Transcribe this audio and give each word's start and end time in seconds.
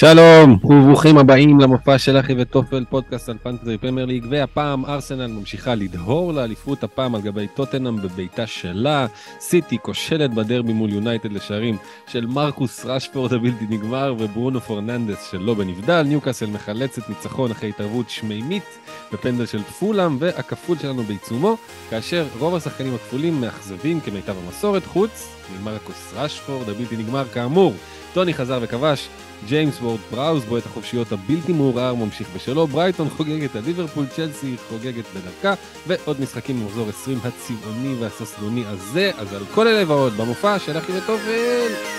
שלום 0.00 0.58
וברוכים 0.64 1.18
הבאים 1.18 1.60
למופע 1.60 1.98
של 1.98 2.20
אחי 2.20 2.34
וטופל 2.38 2.84
פודקאסט 2.90 3.28
על 3.28 3.36
פנטזי 3.42 3.78
פרמייר 3.78 4.06
ליג 4.06 4.26
והפעם 4.30 4.84
ארסנל 4.84 5.26
ממשיכה 5.26 5.74
לדהור 5.74 6.32
לאליפות 6.32 6.84
הפעם 6.84 7.14
על 7.14 7.20
גבי 7.20 7.46
טוטנהאם 7.54 7.96
בביתה 7.96 8.46
שלה. 8.46 9.06
סיטי 9.40 9.78
כושלת 9.82 10.34
בדרבי 10.34 10.72
מול 10.72 10.92
יונייטד 10.92 11.32
לשערים 11.32 11.76
של 12.06 12.26
מרקוס 12.26 12.84
רשפורד 12.84 13.32
הבלתי 13.32 13.64
נגמר 13.70 14.14
וברונו 14.18 14.60
פורננדס 14.60 15.30
שלא 15.30 15.54
בנבדל. 15.54 16.02
ניוקאסל 16.02 16.46
מחלצת 16.46 17.08
ניצחון 17.08 17.50
אחרי 17.50 17.68
התערבות 17.68 18.10
שמימית 18.10 18.78
בפנדל 19.12 19.46
של 19.46 19.62
פולאם 19.62 20.16
והכפול 20.20 20.78
שלנו 20.78 21.02
בעיצומו 21.02 21.56
כאשר 21.90 22.26
רוב 22.38 22.54
השחקנים 22.54 22.94
הכפולים 22.94 23.40
מאכזבים 23.40 24.00
כמיטב 24.00 24.34
המסורת 24.44 24.84
חוץ 24.86 25.36
ממרקוס 25.60 26.12
רשפורד 26.14 26.68
הבלתי 26.68 26.96
נגמר 26.96 27.24
כאמור. 27.34 27.74
טוני 28.14 28.34
חזר 28.34 28.58
וכבש 28.62 29.08
ג'יימס 29.48 29.80
וורד 29.80 30.00
פראוס 30.10 30.44
בועט 30.44 30.66
החופשיות 30.66 31.12
הבלתי 31.12 31.52
מעורער 31.52 31.94
ממשיך 31.94 32.28
בשלו, 32.34 32.66
ברייטון 32.66 33.08
חוגגת 33.10 33.56
על 33.56 33.62
ליברפול, 33.66 34.06
צ'לסי 34.06 34.56
חוגגת 34.68 35.04
בדרכה, 35.14 35.54
ועוד 35.86 36.20
משחקים 36.20 36.60
במחזור 36.60 36.88
20 36.88 37.18
הצבעוני 37.24 37.94
והססלוני 38.00 38.64
הזה, 38.66 39.10
אז 39.18 39.34
על 39.34 39.42
כל 39.54 39.68
אלה 39.68 39.90
ועוד 39.90 40.12
במופע 40.16 40.58
של 40.58 40.78
אחי 40.78 40.92
וטופל. 40.92 41.96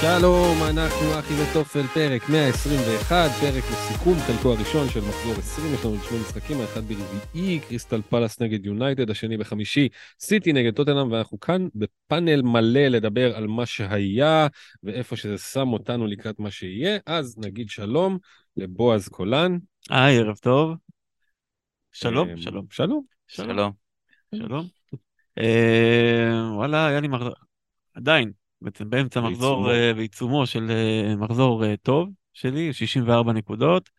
שלום, 0.00 0.56
אנחנו 0.70 1.18
אחי 1.18 1.34
וטופל, 1.34 1.82
פרק 1.82 2.22
121, 2.28 3.30
פרק 3.40 3.64
לסיכום, 3.72 4.14
חלקו 4.26 4.52
הראשון 4.52 4.88
של 4.88 5.00
מחזור 5.00 5.32
20, 5.38 5.74
יש 5.74 5.84
לנו 5.84 5.96
שני 5.98 6.18
משחקים, 6.18 6.60
האחד 6.60 6.80
ברביעי, 6.80 7.60
קריסטל 7.60 8.02
פלאס 8.02 8.40
נגד 8.40 8.66
יונייטד, 8.66 9.10
השני 9.10 9.36
בחמישי, 9.36 9.88
סיטי 10.20 10.52
נגד 10.52 10.74
טוטנאם, 10.74 11.12
ואנחנו 11.12 11.40
כאן 11.40 11.68
בפאנל 11.74 12.42
מלא 12.42 12.80
לדבר 12.80 13.36
על 13.36 13.46
מה 13.46 13.66
שהיה, 13.66 14.46
ואיפה 14.82 15.16
שזה 15.16 15.38
שם 15.38 15.68
אותנו 15.72 16.06
לקראת 16.06 16.40
מה 16.40 16.50
שיהיה, 16.50 16.98
אז 17.06 17.38
נגיד 17.38 17.68
שלום 17.68 18.18
לבועז 18.56 19.08
קולן. 19.08 19.58
היי, 19.90 20.18
ערב 20.18 20.36
טוב. 20.36 20.74
שלום, 21.92 22.28
אה, 22.28 22.36
שלום. 22.36 22.66
שלום. 22.70 23.02
שלום. 23.28 23.72
שלום. 24.34 24.66
אה, 25.38 26.50
וואלה, 26.54 26.86
היה 26.86 27.00
לי 27.00 27.08
מחזור, 27.08 27.34
עדיין, 27.94 28.32
בעצם 28.60 28.90
באמצע 28.90 29.20
בעיצומו. 29.20 29.34
מחזור, 29.34 29.72
אה, 29.72 29.94
בעיצומו 29.94 30.46
של 30.46 30.70
אה, 30.70 31.16
מחזור 31.16 31.64
אה, 31.64 31.74
טוב 31.82 32.08
שלי, 32.32 32.72
64 32.72 33.32
נקודות. 33.32 33.90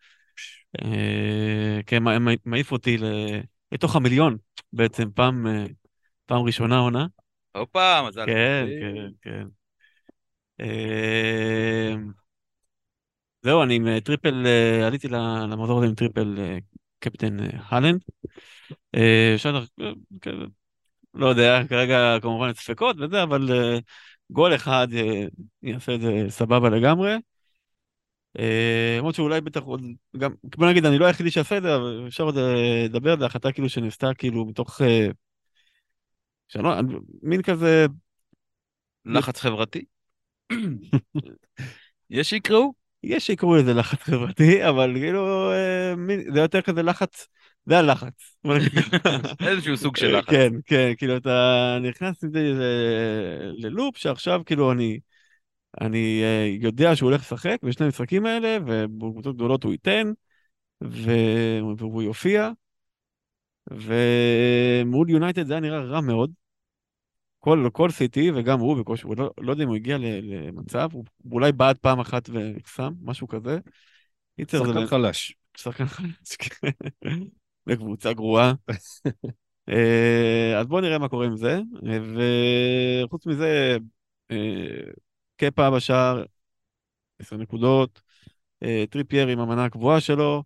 אה, 0.82 1.80
כן, 1.86 2.02
מעיף 2.44 2.72
אותי 2.72 2.96
לתוך 3.72 3.96
המיליון, 3.96 4.36
בעצם 4.72 5.10
פעם, 5.14 5.46
אה, 5.46 5.64
פעם 6.26 6.42
ראשונה 6.42 6.78
עונה. 6.78 7.06
הופה, 7.54 8.02
מזל. 8.08 8.26
כן, 8.26 8.66
כן, 8.80 9.08
כן. 9.22 9.48
אה, 10.60 11.94
זהו, 13.42 13.62
אני 13.62 13.74
עם 13.76 13.88
אה, 13.88 14.00
טריפל, 14.00 14.46
אה, 14.46 14.86
עליתי 14.86 15.08
למחזור 15.08 15.78
הזה 15.78 15.86
עם 15.86 15.94
טריפל 15.94 16.34
אה, 16.38 16.58
קפטן 16.98 17.40
אה, 17.40 17.46
הלנד. 17.68 18.00
אה, 18.94 19.32
אפשר, 19.34 19.64
אה, 19.80 19.92
לא 21.14 21.26
יודע, 21.26 21.60
כרגע 21.68 22.16
כמובן 22.22 22.52
ספקות 22.54 22.96
וזה, 23.00 23.22
אבל 23.22 23.48
אה, 23.52 23.78
גול 24.32 24.54
אחד 24.54 24.88
אה, 24.94 25.26
יעשה 25.62 25.94
את 25.94 26.00
זה 26.00 26.26
סבבה 26.28 26.70
לגמרי. 26.70 27.16
אה, 28.38 28.96
למרות 28.98 29.14
שאולי 29.14 29.40
בטח 29.40 29.60
עוד, 29.62 29.82
גם, 30.18 30.34
בוא 30.56 30.66
נגיד, 30.70 30.86
אני 30.86 30.98
לא 30.98 31.06
היחידי 31.06 31.30
שעשה 31.30 31.56
את 31.56 31.62
זה, 31.62 31.76
אבל 31.76 32.04
אפשר 32.08 32.24
עוד 32.24 32.36
אה, 32.38 32.84
לדבר, 32.84 33.18
זו 33.18 33.24
החלטה 33.24 33.52
כאילו 33.52 33.68
שנעשתה 33.68 34.14
כאילו 34.18 34.44
מתוך, 34.46 34.80
אה, 34.82 35.06
שלא, 36.48 36.74
מין 37.22 37.42
כזה, 37.42 37.86
לחץ 39.04 39.40
חברתי? 39.40 39.84
יש 42.10 42.30
שיקראו? 42.30 42.79
יש 43.02 43.26
שיקראו 43.26 43.56
לזה 43.56 43.74
לחץ 43.74 44.02
חברתי, 44.02 44.68
אבל 44.68 44.94
כאילו, 44.94 45.52
אה, 45.52 45.94
זה 46.32 46.40
יותר 46.40 46.60
כזה 46.62 46.82
לחץ, 46.82 47.28
זה 47.66 47.78
הלחץ. 47.78 48.36
איזשהו 49.46 49.76
סוג 49.76 49.96
של 49.96 50.18
לחץ. 50.18 50.30
כן, 50.30 50.52
כן, 50.66 50.92
כאילו 50.96 51.16
אתה 51.16 51.78
נכנס 51.82 52.24
לזה 52.24 52.40
ללופ 53.56 53.96
שעכשיו 53.96 54.40
כאילו 54.46 54.72
אני, 54.72 54.98
אני 55.80 56.20
אה, 56.22 56.56
יודע 56.60 56.96
שהוא 56.96 57.10
הולך 57.10 57.20
לשחק 57.20 57.56
בשני 57.62 57.86
המשחקים 57.86 58.26
האלה, 58.26 58.58
ובקבוצות 58.66 59.36
גדולות 59.36 59.64
הוא 59.64 59.72
ייתן, 59.72 60.12
והוא 60.80 62.02
יופיע, 62.02 62.50
ומול 63.70 65.10
יונייטד 65.10 65.46
זה 65.46 65.52
היה 65.52 65.60
נראה 65.60 65.80
רע 65.80 66.00
מאוד. 66.00 66.39
כל, 67.40 67.68
כל 67.72 67.90
סיטי 67.90 68.30
וגם 68.34 68.60
הוא 68.60 68.76
בקושי, 68.76 69.06
הוא 69.06 69.16
לא, 69.16 69.30
לא 69.40 69.52
יודע 69.52 69.64
אם 69.64 69.68
הוא 69.68 69.76
הגיע 69.76 69.98
למצב, 69.98 70.88
הוא 70.92 71.04
אולי 71.32 71.52
בעט 71.52 71.78
פעם 71.78 72.00
אחת 72.00 72.28
ושם, 72.32 72.92
משהו 73.02 73.28
כזה. 73.28 73.58
שחקן 74.74 74.86
חלש. 74.86 75.34
שחקן 75.56 75.86
חלש, 75.86 76.36
כן. 76.38 76.70
לקבוצה 77.66 78.12
גרועה. 78.12 78.52
אה, 79.68 80.58
אז 80.60 80.66
בואו 80.66 80.80
נראה 80.80 80.98
מה 80.98 81.08
קורה 81.08 81.26
עם 81.26 81.36
זה. 81.36 81.60
וחוץ 83.04 83.26
מזה, 83.26 83.76
אה, 84.30 84.90
קפה 85.36 85.70
בשער, 85.70 86.24
10 87.18 87.36
נקודות, 87.36 88.00
אה, 88.62 88.84
טריפייר 88.90 89.28
עם 89.28 89.38
המנה 89.38 89.64
הקבועה 89.64 90.00
שלו, 90.00 90.42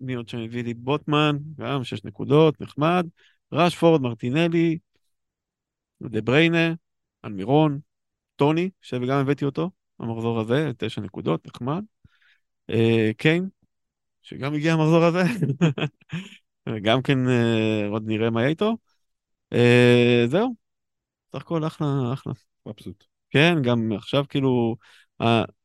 מי 0.00 0.14
עוד 0.14 0.28
שם 0.28 0.38
הביא 0.38 0.64
לי? 0.64 0.74
בוטמן, 0.74 1.36
גם 1.58 1.84
6 1.84 2.04
נקודות, 2.04 2.60
נחמד. 2.60 3.06
רשפורד, 3.52 4.00
מרטינלי, 4.02 4.78
דה 6.02 6.20
בריינה, 6.20 6.74
אלמירון, 7.24 7.80
טוני, 8.36 8.70
שגם 8.82 9.18
הבאתי 9.18 9.44
אותו 9.44 9.70
במחזור 9.98 10.40
הזה, 10.40 10.70
9 10.78 11.00
נקודות, 11.00 11.46
נחמד. 11.46 11.84
אה, 12.70 13.10
קיין, 13.18 13.48
שגם 14.22 14.54
הגיע 14.54 14.72
המחזור 14.72 15.04
הזה, 15.04 15.22
גם 16.82 17.02
כן 17.02 17.28
אה, 17.28 17.86
עוד 17.88 18.02
נראה 18.06 18.30
מה 18.30 18.40
יהיה 18.40 18.50
איתו. 18.50 18.76
אה, 19.52 20.24
זהו, 20.26 20.54
סך 21.32 21.42
הכל 21.42 21.66
אחלה, 21.66 21.86
אחלה. 22.12 22.32
מבסוט. 22.66 23.04
כן, 23.30 23.54
גם 23.62 23.92
עכשיו 23.92 24.24
כאילו, 24.28 24.76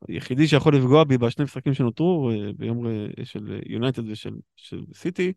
היחידי 0.07 0.47
שיכול 0.47 0.75
לפגוע 0.75 1.03
בי 1.03 1.17
בשני 1.17 1.45
משחקים 1.45 1.73
שנותרו, 1.73 2.31
אה, 2.31 2.53
ביום 2.57 2.87
ר- 2.87 3.23
של 3.23 3.61
יונייטד 3.65 4.09
ושל 4.09 4.33
של 4.55 4.81
סיטי, 4.93 5.33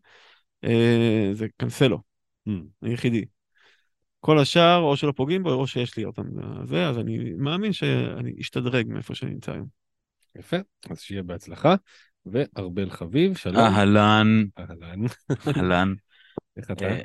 אה, 0.63 1.29
זה 1.33 1.47
קנסלו. 1.57 2.08
היחידי. 2.81 3.25
כל 4.19 4.39
השאר, 4.39 4.77
או 4.77 4.97
שלא 4.97 5.11
פוגעים 5.15 5.43
בו, 5.43 5.53
או 5.53 5.67
שיש 5.67 5.97
לי 5.97 6.05
אותם. 6.05 6.23
זה, 6.65 6.87
אז 6.87 6.97
אני 6.97 7.17
מאמין 7.37 7.73
שאני 7.73 8.33
אשתדרג 8.41 8.87
מאיפה 8.87 9.15
שאני 9.15 9.31
נמצא 9.31 9.51
היום. 9.51 9.67
יפה, 10.35 10.57
אז 10.89 11.01
שיהיה 11.01 11.23
בהצלחה. 11.23 11.75
וארבל 12.25 12.89
חביב, 12.89 13.37
שלום. 13.37 13.57
אהלן, 13.57 14.43
אהלן. 14.59 14.99
אהלן. 15.47 15.93
איך 16.57 16.71
אתה? 16.71 16.85
אה, 16.85 17.01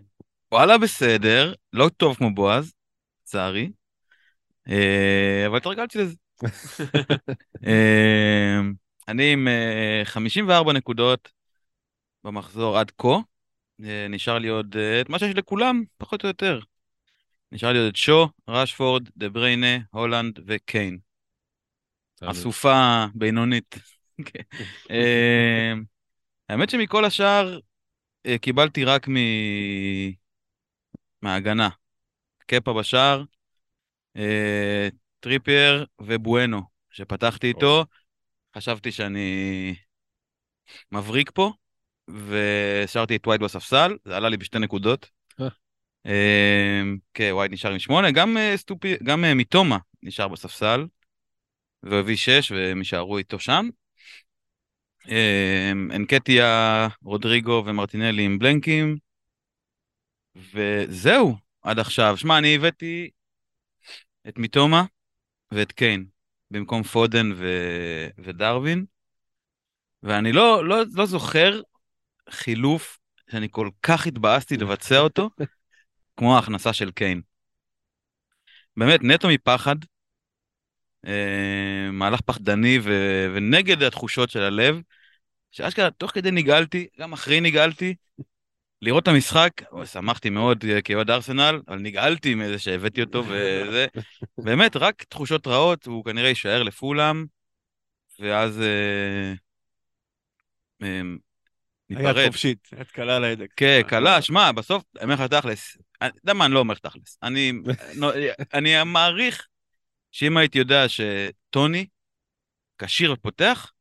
וואלה, 0.52 0.78
בסדר, 0.78 1.54
לא 1.72 1.88
טוב 1.96 2.16
כמו 2.16 2.34
בועז, 2.34 2.72
לצערי. 3.22 3.70
אה, 4.68 5.44
אבל 5.46 5.56
התרגלתי 5.56 5.98
לזה. 5.98 6.14
אה, 7.66 8.60
אני 9.08 9.32
עם 9.32 9.48
אה, 9.48 10.02
54 10.04 10.72
נקודות 10.72 11.32
במחזור 12.24 12.78
עד 12.78 12.90
כה. 12.98 13.18
אה, 13.82 14.06
נשאר 14.10 14.38
לי 14.38 14.48
עוד 14.48 14.76
אה, 14.76 15.00
את 15.00 15.08
מה 15.08 15.18
שיש 15.18 15.36
לכולם, 15.36 15.84
פחות 15.96 16.22
או 16.22 16.28
יותר. 16.28 16.60
נשאר 17.52 17.72
לי 17.72 17.78
עוד 17.78 17.88
את 17.88 17.96
שו, 17.96 18.28
רשפורד, 18.48 19.08
דה 19.16 19.28
בריינה, 19.28 19.76
הולנד 19.90 20.40
וקיין. 20.46 20.98
אסופה 22.22 23.04
בינונית. 23.14 23.74
כן. 24.26 24.42
אה, 24.90 25.72
האמת 26.48 26.70
שמכל 26.70 27.04
השאר 27.04 27.58
קיבלתי 28.40 28.84
רק 28.84 29.08
מ... 29.08 29.14
מההגנה. 31.22 31.68
קפה 32.46 32.72
בשער, 32.72 33.24
טריפייר 35.20 35.86
ובואנו, 36.00 36.62
שפתחתי 36.90 37.46
איתו. 37.46 37.84
חשבתי 38.56 38.92
שאני 38.92 39.74
מבריק 40.92 41.30
פה, 41.30 41.52
והשארתי 42.08 43.16
את 43.16 43.26
וייד 43.26 43.40
בספסל, 43.40 43.96
זה 44.04 44.16
עלה 44.16 44.28
לי 44.28 44.36
בשתי 44.36 44.58
נקודות. 44.58 45.10
אה. 45.40 45.48
אה, 46.06 46.82
כן, 47.14 47.32
וייד 47.32 47.52
נשאר 47.52 47.72
עם 47.72 47.78
שמונה, 47.78 48.10
גם 48.10 48.36
אה, 48.36 48.56
סטופי, 48.56 48.96
גם 49.02 49.24
אה, 49.24 49.34
מיטומה 49.34 49.78
נשאר 50.02 50.28
בספסל, 50.28 50.86
והוא 51.82 51.98
הביא 51.98 52.16
שש 52.16 52.52
והם 52.52 52.78
יישארו 52.78 53.18
איתו 53.18 53.38
שם. 53.38 53.68
אה, 55.08 55.72
אנקטיה, 55.96 56.88
רודריגו 57.02 57.62
ומרטינלי 57.66 58.22
עם 58.22 58.38
בלנקים, 58.38 58.96
וזהו 60.36 61.36
עד 61.62 61.78
עכשיו. 61.78 62.16
שמע, 62.16 62.38
אני 62.38 62.54
הבאתי 62.54 63.10
את 64.28 64.38
מתומה 64.38 64.84
ואת 65.52 65.72
קיין 65.72 66.06
במקום 66.50 66.82
פודן 66.82 67.32
ו... 67.36 67.46
ודרווין, 68.18 68.84
ואני 70.02 70.32
לא, 70.32 70.68
לא, 70.68 70.82
לא 70.94 71.06
זוכר 71.06 71.60
חילוף 72.30 72.98
שאני 73.30 73.48
כל 73.50 73.68
כך 73.82 74.06
התבאסתי 74.06 74.56
לבצע 74.56 74.98
אותו, 74.98 75.30
כמו 76.16 76.36
ההכנסה 76.36 76.72
של 76.72 76.90
קיין. 76.90 77.20
באמת, 78.76 79.00
נטו 79.02 79.28
מפחד, 79.28 79.76
אה, 81.06 81.90
מהלך 81.92 82.20
פחדני 82.20 82.78
ו... 82.82 82.90
ונגד 83.34 83.82
התחושות 83.82 84.30
של 84.30 84.42
הלב, 84.42 84.80
שאשכרה 85.50 85.90
תוך 85.90 86.10
כדי 86.10 86.30
נגעלתי, 86.30 86.86
גם 86.98 87.12
אחרי 87.12 87.40
נגעלתי, 87.40 87.94
לראות 88.82 89.02
את 89.02 89.08
המשחק, 89.08 89.50
שמחתי 89.84 90.30
מאוד 90.30 90.64
אה, 90.64 90.82
כאוהד 90.82 91.10
ארסנל, 91.10 91.60
אבל 91.68 91.78
נגעלתי 91.78 92.34
מזה 92.34 92.58
שהבאתי 92.58 93.00
אותו 93.00 93.24
וזה, 93.26 93.86
באמת, 94.44 94.76
רק 94.76 95.02
תחושות 95.02 95.46
רעות, 95.46 95.86
הוא 95.86 96.04
כנראה 96.04 96.28
יישאר 96.28 96.62
לפולם, 96.62 97.26
ואז 98.20 98.60
אה, 98.60 99.32
אה, 100.82 101.02
ניפרד. 101.90 102.18
היד 102.18 102.26
חופשית, 102.26 102.68
יד 102.80 102.86
קלה 102.86 103.16
על 103.16 103.24
ההדק. 103.24 103.50
כן, 103.56 103.80
קלה, 103.88 104.22
שמע, 104.22 104.52
בסוף, 104.52 104.84
אני 104.96 105.04
אומר 105.04 105.14
לך 105.14 105.20
תכלס, 105.20 105.76
אתה 105.96 106.06
יודע 106.22 106.32
מה, 106.32 106.46
אני 106.46 106.54
לא 106.54 106.58
אומר 106.58 106.72
לך 106.72 106.78
תכלס. 106.78 107.18
אני 108.54 108.84
מעריך 108.84 109.46
שאם 110.12 110.36
הייתי 110.36 110.58
יודע 110.58 110.84
שטוני 110.88 111.86
כשיר 112.78 113.12
ופותח, 113.12 113.72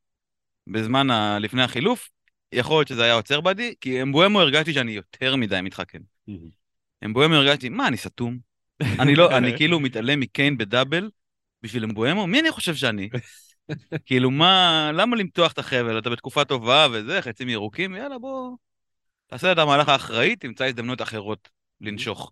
בזמן 0.67 1.09
ה... 1.09 1.39
לפני 1.39 1.63
החילוף, 1.63 2.09
יכול 2.51 2.79
להיות 2.79 2.87
שזה 2.87 3.03
היה 3.03 3.13
עוצר 3.13 3.41
בדי, 3.41 3.73
כי 3.81 4.01
אמבואמו 4.01 4.41
הרגשתי 4.41 4.73
שאני 4.73 4.91
יותר 4.91 5.35
מדי 5.35 5.59
מתחכם. 5.63 5.99
אמבואמו 7.05 7.33
הרגשתי, 7.33 7.69
מה, 7.69 7.87
אני 7.87 7.97
סתום? 7.97 8.37
אני 8.81 9.15
לא, 9.15 9.37
אני 9.37 9.53
כאילו 9.57 9.79
מתעלם 9.79 10.19
מקיין 10.19 10.57
בדאבל 10.57 11.09
בשביל 11.63 11.83
אמבואמו? 11.83 12.27
מי 12.27 12.39
אני 12.39 12.51
חושב 12.51 12.75
שאני? 12.75 13.09
כאילו, 14.05 14.31
מה, 14.31 14.91
למה 14.93 15.15
למתוח 15.15 15.51
את 15.51 15.59
החבל? 15.59 15.99
אתה 15.99 16.09
בתקופה 16.09 16.45
טובה 16.45 16.87
וזה, 16.93 17.21
חצים 17.21 17.49
ירוקים, 17.49 17.95
יאללה, 17.95 18.19
בוא, 18.19 18.57
תעשה 19.27 19.51
את 19.51 19.57
המהלך 19.57 19.89
האחראי, 19.89 20.35
תמצא 20.35 20.65
הזדמנויות 20.65 21.01
אחרות 21.01 21.49
לנשוך. 21.81 22.31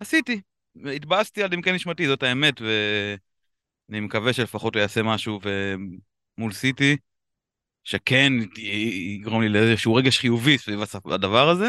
עשיתי, 0.00 0.40
והתבאסתי 0.76 1.42
על 1.42 1.52
עמקי 1.52 1.72
נשמתי, 1.72 2.06
זאת 2.06 2.22
האמת, 2.22 2.54
ואני 2.60 4.00
מקווה 4.00 4.32
שלפחות 4.32 4.74
הוא 4.74 4.80
יעשה 4.80 5.02
משהו 5.02 5.40
ו... 5.44 5.74
מול 6.38 6.52
סיטי, 6.52 6.96
שכן 7.84 8.32
יגרום 8.56 9.42
לי 9.42 9.48
לאיזשהו 9.48 9.94
רגש 9.94 10.18
חיובי 10.18 10.58
סביב 10.58 10.80
הדבר 11.04 11.48
הזה. 11.48 11.68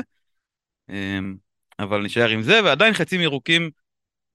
אמ, 0.89 1.35
אבל 1.79 2.03
נשאר 2.03 2.29
עם 2.29 2.41
זה, 2.41 2.63
ועדיין 2.63 2.93
חצים 2.93 3.21
ירוקים 3.21 3.69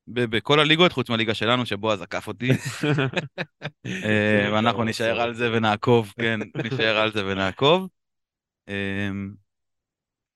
בכל 0.08 0.60
הליגות, 0.60 0.92
חוץ 0.92 1.10
מהליגה 1.10 1.34
שלנו, 1.34 1.66
שבועז 1.66 2.02
עקף 2.02 2.28
אותי. 2.28 2.50
אה, 3.86 4.48
ואנחנו 4.52 4.84
נישאר 4.84 5.20
על 5.20 5.34
זה 5.34 5.52
ונעקוב, 5.52 6.12
כן, 6.18 6.40
נישאר 6.62 6.96
על 6.96 7.12
זה 7.12 7.26
ונעקוב. 7.26 7.88
אמ, 8.68 9.30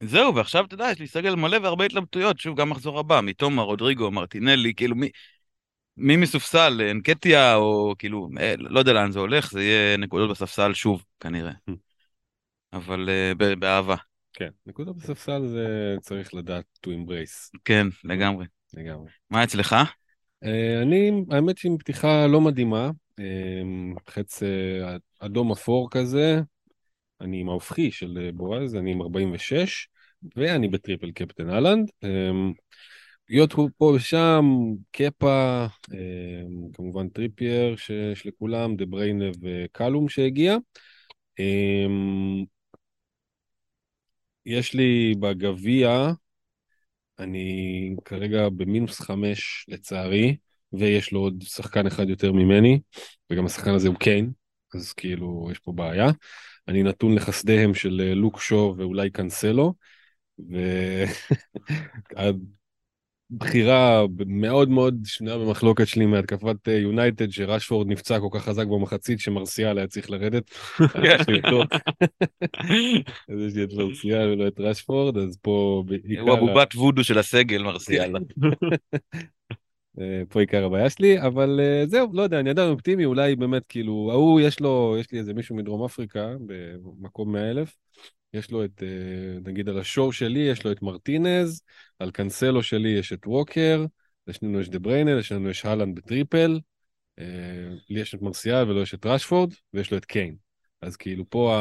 זהו, 0.01 0.35
ועכשיו 0.35 0.65
אתה 0.65 0.75
יודע, 0.75 0.91
יש 0.93 0.99
לי 0.99 1.07
סגל 1.07 1.35
מלא 1.35 1.57
והרבה 1.63 1.85
התלבטויות, 1.85 2.39
שוב, 2.39 2.61
גם 2.61 2.71
מחזור 2.71 2.99
הבא, 2.99 3.21
מתומה, 3.21 3.63
רודריגו, 3.63 4.11
מרטינלי, 4.11 4.75
כאילו 4.75 4.97
מי... 4.97 5.11
מי 5.97 6.17
מסופסל, 6.17 6.83
אנקטיה, 6.91 7.55
או 7.55 7.95
כאילו, 7.99 8.29
אה, 8.41 8.55
לא 8.59 8.79
יודע 8.79 8.93
לאן 8.93 9.13
זה 9.13 9.19
הולך, 9.19 9.51
זה 9.51 9.63
יהיה 9.63 9.97
נקודות 9.97 10.31
בספסל 10.31 10.75
שוב, 10.75 11.05
כנראה. 11.21 11.53
אבל 12.73 13.09
אה, 13.09 13.55
באהבה, 13.57 13.97
כן, 14.33 14.51
נקודה 14.67 14.93
בספסל 14.93 15.47
זה 15.47 15.97
צריך 16.01 16.35
לדעת 16.35 16.65
to 16.87 16.91
embrace 16.91 17.59
כן, 17.65 17.87
לגמרי. 18.05 18.47
לגמרי. 18.75 19.11
מה 19.31 19.45
אצלך? 19.45 19.77
אה, 20.45 20.83
אני, 20.83 21.11
האמת 21.31 21.59
שהיא 21.59 21.73
פתיחה 21.79 22.27
לא 22.27 22.41
מדהימה, 22.41 22.91
אה, 23.19 23.63
חץ 24.09 24.43
אה, 24.43 24.97
אדום 25.19 25.53
אפור 25.53 25.91
כזה, 25.91 26.41
אני 27.21 27.41
עם 27.41 27.49
ההופכי 27.49 27.91
של 27.91 28.31
בועז, 28.35 28.75
אני 28.75 28.93
עם 28.93 29.03
46, 29.03 29.89
ואני 30.37 30.69
ב 30.69 30.75
triple 30.75 31.11
captain 31.11 31.51
הלנד. 31.51 31.91
אה, 32.05 32.31
להיות 33.29 33.53
הוא 33.53 33.71
פה 33.79 33.93
ושם, 33.97 34.45
קפה, 34.91 35.67
כמובן 36.73 37.09
טריפייר 37.09 37.77
שיש 37.77 38.27
לכולם, 38.27 38.77
דה 38.77 38.87
בריינה 38.87 39.25
וכלום 39.43 40.09
שהגיע. 40.09 40.57
יש 44.47 44.75
לי 44.75 45.15
בגביע, 45.21 46.13
אני 47.19 47.97
כרגע 48.05 48.49
במינוס 48.49 49.01
חמש 49.01 49.67
לצערי, 49.69 50.37
ויש 50.73 51.13
לו 51.13 51.21
עוד 51.21 51.43
שחקן 51.47 51.87
אחד 51.87 52.09
יותר 52.09 52.33
ממני, 52.33 52.81
וגם 53.31 53.47
השחקן 53.47 53.75
הזה 53.75 53.89
הוא 53.89 53.97
קיין, 53.97 54.33
אז 54.75 54.93
כאילו 54.93 55.49
יש 55.53 55.59
פה 55.59 55.73
בעיה. 55.73 56.11
אני 56.69 56.83
נתון 56.83 57.15
לחסדיהם 57.15 57.75
של 57.75 58.03
אה, 58.05 58.15
לוק 58.15 58.41
שו 58.41 58.75
ואולי 58.79 59.11
קאנסלו, 59.11 59.75
והבחירה 63.31 64.03
מאוד 64.27 64.69
מאוד 64.69 64.99
שנויה 65.05 65.39
במחלוקת 65.39 65.87
שלי 65.87 66.07
מהתקפת 66.07 66.69
אה, 66.69 66.73
יונייטד, 66.73 67.31
שרשפורד 67.31 67.87
נפצע 67.89 68.21
כל 68.21 68.29
כך 68.31 68.45
חזק 68.45 68.67
במחצית 68.67 69.21
שמרסיאל 69.21 69.79
היה 69.79 69.87
צריך 69.87 70.11
לרדת. 70.11 70.51
אותו. 71.45 71.63
אז 73.29 73.41
יש 73.47 73.55
לי 73.55 73.65
את 73.65 73.73
מרסיאל 73.73 74.29
ולא 74.33 74.49
את 74.49 74.61
רשפורד, 74.61 75.17
אז 75.17 75.39
פה 75.43 75.85
בעיקר... 75.87 76.21
הוא 76.21 76.33
הבובת 76.33 76.75
וודו 76.75 77.05
של 77.05 77.19
הסגל, 77.19 77.63
מרסיאל. 77.63 78.13
אה, 80.01 80.23
פה 80.29 80.41
עיקר 80.41 80.65
הבעיה 80.65 80.91
שלי, 80.91 81.23
אבל 81.23 81.61
אה, 81.63 81.87
זהו, 81.87 82.11
לא 82.13 82.23
יודע, 82.23 82.41
אני 82.41 82.51
עדיין 82.51 82.71
אופטימי, 82.71 83.05
אולי 83.05 83.37
באמת, 83.37 83.67
כאילו, 83.67 84.09
ההוא, 84.13 84.41
יש 84.41 84.61
לו, 84.61 84.97
יש 85.01 85.13
לי 85.13 85.19
איזה 85.19 85.35
מישהו 85.35 85.57
מדרום 85.57 85.85
אפריקה, 85.85 86.35
במקום 87.01 87.33
100 87.33 87.51
אלף, 87.51 87.77
יש 88.35 88.51
לו 88.51 88.65
את, 88.65 88.83
אה, 88.83 89.39
נגיד 89.51 89.69
על 89.69 89.79
השו 89.79 90.13
שלי, 90.13 90.41
יש 90.41 90.65
לו 90.65 90.73
את 90.73 90.83
מרטינז, 90.83 91.63
על 91.99 92.11
קאנסלו 92.11 92.63
שלי 92.63 92.89
יש 92.89 93.13
את 93.13 93.27
ווקר, 93.27 93.85
לשנינו 94.27 94.61
יש 94.61 94.69
דה 94.69 94.79
בריינה, 94.79 95.19
לשנינו 95.19 95.51
יש 95.51 95.65
הלנד 95.65 95.97
ב 95.97 96.05
triple, 96.05 96.61
אה, 97.19 97.25
לי 97.91 98.01
יש 98.01 98.15
את 98.15 98.23
מרסיאל 98.23 98.71
ולא 98.71 98.81
יש 98.81 98.95
את 98.95 99.07
רשפורד, 99.07 99.55
ויש 99.75 99.91
לו 99.91 99.97
את 99.97 100.05
קיין. 100.05 100.37
אז 100.83 100.97
כאילו 100.97 101.25
פה 101.31 101.57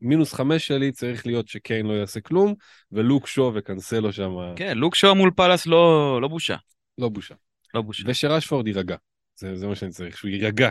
המינוס 0.00 0.32
חמש 0.32 0.66
שלי 0.66 0.92
צריך 0.92 1.26
להיות 1.26 1.48
שקיין 1.48 1.86
לא 1.86 1.92
יעשה 1.92 2.20
כלום, 2.20 2.54
ולוק 2.92 3.26
שו 3.26 3.52
וקאנסלו 3.54 4.12
שם, 4.12 4.30
כן, 4.56 4.78
לוק 4.78 4.94
שואו 4.94 5.14
מול 5.14 5.30
פאלאס 5.36 5.66
לא 5.66 6.18
לא 6.22 6.28
בושה. 6.28 6.56
לא 6.98 7.08
בושה. 7.08 7.34
לא 7.74 7.82
בושה. 7.82 8.04
ושרשפורד 8.06 8.66
יירגע. 8.66 8.96
זה, 9.34 9.56
זה 9.56 9.66
מה 9.66 9.74
שאני 9.74 9.90
צריך, 9.90 10.18
שהוא 10.18 10.30
יירגע. 10.30 10.70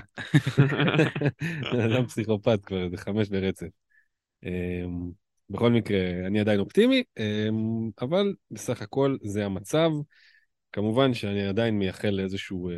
אדם 1.86 2.06
פסיכופת 2.06 2.66
כבר, 2.66 2.90
זה 2.90 2.98
חמש 2.98 3.30
ברצף. 3.30 3.68
אמ, 4.44 5.12
בכל 5.50 5.72
מקרה, 5.72 6.10
אני 6.28 6.40
עדיין 6.40 6.60
אופטימי, 6.60 7.04
אמ, 7.20 7.90
אבל 8.02 8.34
בסך 8.52 8.82
הכל 8.82 9.18
זה 9.24 9.46
המצב. 9.46 9.90
כמובן 10.72 11.14
שאני 11.14 11.48
עדיין 11.48 11.80
מייחל 11.80 12.10
לאיזשהו 12.10 12.70
אה, 12.70 12.76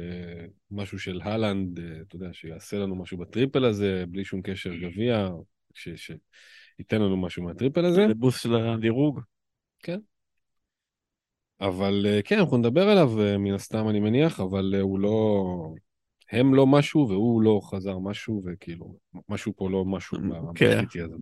משהו 0.71 0.99
של 0.99 1.19
הלנד, 1.23 1.79
אה, 1.79 2.01
אתה 2.07 2.15
יודע, 2.15 2.29
שיעשה 2.33 2.77
לנו 2.77 2.95
משהו 2.95 3.17
בטריפל 3.17 3.65
הזה, 3.65 4.03
בלי 4.07 4.25
שום 4.25 4.41
קשר 4.41 4.75
גביע, 4.75 5.29
שייתן 5.73 7.01
לנו 7.01 7.17
משהו 7.17 7.43
מהטריפל 7.43 7.85
הזה. 7.85 8.07
זה 8.07 8.13
בוסט 8.13 8.41
של 8.41 8.55
הדירוג. 8.55 9.19
אבל 11.61 12.05
אה, 12.05 12.19
כן, 12.21 12.39
אנחנו 12.39 12.57
נדבר 12.57 12.89
עליו 12.89 13.21
אה, 13.21 13.37
מן 13.37 13.53
הסתם, 13.53 13.89
אני 13.89 13.99
מניח, 13.99 14.39
אבל 14.39 14.73
אה, 14.75 14.81
הוא 14.81 14.99
לא... 14.99 15.43
הם 16.31 16.53
לא 16.53 16.67
משהו 16.67 17.09
והוא 17.09 17.41
לא 17.41 17.61
חזר 17.63 17.97
משהו, 17.99 18.43
וכאילו, 18.45 18.95
משהו 19.29 19.53
פה 19.55 19.69
לא 19.69 19.85
משהו 19.85 20.17
כן. 20.55 20.77
בחיטי 20.77 21.01
הזה. 21.01 21.15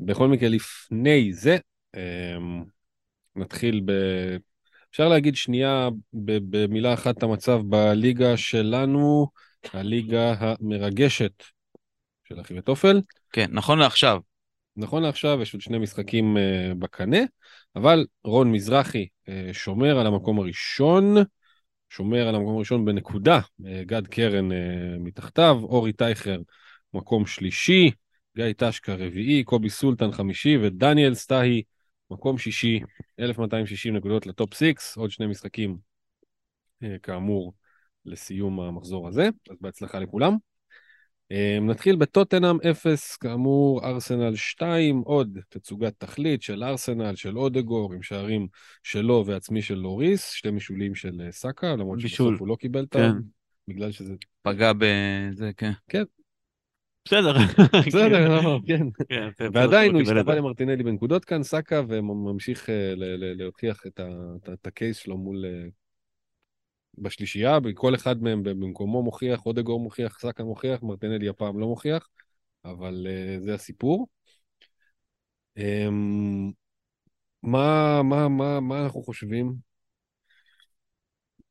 בכל 0.00 0.28
מקרה, 0.28 0.48
לפני 0.48 1.32
זה, 1.32 1.56
אמ, 1.96 2.64
נתחיל 3.36 3.82
ב... 3.84 3.92
אפשר 4.90 5.08
להגיד 5.08 5.36
שנייה 5.36 5.88
במילה 6.12 6.94
אחת 6.94 7.18
את 7.18 7.22
המצב 7.22 7.60
בליגה 7.68 8.36
שלנו, 8.36 9.26
הליגה 9.72 10.34
המרגשת 10.38 11.42
של 12.24 12.40
אחי 12.40 12.58
וטופל. 12.58 13.00
כן, 13.32 13.46
נכון 13.50 13.78
לעכשיו. 13.78 14.20
נכון 14.76 15.02
לעכשיו 15.02 15.42
יש 15.42 15.54
עוד 15.54 15.60
שני 15.60 15.78
משחקים 15.78 16.36
uh, 16.36 16.74
בקנה, 16.74 17.18
אבל 17.76 18.06
רון 18.24 18.52
מזרחי 18.52 19.06
uh, 19.26 19.30
שומר 19.52 19.98
על 19.98 20.06
המקום 20.06 20.38
הראשון, 20.38 21.16
שומר 21.90 22.28
על 22.28 22.34
המקום 22.34 22.56
הראשון 22.56 22.84
בנקודה, 22.84 23.38
uh, 23.38 23.64
גד 23.82 24.06
קרן 24.06 24.52
uh, 24.52 24.54
מתחתיו, 24.98 25.60
אורי 25.62 25.92
טייכר 25.92 26.40
מקום 26.94 27.26
שלישי, 27.26 27.90
גיא 28.36 28.52
טשקה 28.56 28.94
רביעי, 28.94 29.44
קובי 29.44 29.70
סולטן 29.70 30.12
חמישי 30.12 30.56
ודניאל 30.62 31.14
סטאהי 31.14 31.62
מקום 32.10 32.38
שישי, 32.38 32.80
1260 33.18 33.96
נקודות 33.96 34.26
לטופ 34.26 34.54
6, 34.54 34.96
עוד 34.96 35.10
שני 35.10 35.26
משחקים 35.26 35.76
uh, 36.84 36.86
כאמור 37.02 37.52
לסיום 38.04 38.60
המחזור 38.60 39.08
הזה, 39.08 39.28
אז 39.50 39.56
בהצלחה 39.60 39.98
לכולם. 39.98 40.49
Um, 41.30 41.64
נתחיל 41.64 41.96
בטוטנאם 41.96 42.56
0, 42.70 43.16
כאמור, 43.16 43.86
ארסנל 43.88 44.36
2, 44.36 44.98
עוד 44.98 45.38
תצוגת 45.48 45.94
תכלית 45.98 46.42
של 46.42 46.64
ארסנל, 46.64 47.14
של 47.14 47.38
אודגור, 47.38 47.92
עם 47.92 48.02
שערים 48.02 48.46
שלו 48.82 49.24
ועצמי 49.26 49.62
של 49.62 49.74
לוריס, 49.74 50.30
שתי 50.30 50.50
משולים 50.50 50.94
של 50.94 51.22
אה, 51.24 51.32
סאקה, 51.32 51.76
למרות 51.76 52.02
בישול. 52.02 52.26
שבסוף 52.26 52.40
הוא 52.40 52.48
לא 52.48 52.56
קיבל 52.56 52.84
את 52.84 52.92
כן. 52.92 53.12
בגלל 53.68 53.92
שזה... 53.92 54.14
פגע 54.42 54.72
בזה, 54.78 55.50
כן. 55.56 56.02
בסדר. 57.04 57.32
בסדר, 57.86 58.28
לא, 58.28 58.60
כן. 58.66 58.86
כן, 59.08 59.28
ועדיין 59.52 59.94
הוא 59.94 60.02
השתווה. 60.02 60.34
למרטינלי 60.34 60.82
בנקודות 60.82 61.24
כאן, 61.24 61.42
סאקה, 61.42 61.82
וממשיך 61.88 62.70
אה, 62.70 62.92
להוכיח 63.36 63.82
את 64.52 64.66
הקייס 64.66 64.96
שלו 64.96 65.16
מול... 65.16 65.44
אה, 66.98 67.02
בשלישייה, 67.02 67.58
כל 67.74 67.94
אחד 67.94 68.22
מהם 68.22 68.42
במקומו 68.42 69.02
מוכיח, 69.02 69.46
אודגור 69.46 69.80
מוכיח, 69.80 70.18
סאקה 70.18 70.44
מוכיח, 70.44 70.82
מרטינלי 70.82 71.28
הפעם 71.28 71.60
לא 71.60 71.66
מוכיח, 71.66 72.08
אבל 72.64 73.06
אה, 73.10 73.36
זה 73.40 73.54
הסיפור. 73.54 74.08
אמ, 75.56 76.50
מה, 77.42 78.02
מה, 78.02 78.28
מה, 78.28 78.60
מה 78.60 78.84
אנחנו 78.84 79.02
חושבים? 79.02 79.54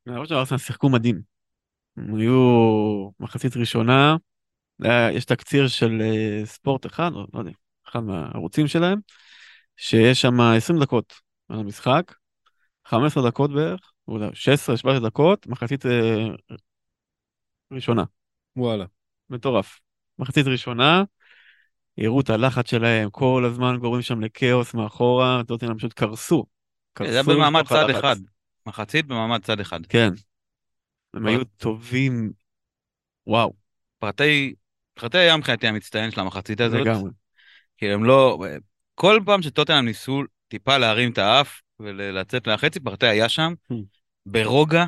למרות 0.06 0.28
שארסנל 0.28 0.58
שיחקו 0.58 0.88
מדהים. 0.88 1.20
הם 1.96 2.14
היו 2.14 3.10
מחצית 3.20 3.56
ראשונה, 3.56 4.16
היה- 4.82 5.12
יש 5.12 5.24
תקציר 5.24 5.68
של 5.68 6.02
אה, 6.02 6.46
ספורט 6.46 6.86
אחד, 6.86 7.10
לא 7.34 7.38
יודע, 7.38 7.50
אחד 7.88 8.00
מהערוצים 8.00 8.68
שלהם, 8.68 8.98
שיש 9.76 10.20
שם 10.20 10.40
20 10.40 10.80
דקות 10.80 11.14
על 11.48 11.58
המשחק, 11.60 12.14
15 12.86 13.28
דקות 13.30 13.50
בערך, 13.54 13.89
16-17 14.10 15.06
דקות, 15.06 15.46
מחצית 15.46 15.86
אה, 15.86 16.26
ראשונה. 17.72 18.04
וואלה. 18.56 18.84
מטורף. 19.30 19.80
מחצית 20.18 20.46
ראשונה, 20.46 21.04
הראו 21.98 22.20
את 22.20 22.30
הלחץ 22.30 22.70
שלהם, 22.70 23.10
כל 23.10 23.44
הזמן 23.46 23.76
גורמים 23.76 24.02
שם 24.02 24.20
לכאוס 24.20 24.74
מאחורה, 24.74 25.42
טוטנאם 25.46 25.78
פשוט 25.78 25.92
קרסו. 25.92 26.44
קרסו 26.92 27.10
זה 27.10 27.16
היה 27.16 27.22
במעמד 27.22 27.66
צד 27.66 27.76
הלחץ. 27.76 27.98
אחד. 27.98 28.16
מחצית 28.66 29.06
במעמד 29.06 29.42
צד 29.42 29.60
אחד. 29.60 29.86
כן. 29.86 30.12
הם. 31.14 31.26
היו 31.26 31.44
טובים, 31.44 32.32
וואו, 33.26 33.52
פרטי, 33.98 34.54
פרטי 34.94 35.18
היה 35.18 35.36
מבחינתי 35.36 35.66
המצטיין 35.66 36.10
של 36.10 36.20
המחצית 36.20 36.60
הזאת. 36.60 36.80
לגמרי. 36.80 37.10
כי 37.78 37.92
הם 37.92 38.04
לא... 38.04 38.38
כל 38.94 39.20
פעם 39.26 39.42
שטוטנאם 39.42 39.84
ניסו 39.84 40.22
טיפה 40.48 40.78
להרים 40.78 41.12
את 41.12 41.18
האף 41.18 41.60
ולצאת 41.80 42.48
מהחצי, 42.48 42.80
פרטי 42.80 43.06
היה 43.06 43.28
שם, 43.28 43.52
Hmm. 43.72 43.99
ברוגע, 44.26 44.84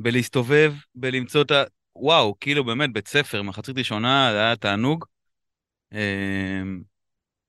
בלהסתובב, 0.00 0.74
בלמצוא 0.94 1.42
את 1.42 1.50
ה... 1.50 1.64
וואו, 1.96 2.34
כאילו 2.40 2.64
באמת 2.64 2.92
בית 2.92 3.08
ספר, 3.08 3.42
מחצית 3.42 3.78
ראשונה, 3.78 4.28
זה 4.32 4.38
היה 4.38 4.56
תענוג. 4.56 5.04
אמ, 5.92 6.82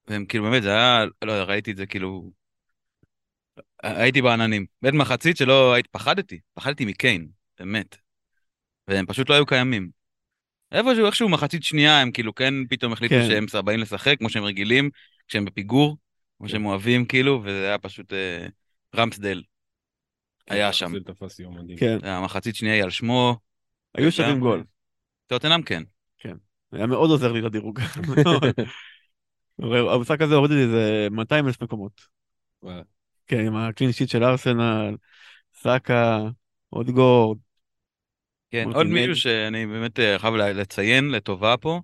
והם 0.07 0.25
כאילו 0.25 0.43
באמת, 0.43 0.63
זה 0.63 0.69
היה, 0.69 1.05
לא 1.21 1.31
יודע, 1.31 1.43
ראיתי 1.43 1.71
את 1.71 1.77
זה 1.77 1.85
כאילו... 1.85 2.31
הייתי 3.83 4.21
בעננים. 4.21 4.65
בית 4.81 4.93
מחצית 4.93 5.37
שלא 5.37 5.73
הייתי, 5.73 5.89
פחדתי, 5.91 6.39
פחדתי 6.53 6.85
מקיין, 6.85 7.27
באמת. 7.59 7.97
והם 8.87 9.05
פשוט 9.05 9.29
לא 9.29 9.35
היו 9.35 9.45
קיימים. 9.45 9.89
איפשהו, 10.71 11.05
איכשהו 11.05 11.29
מחצית 11.29 11.63
שנייה 11.63 12.01
הם 12.01 12.11
כאילו 12.11 12.35
כן 12.35 12.53
פתאום 12.69 12.93
החליטו 12.93 13.15
כן. 13.15 13.27
שהם 13.27 13.65
באים 13.65 13.79
לשחק 13.79 14.15
כמו 14.19 14.29
שהם 14.29 14.43
רגילים, 14.43 14.89
כשהם 15.27 15.45
בפיגור, 15.45 15.97
כמו 16.37 16.47
כן. 16.47 16.51
שהם 16.51 16.65
אוהבים 16.65 17.05
כאילו, 17.05 17.41
וזה 17.43 17.67
היה 17.67 17.77
פשוט 17.77 18.13
אה, 18.13 18.47
רמפסדל. 18.95 19.43
היה 20.47 20.67
כן, 20.67 20.73
שם. 20.73 20.91
זה 20.91 20.99
תפס 21.13 21.39
יום 21.39 21.57
מדהים. 21.57 21.77
כן, 21.77 21.97
המחצית 22.03 22.55
שנייה 22.55 22.75
היא 22.75 22.83
על 22.83 22.89
שמו. 22.89 23.37
היו 23.95 24.11
שווים. 24.11 24.39
גול. 24.39 24.63
טוטנאם 25.27 25.61
כן. 25.61 25.83
היה 26.71 26.87
מאוד 26.87 27.09
עוזר 27.09 27.31
לי 27.31 27.41
לדירוג. 27.41 27.79
המשחק 29.93 30.21
הזה 30.21 30.35
הוריד 30.35 30.51
לי 30.51 30.63
איזה 30.63 31.07
200 31.11 31.47
אלף 31.47 31.63
מקומות. 31.63 32.01
כן, 33.27 33.45
עם 33.45 33.55
הקלין 33.55 33.91
שיט 33.91 34.09
של 34.09 34.23
ארסנל, 34.23 34.95
סאקה, 35.53 36.19
אודגורד. 36.73 37.37
כן, 38.51 38.63
מוטי 38.65 38.77
עוד. 38.77 38.87
מישהו 38.87 39.15
שאני 39.15 39.65
באמת 39.65 39.99
אה, 39.99 40.19
חייב 40.19 40.33
לציין 40.35 41.11
לטובה 41.11 41.57
פה, 41.57 41.81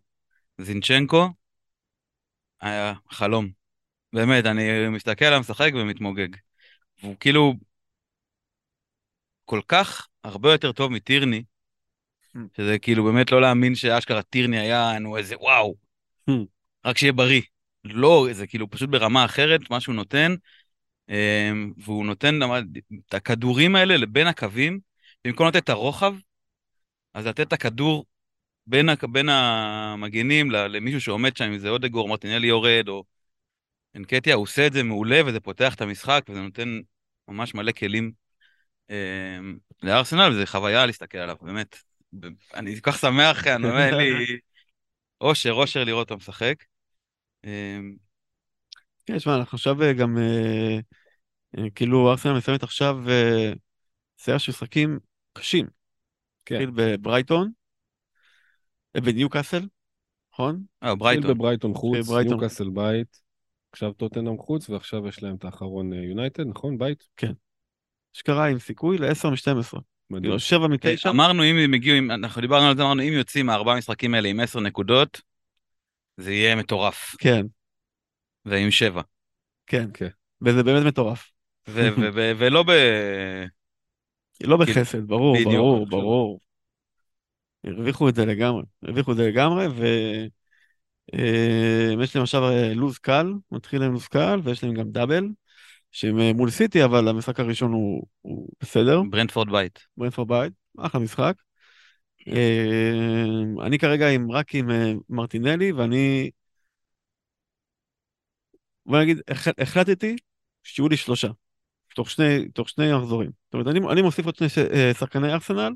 זינצ'נקו, 0.62 1.30
היה 2.62 2.94
חלום. 3.12 3.50
באמת, 4.13 4.46
אני 4.46 4.89
מסתכל 4.89 5.25
עליו 5.25 5.39
משחק 5.39 5.72
ומתמוגג. 5.75 6.28
והוא 7.04 7.16
כאילו 7.20 7.54
כל 9.50 9.62
כך 9.68 10.08
הרבה 10.24 10.51
יותר 10.51 10.72
טוב 10.72 10.91
מטירני, 10.91 11.44
Mm. 12.36 12.39
שזה 12.58 12.79
כאילו 12.79 13.03
באמת 13.03 13.32
לא 13.32 13.41
להאמין 13.41 13.75
שאשכרה 13.75 14.22
טירני 14.22 14.60
היה, 14.60 15.00
נו 15.00 15.18
איזה 15.18 15.38
וואו, 15.38 15.75
Mm. 16.29 16.34
רק 16.86 16.98
שיהיה 16.98 17.13
בריא. 17.13 17.41
לא, 17.84 18.27
זה 18.32 18.48
כאילו 18.48 18.70
פשוט 18.70 18.89
ברמה 18.89 19.25
אחרת, 19.25 19.62
מה 19.70 19.79
שהוא 19.79 19.96
נותן, 19.96 20.36
אמ, 21.10 21.74
והוא 21.77 22.06
נותן 22.06 22.39
את 23.08 23.13
הכדורים 23.13 23.75
האלה 23.75 24.06
בין 24.06 24.27
הקווים, 24.27 24.79
במקום 25.25 25.48
לתת 25.48 25.63
את 25.63 25.70
הרוחב, 25.70 26.15
אז 27.13 27.27
לתת 27.27 27.48
את 27.48 27.53
הכדור 27.53 28.06
בין, 28.68 28.89
בין 29.12 29.29
המגנים 29.29 30.51
ל- 30.51 30.68
למישהו 30.68 31.01
שעומד 31.01 31.38
שם, 31.38 31.46
אם 31.46 31.58
זה 31.58 31.70
אודגור, 31.70 32.08
מרטינלי 32.08 32.48
יורד, 32.48 32.88
או 32.88 33.03
אנקטיה, 33.96 34.36
הוא 34.36 34.44
עושה 34.44 34.68
את 34.68 34.74
זה 34.74 34.84
מעולה, 34.84 35.22
וזה 35.25 35.39
פותח 35.39 35.75
את 35.75 35.82
המשחק, 35.82 36.25
וזה 36.29 36.41
נותן 36.41 36.79
ממש 37.27 37.56
מלא 37.56 37.72
כלים 37.72 38.12
לארסנל, 39.84 40.29
וזו 40.31 40.46
חוויה 40.46 40.86
להסתכל 40.86 41.17
עליו, 41.17 41.36
באמת. 41.41 41.77
אני 42.53 42.75
כל 42.81 42.91
כך 42.91 42.98
שמח, 42.98 43.48
אני 43.48 43.69
אומר, 43.69 43.98
לי 43.98 44.39
אושר, 45.22 45.51
אושר 45.51 45.84
לראות 45.84 46.12
אותו 46.12 46.17
משחק. 46.17 46.63
אמ, 47.43 47.96
כן, 49.05 49.19
שמע, 49.19 49.36
אנחנו 49.36 49.55
עכשיו 49.55 49.84
אה, 49.84 49.93
גם, 49.93 50.17
אה, 50.17 50.79
אה, 51.58 51.69
כאילו 51.75 52.12
ארסנל 52.12 52.38
מסיימת 52.38 52.63
עכשיו 52.63 52.98
סריה 54.17 54.39
של 54.39 54.51
משחקים 54.51 55.00
קשים. 55.34 55.65
כן. 56.46 56.55
התחיל 56.55 56.72
בברייטון, 56.75 57.51
בניוקאסל, 58.98 59.62
נכון? 60.34 60.63
אה, 60.84 60.91
התחיל 60.91 61.00
ברייטון. 61.00 61.34
בברייטון 61.34 61.74
חוץ. 61.74 62.10
ניוקאסל 62.10 62.69
בית, 62.69 63.22
עכשיו 63.72 63.93
טוטנאם 63.93 64.38
חוץ, 64.38 64.69
ועכשיו 64.69 65.08
יש 65.08 65.24
להם 65.24 65.36
את 65.36 65.46
האחרון 65.46 65.93
יונייטד, 65.93 66.48
נכון? 66.48 66.77
בית? 66.77 67.03
שקרה 68.13 68.46
עם 68.46 68.60
סיכוי 68.60 68.98
ל-10 68.98 69.30
מ-12. 69.30 69.80
מדהים. 70.10 70.22
כאילו, 70.22 70.39
7 70.39 70.68
מ-9. 70.68 71.10
אמרנו, 71.10 71.44
אם 71.44 71.58
הם 71.58 71.74
הגיעו, 71.74 71.98
אנחנו 71.98 72.42
דיברנו 72.42 72.68
על 72.68 72.78
זה, 72.78 72.84
אמרנו, 72.84 73.01
אם 73.01 73.13
יוצאים 73.13 73.46
מהארבעה 73.46 73.78
משחקים 73.78 74.13
האלה 74.13 74.30
עם 74.30 74.39
עשר 74.39 74.60
נקודות, 74.60 75.22
זה 76.18 76.32
יהיה 76.32 76.56
מטורף. 76.56 77.16
כן, 77.20 77.46
ועם 78.46 78.72
שבע. 78.72 79.01
כן. 79.68 79.89
כן. 79.94 80.08
וזה 80.42 80.63
באמת 80.63 80.86
מטורף. 80.86 81.32
ולא 81.68 82.63
ב... 82.63 82.70
לא 84.44 84.58
כאילו, 84.58 84.58
בחסד, 84.58 85.08
ברור, 85.08 85.38
ברור. 85.44 85.86
ברור. 85.86 86.39
הרוויחו 87.63 88.10
את 88.10 88.16
זה 88.16 88.25
לגמרי, 88.25 88.63
הרוויחו 88.84 89.12
את 89.12 89.18
זה 89.18 89.28
לגמרי, 89.28 89.68
ו... 89.68 89.86
אה, 91.13 92.04
יש 92.04 92.16
להם 92.16 92.24
עכשיו 92.24 92.50
אה, 92.50 92.74
לוז 92.74 92.98
קל, 92.98 93.34
מתחיל 93.51 93.82
להם 93.82 93.94
לוז 93.94 94.08
קל, 94.08 94.39
ויש 94.44 94.63
להם 94.63 94.74
גם 94.74 94.92
דאבל, 94.92 95.28
שהם 95.91 96.19
אה, 96.19 96.34
מול 96.34 96.50
סיטי, 96.50 96.84
אבל 96.84 97.08
המשחק 97.08 97.39
הראשון 97.39 97.72
הוא, 97.74 98.08
הוא 98.22 98.50
בסדר, 98.62 99.01
ברנדפורד 99.10 99.51
בית. 99.51 99.79
ברנפורד 99.98 100.27
בית, 100.27 100.53
אחלה 100.79 101.01
משחק. 101.01 101.34
אה, 102.27 102.93
אני 103.65 103.79
כרגע 103.79 104.10
עם, 104.10 104.31
רק 104.31 104.55
עם 104.55 104.72
אה, 104.72 104.93
מרטינלי, 105.10 105.72
ואני, 105.72 106.29
בוא 108.86 109.00
נגיד, 109.01 109.17
הח- 109.27 109.48
החלטתי 109.58 110.15
שיהיו 110.63 110.89
לי 110.89 110.98
שלושה, 110.98 111.27
תוך 111.96 112.10
שני, 112.10 112.50
תוך 112.50 112.69
שני 112.69 112.93
מחזורים. 112.93 113.31
זאת 113.46 113.53
אומרת, 113.53 113.67
אני, 113.67 113.79
אני 113.91 114.01
מוסיף 114.01 114.25
עוד 114.25 114.36
שני 114.36 114.50
ש- 114.50 114.60
שחקני 115.00 115.34
ארסנל, 115.34 115.74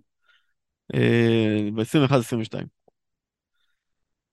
אה, 0.94 1.70
ב-21-22. 1.76 2.83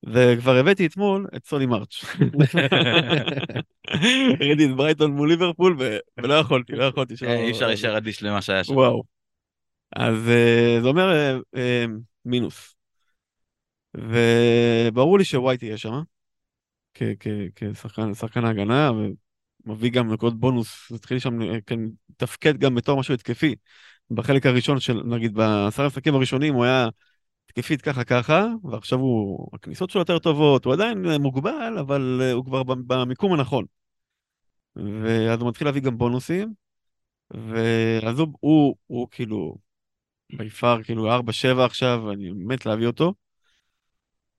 וכבר 0.06 0.56
הבאתי 0.56 0.86
אתמול 0.86 1.26
את 1.36 1.46
סולי 1.46 1.66
מרץ'. 1.66 2.04
ראיתי 4.40 4.64
את 4.64 4.76
ברייטון 4.76 5.12
מול 5.12 5.28
ליברפול 5.28 5.76
ולא 6.16 6.34
יכולתי, 6.34 6.72
לא 6.72 6.84
יכולתי. 6.84 7.14
אה, 7.22 7.34
אי 7.34 7.50
אפשר 7.50 7.66
להישאר 7.66 7.96
אדיש 7.96 8.22
למה 8.22 8.42
שהיה 8.42 8.64
שם. 8.64 8.76
וואו. 8.76 9.02
אז 9.96 10.28
אה, 10.28 10.78
זה 10.82 10.88
אומר 10.88 11.38
אה, 11.56 11.84
מינוס. 12.24 12.74
וברור 13.94 15.18
לי 15.18 15.24
שווייט 15.24 15.62
יהיה 15.62 15.76
שם, 15.76 16.00
כשחקן 16.94 18.14
שחקן 18.14 18.44
ההגנה, 18.44 18.90
ומביא 19.66 19.90
גם 19.90 20.12
נקודות 20.12 20.40
בונוס, 20.40 20.92
התחיל 20.94 21.18
שם, 21.18 21.38
כן, 21.66 21.80
לתפקד 22.10 22.58
גם 22.58 22.74
בתור 22.74 23.00
משהו 23.00 23.14
התקפי. 23.14 23.54
בחלק 24.10 24.46
הראשון 24.46 24.80
של, 24.80 25.00
נגיד, 25.04 25.34
בעשרה 25.34 25.84
המשחקים 25.84 26.14
הראשונים 26.14 26.54
הוא 26.54 26.64
היה 26.64 26.88
התקפית 27.50 27.82
ככה 27.82 28.04
ככה, 28.04 28.46
ועכשיו 28.64 28.98
הוא, 28.98 29.50
הכניסות 29.52 29.90
שלו 29.90 30.00
יותר 30.00 30.18
טובות, 30.18 30.64
הוא 30.64 30.72
עדיין 30.72 31.06
אה, 31.06 31.18
מוגבל, 31.18 31.78
אבל 31.80 32.18
אה, 32.22 32.32
הוא 32.32 32.44
כבר 32.44 32.62
במיקום 32.62 33.32
הנכון. 33.32 33.64
ואז 34.76 35.40
הוא 35.40 35.48
מתחיל 35.48 35.66
להביא 35.66 35.82
גם 35.82 35.98
בונוסים, 35.98 36.54
ואז 37.30 38.18
הוא, 38.18 38.28
הוא, 38.40 38.76
הוא 38.86 39.08
כאילו, 39.10 39.56
ביפר, 40.32 40.82
כאילו 40.82 41.18
4-7 41.18 41.64
עכשיו, 41.64 42.12
אני 42.12 42.30
מת 42.30 42.66
להביא 42.66 42.86
אותו. 42.86 43.14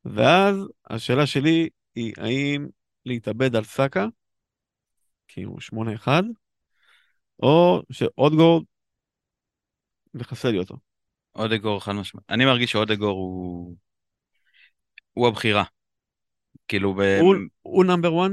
ואז 0.05 0.55
השאלה 0.89 1.27
שלי 1.27 1.69
היא 1.95 2.13
האם 2.17 2.67
להתאבד 3.05 3.55
על 3.55 3.63
סאקה, 3.63 4.05
כי 5.27 5.43
הוא 5.43 5.59
8-1, 6.05 6.07
או 7.43 7.81
שאודגורד, 7.91 8.63
וחסר 10.13 10.51
לי 10.51 10.59
אותו. 10.59 10.90
אודגור 11.35 11.83
חד 11.83 11.91
משמעית. 11.91 12.25
אני 12.29 12.45
מרגיש 12.45 12.71
שאודגור 12.71 13.11
הוא... 13.11 13.75
הוא 15.13 15.27
הבחירה. 15.27 15.63
כאילו, 16.67 16.93
ב... 16.93 17.01
הוא- 17.21 17.35
הוא 17.61 17.85
נאמבר 17.85 18.25
1? 18.25 18.31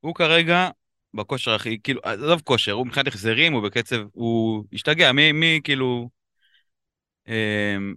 הוא 0.00 0.14
כרגע 0.14 0.68
בכושר 1.14 1.54
הכי, 1.54 1.78
כאילו, 1.82 2.00
עזוב 2.04 2.40
כושר, 2.44 2.72
הוא 2.72 2.86
מבחינת 2.86 3.06
החזרים, 3.06 3.52
הוא 3.52 3.62
בקצב, 3.62 3.96
הוא 4.12 4.64
השתגע, 4.72 5.12
מי, 5.12 5.32
מי 5.32 5.60
כאילו... 5.64 6.10
אמ, 7.28 7.94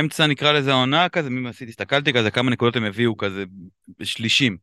אמצע 0.00 0.26
נקרא 0.26 0.52
לזה 0.52 0.70
העונה 0.70 1.08
כזה, 1.08 1.30
מי 1.30 1.48
עשיתי, 1.48 1.70
הסתכלתי 1.70 2.12
כזה, 2.12 2.30
כמה 2.30 2.50
נקודות 2.50 2.76
הם 2.76 2.84
הביאו 2.84 3.16
כזה 3.16 3.44
בשלישים. 3.98 4.56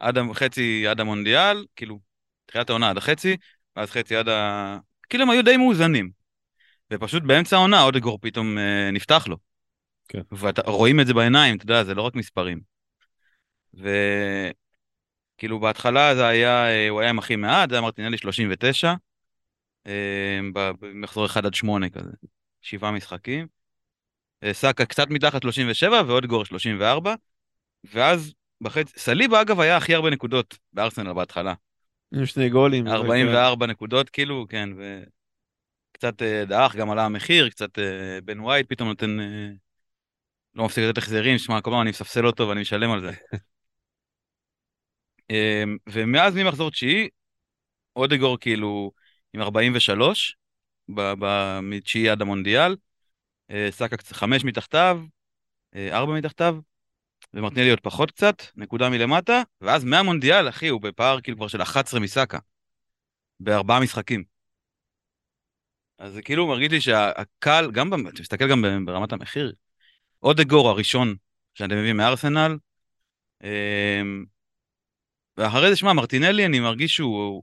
עד 0.00 0.18
החצי, 0.18 0.86
עד 0.86 1.00
המונדיאל, 1.00 1.66
כאילו, 1.76 2.00
תחילת 2.46 2.70
העונה 2.70 2.90
עד 2.90 2.96
החצי, 2.96 3.36
ואז 3.76 3.90
חצי 3.90 4.16
עד 4.16 4.28
ה... 4.28 4.78
כאילו 5.08 5.24
הם 5.24 5.30
היו 5.30 5.44
די 5.44 5.56
מאוזנים. 5.56 6.19
ופשוט 6.92 7.22
באמצע 7.22 7.56
העונה 7.56 7.82
אודגור 7.82 8.18
פתאום 8.22 8.58
אה, 8.58 8.90
נפתח 8.90 9.24
לו. 9.28 9.36
כן. 10.08 10.20
ורואים 10.66 11.00
את 11.00 11.06
זה 11.06 11.14
בעיניים, 11.14 11.56
אתה 11.56 11.64
יודע, 11.64 11.84
זה 11.84 11.94
לא 11.94 12.02
רק 12.02 12.14
מספרים. 12.14 12.60
וכאילו 13.74 15.60
בהתחלה 15.60 16.14
זה 16.14 16.26
היה, 16.26 16.68
אה, 16.68 16.88
הוא 16.88 17.00
היה 17.00 17.10
עם 17.10 17.18
הכי 17.18 17.36
מעט, 17.36 17.68
זה 17.68 17.74
היה 17.74 17.82
מרטינלי 17.82 18.18
39, 18.18 18.94
אה, 19.86 20.38
במחזור 20.54 21.26
1 21.26 21.44
עד 21.44 21.54
8 21.54 21.88
כזה, 21.88 22.10
שבעה 22.60 22.92
משחקים. 22.92 23.46
אה, 24.42 24.52
סאקה 24.52 24.84
קצת 24.84 25.10
מתחת 25.10 25.42
37 25.42 26.02
ואודגור 26.06 26.44
34, 26.44 27.14
ואז 27.84 28.34
בחצי, 28.60 28.92
סליבה 28.96 29.40
אגב 29.40 29.60
היה 29.60 29.76
הכי 29.76 29.94
הרבה 29.94 30.10
נקודות 30.10 30.58
בארסנל 30.72 31.12
בהתחלה. 31.12 31.54
עם 32.14 32.26
שני 32.26 32.48
גולים. 32.48 32.88
44 32.88 33.66
נקודות 33.66 34.10
כאילו, 34.10 34.46
כן, 34.48 34.68
וקצת 34.72 35.19
אה, 36.04 36.44
דעך, 36.44 36.76
גם 36.76 36.90
עלה 36.90 37.04
המחיר, 37.04 37.48
קצת 37.48 37.78
אה, 37.78 38.20
בן 38.24 38.40
ווייט 38.40 38.68
פתאום 38.68 38.88
נותן, 38.88 39.20
אה, 39.20 39.48
לא 40.54 40.64
מפסיק 40.64 40.84
לתת 40.84 40.98
החזרים, 40.98 41.38
שמע, 41.38 41.60
כל 41.60 41.70
פעם 41.70 41.80
אני 41.80 41.90
מספסל 41.90 42.26
אותו 42.26 42.48
ואני 42.48 42.60
משלם 42.60 42.90
על 42.90 43.00
זה. 43.00 43.10
אה, 45.30 45.64
ומאז 45.88 46.34
ממחזור 46.34 46.70
תשיעי, 46.70 47.08
אודגור 47.96 48.38
כאילו 48.38 48.92
עם 49.34 49.40
43, 49.42 50.36
ב- 50.94 51.12
ב- 51.18 51.60
מתשיעי 51.62 52.08
עד 52.08 52.22
המונדיאל, 52.22 52.76
סאקה 53.70 53.96
קצת 53.96 54.12
חמש 54.16 54.44
מתחתיו, 54.44 55.00
ארבע 55.76 56.12
מתחתיו, 56.14 56.56
ומרטינלי 57.34 57.70
עוד 57.70 57.80
פחות 57.80 58.10
קצת, 58.10 58.42
נקודה 58.56 58.88
מלמטה, 58.88 59.42
ואז 59.60 59.84
מהמונדיאל, 59.84 60.48
אחי, 60.48 60.68
הוא 60.68 60.80
בפער 60.80 61.20
כאילו 61.20 61.36
כבר 61.36 61.48
של 61.48 61.62
11 61.62 62.00
מסאקה. 62.00 62.38
בארבעה 63.40 63.80
משחקים. 63.80 64.29
אז 66.00 66.12
זה 66.12 66.22
כאילו 66.22 66.46
מרגיש 66.46 66.70
לי 66.70 66.80
שהקל, 66.80 67.70
גם, 67.72 68.08
אתה 68.08 68.22
מסתכל 68.22 68.50
גם 68.50 68.84
ברמת 68.86 69.12
המחיר, 69.12 69.52
אודגור 70.22 70.68
הראשון 70.68 71.14
שאתם 71.54 71.76
מביאים 71.78 71.96
מארסנל, 71.96 72.58
אמ, 73.44 74.24
ואחרי 75.36 75.70
זה, 75.70 75.76
שמע, 75.76 75.92
מרטינלי, 75.92 76.46
אני 76.46 76.60
מרגיש 76.60 76.92
שהוא 76.92 77.42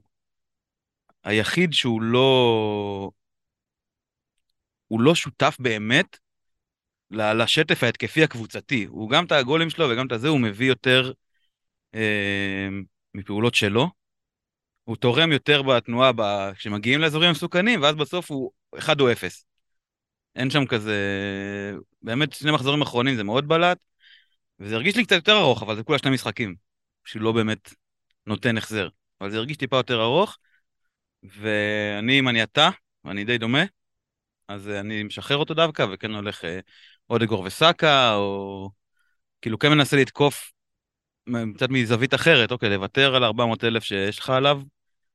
היחיד 1.24 1.72
שהוא 1.72 2.02
לא... 2.02 3.10
הוא 4.88 5.00
לא 5.00 5.14
שותף 5.14 5.56
באמת 5.58 6.18
לשטף 7.10 7.82
ההתקפי 7.82 8.22
הקבוצתי. 8.22 8.84
הוא 8.84 9.10
גם 9.10 9.24
את 9.24 9.32
הגולים 9.32 9.70
שלו 9.70 9.88
וגם 9.90 10.06
את 10.06 10.12
הזה, 10.12 10.28
הוא 10.28 10.40
מביא 10.40 10.68
יותר 10.68 11.12
אה, 11.94 12.68
מפעולות 13.14 13.54
שלו. 13.54 13.97
הוא 14.88 14.96
תורם 14.96 15.32
יותר 15.32 15.62
בתנועה 15.62 16.12
ב... 16.16 16.22
כשמגיעים 16.52 17.00
לאזורים 17.00 17.28
המסוכנים, 17.28 17.82
ואז 17.82 17.94
בסוף 17.94 18.30
הוא 18.30 18.50
1 18.78 19.00
או 19.00 19.12
0. 19.12 19.44
אין 20.36 20.50
שם 20.50 20.66
כזה... 20.66 20.96
באמת, 22.02 22.32
שני 22.32 22.50
מחזורים 22.50 22.82
אחרונים 22.82 23.16
זה 23.16 23.24
מאוד 23.24 23.48
בלט, 23.48 23.78
וזה 24.60 24.74
הרגיש 24.74 24.96
לי 24.96 25.04
קצת 25.04 25.16
יותר 25.16 25.38
ארוך, 25.38 25.62
אבל 25.62 25.76
זה 25.76 25.82
כולה 25.82 25.98
שני 25.98 26.10
משחקים, 26.10 26.54
שהוא 27.04 27.22
לא 27.22 27.32
באמת 27.32 27.74
נותן 28.26 28.58
החזר. 28.58 28.88
אבל 29.20 29.30
זה 29.30 29.36
הרגיש 29.36 29.56
טיפה 29.56 29.76
יותר 29.76 30.02
ארוך, 30.02 30.38
ואני, 31.22 32.18
אם 32.18 32.28
אני 32.28 32.42
אתה, 32.42 32.70
ואני 33.04 33.24
די 33.24 33.38
דומה, 33.38 33.64
אז 34.48 34.68
אה, 34.68 34.80
אני 34.80 35.02
משחרר 35.02 35.36
אותו 35.36 35.54
דווקא, 35.54 35.86
וכן 35.92 36.10
הולך 36.10 36.44
אה, 36.44 36.60
אודגור 37.10 37.40
וסאקה, 37.40 38.14
או 38.14 38.70
כאילו 39.42 39.58
כן 39.58 39.68
מנסה 39.70 39.96
לתקוף 39.96 40.52
קצת 41.54 41.70
מזווית 41.70 42.14
אחרת, 42.14 42.52
אוקיי, 42.52 42.70
לוותר 42.70 43.16
על 43.16 43.24
400 43.24 43.64
אלף 43.64 43.84
שיש 43.84 44.18
לך 44.18 44.30
עליו, 44.30 44.60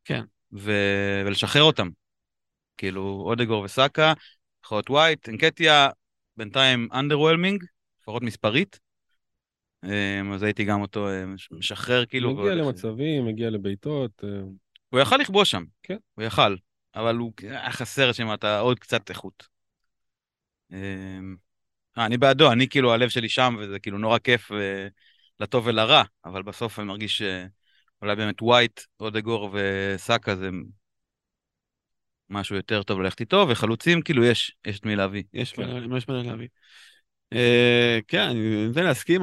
כן. 0.05 0.23
ו- 0.53 1.21
ולשחרר 1.25 1.63
אותם. 1.63 1.89
כאילו, 2.77 3.23
אודגור 3.25 3.63
וסאקה, 3.63 4.13
יכול 4.65 4.75
להיות 4.77 4.89
ווייט, 4.89 5.29
אנקטיה, 5.29 5.89
בינתיים 6.37 6.87
underwhelming, 6.91 7.65
לפחות 8.01 8.23
מספרית. 8.23 8.79
אה, 9.83 10.21
אז 10.33 10.43
הייתי 10.43 10.63
גם 10.63 10.81
אותו 10.81 11.09
אה, 11.09 11.25
מש- 11.25 11.49
משחרר, 11.51 12.05
כאילו. 12.05 12.29
מגיע 12.29 12.43
והולך- 12.43 12.65
למצבים, 12.65 13.25
מגיע 13.25 13.49
לבעיטות. 13.49 14.23
אה, 14.23 14.29
הוא 14.89 14.99
יכל 14.99 15.17
לכבוש 15.17 15.51
שם. 15.51 15.63
כן. 15.83 15.97
הוא 16.13 16.23
יכל, 16.23 16.55
אבל 16.95 17.15
הוא 17.15 17.33
היה 17.41 17.71
חסר 17.71 18.11
שם 18.11 18.33
אתה 18.33 18.59
עוד 18.59 18.79
קצת 18.79 19.09
איכות. 19.09 19.47
אה, 20.73 21.19
אני 21.97 22.17
בעדו, 22.17 22.51
אני 22.51 22.69
כאילו, 22.69 22.93
הלב 22.93 23.09
שלי 23.09 23.29
שם, 23.29 23.55
וזה 23.59 23.79
כאילו 23.79 23.97
נורא 23.97 24.17
כיף 24.17 24.51
אה, 24.51 24.87
לטוב 25.39 25.67
ולרע, 25.67 26.03
אבל 26.25 26.41
בסוף 26.43 26.79
אני 26.79 26.87
מרגיש 26.87 27.21
שאולי 28.03 28.15
באמת 28.15 28.41
ווייט, 28.41 28.79
אודגור 28.99 29.49
וסאקה 29.53 30.35
זה 30.35 30.49
משהו 32.29 32.55
יותר 32.55 32.83
טוב 32.83 33.01
ללכת 33.01 33.19
איתו, 33.19 33.45
וחלוצים, 33.49 34.01
כאילו, 34.01 34.23
יש, 34.25 34.55
יש 34.65 34.79
את 34.79 34.85
מי 34.85 34.95
להביא. 34.95 35.23
יש 35.33 35.53
כן. 35.53 35.87
מה 35.87 35.97
מה 36.07 36.23
להביא. 36.23 36.47
אה, 37.33 37.99
כן, 38.07 38.21
אני 38.21 38.67
רוצה 38.67 38.81
להסכים, 38.81 39.21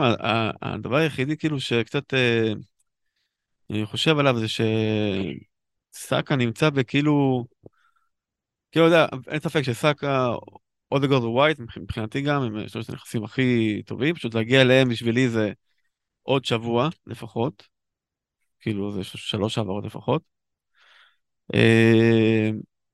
הדבר 0.62 0.96
היחידי 0.96 1.36
כאילו 1.36 1.60
שקצת 1.60 2.14
אה, 2.14 2.52
אני 3.70 3.86
חושב 3.86 4.18
עליו 4.18 4.36
זה 4.38 4.46
שסאקה 5.94 6.36
נמצא 6.36 6.70
בכאילו, 6.70 7.44
כאילו, 8.72 8.86
יודע, 8.86 9.06
אין 9.28 9.40
ספק 9.40 9.62
שסאקה, 9.62 10.28
אודגורד 10.92 11.24
ווייט, 11.24 11.58
מבח- 11.58 11.78
מבחינתי 11.78 12.20
גם, 12.20 12.42
הם 12.42 12.68
שלושת 12.68 12.90
הנכסים 12.90 13.24
הכי 13.24 13.82
טובים, 13.86 14.14
פשוט 14.14 14.34
להגיע 14.34 14.60
אליהם 14.60 14.88
בשבילי 14.88 15.28
זה 15.28 15.52
עוד 16.22 16.44
שבוע 16.44 16.88
לפחות, 17.06 17.69
כאילו 18.60 18.92
זה 18.92 19.04
שלוש 19.04 19.58
העברות 19.58 19.84
לפחות. 19.84 20.22
אה, 21.54 22.50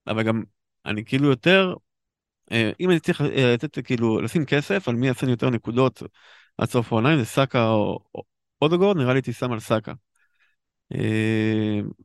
אבל 0.07 0.22
גם 0.22 0.42
אני 0.87 1.05
כאילו 1.05 1.29
יותר, 1.29 1.74
אה, 2.52 2.70
אם 2.81 2.90
אני 2.90 3.00
צריך 3.00 3.20
אה, 3.20 3.55
לתת 3.55 3.87
כאילו, 3.87 4.20
לשים 4.20 4.44
כסף 4.44 4.88
על 4.88 4.94
מי 4.94 5.07
יעשה 5.07 5.26
יותר 5.26 5.50
נקודות 5.50 6.02
עד 6.59 6.68
סוף 6.68 6.92
העונה, 6.92 7.16
זה 7.18 7.24
סאקה 7.24 7.68
או 7.68 7.98
או 8.14 8.22
אודגורד, 8.62 8.96
נראה 8.96 9.12
לי 9.12 9.18
הייתי 9.18 9.33
שם 9.33 9.52
על 9.52 9.61
סאקה. 9.61 9.92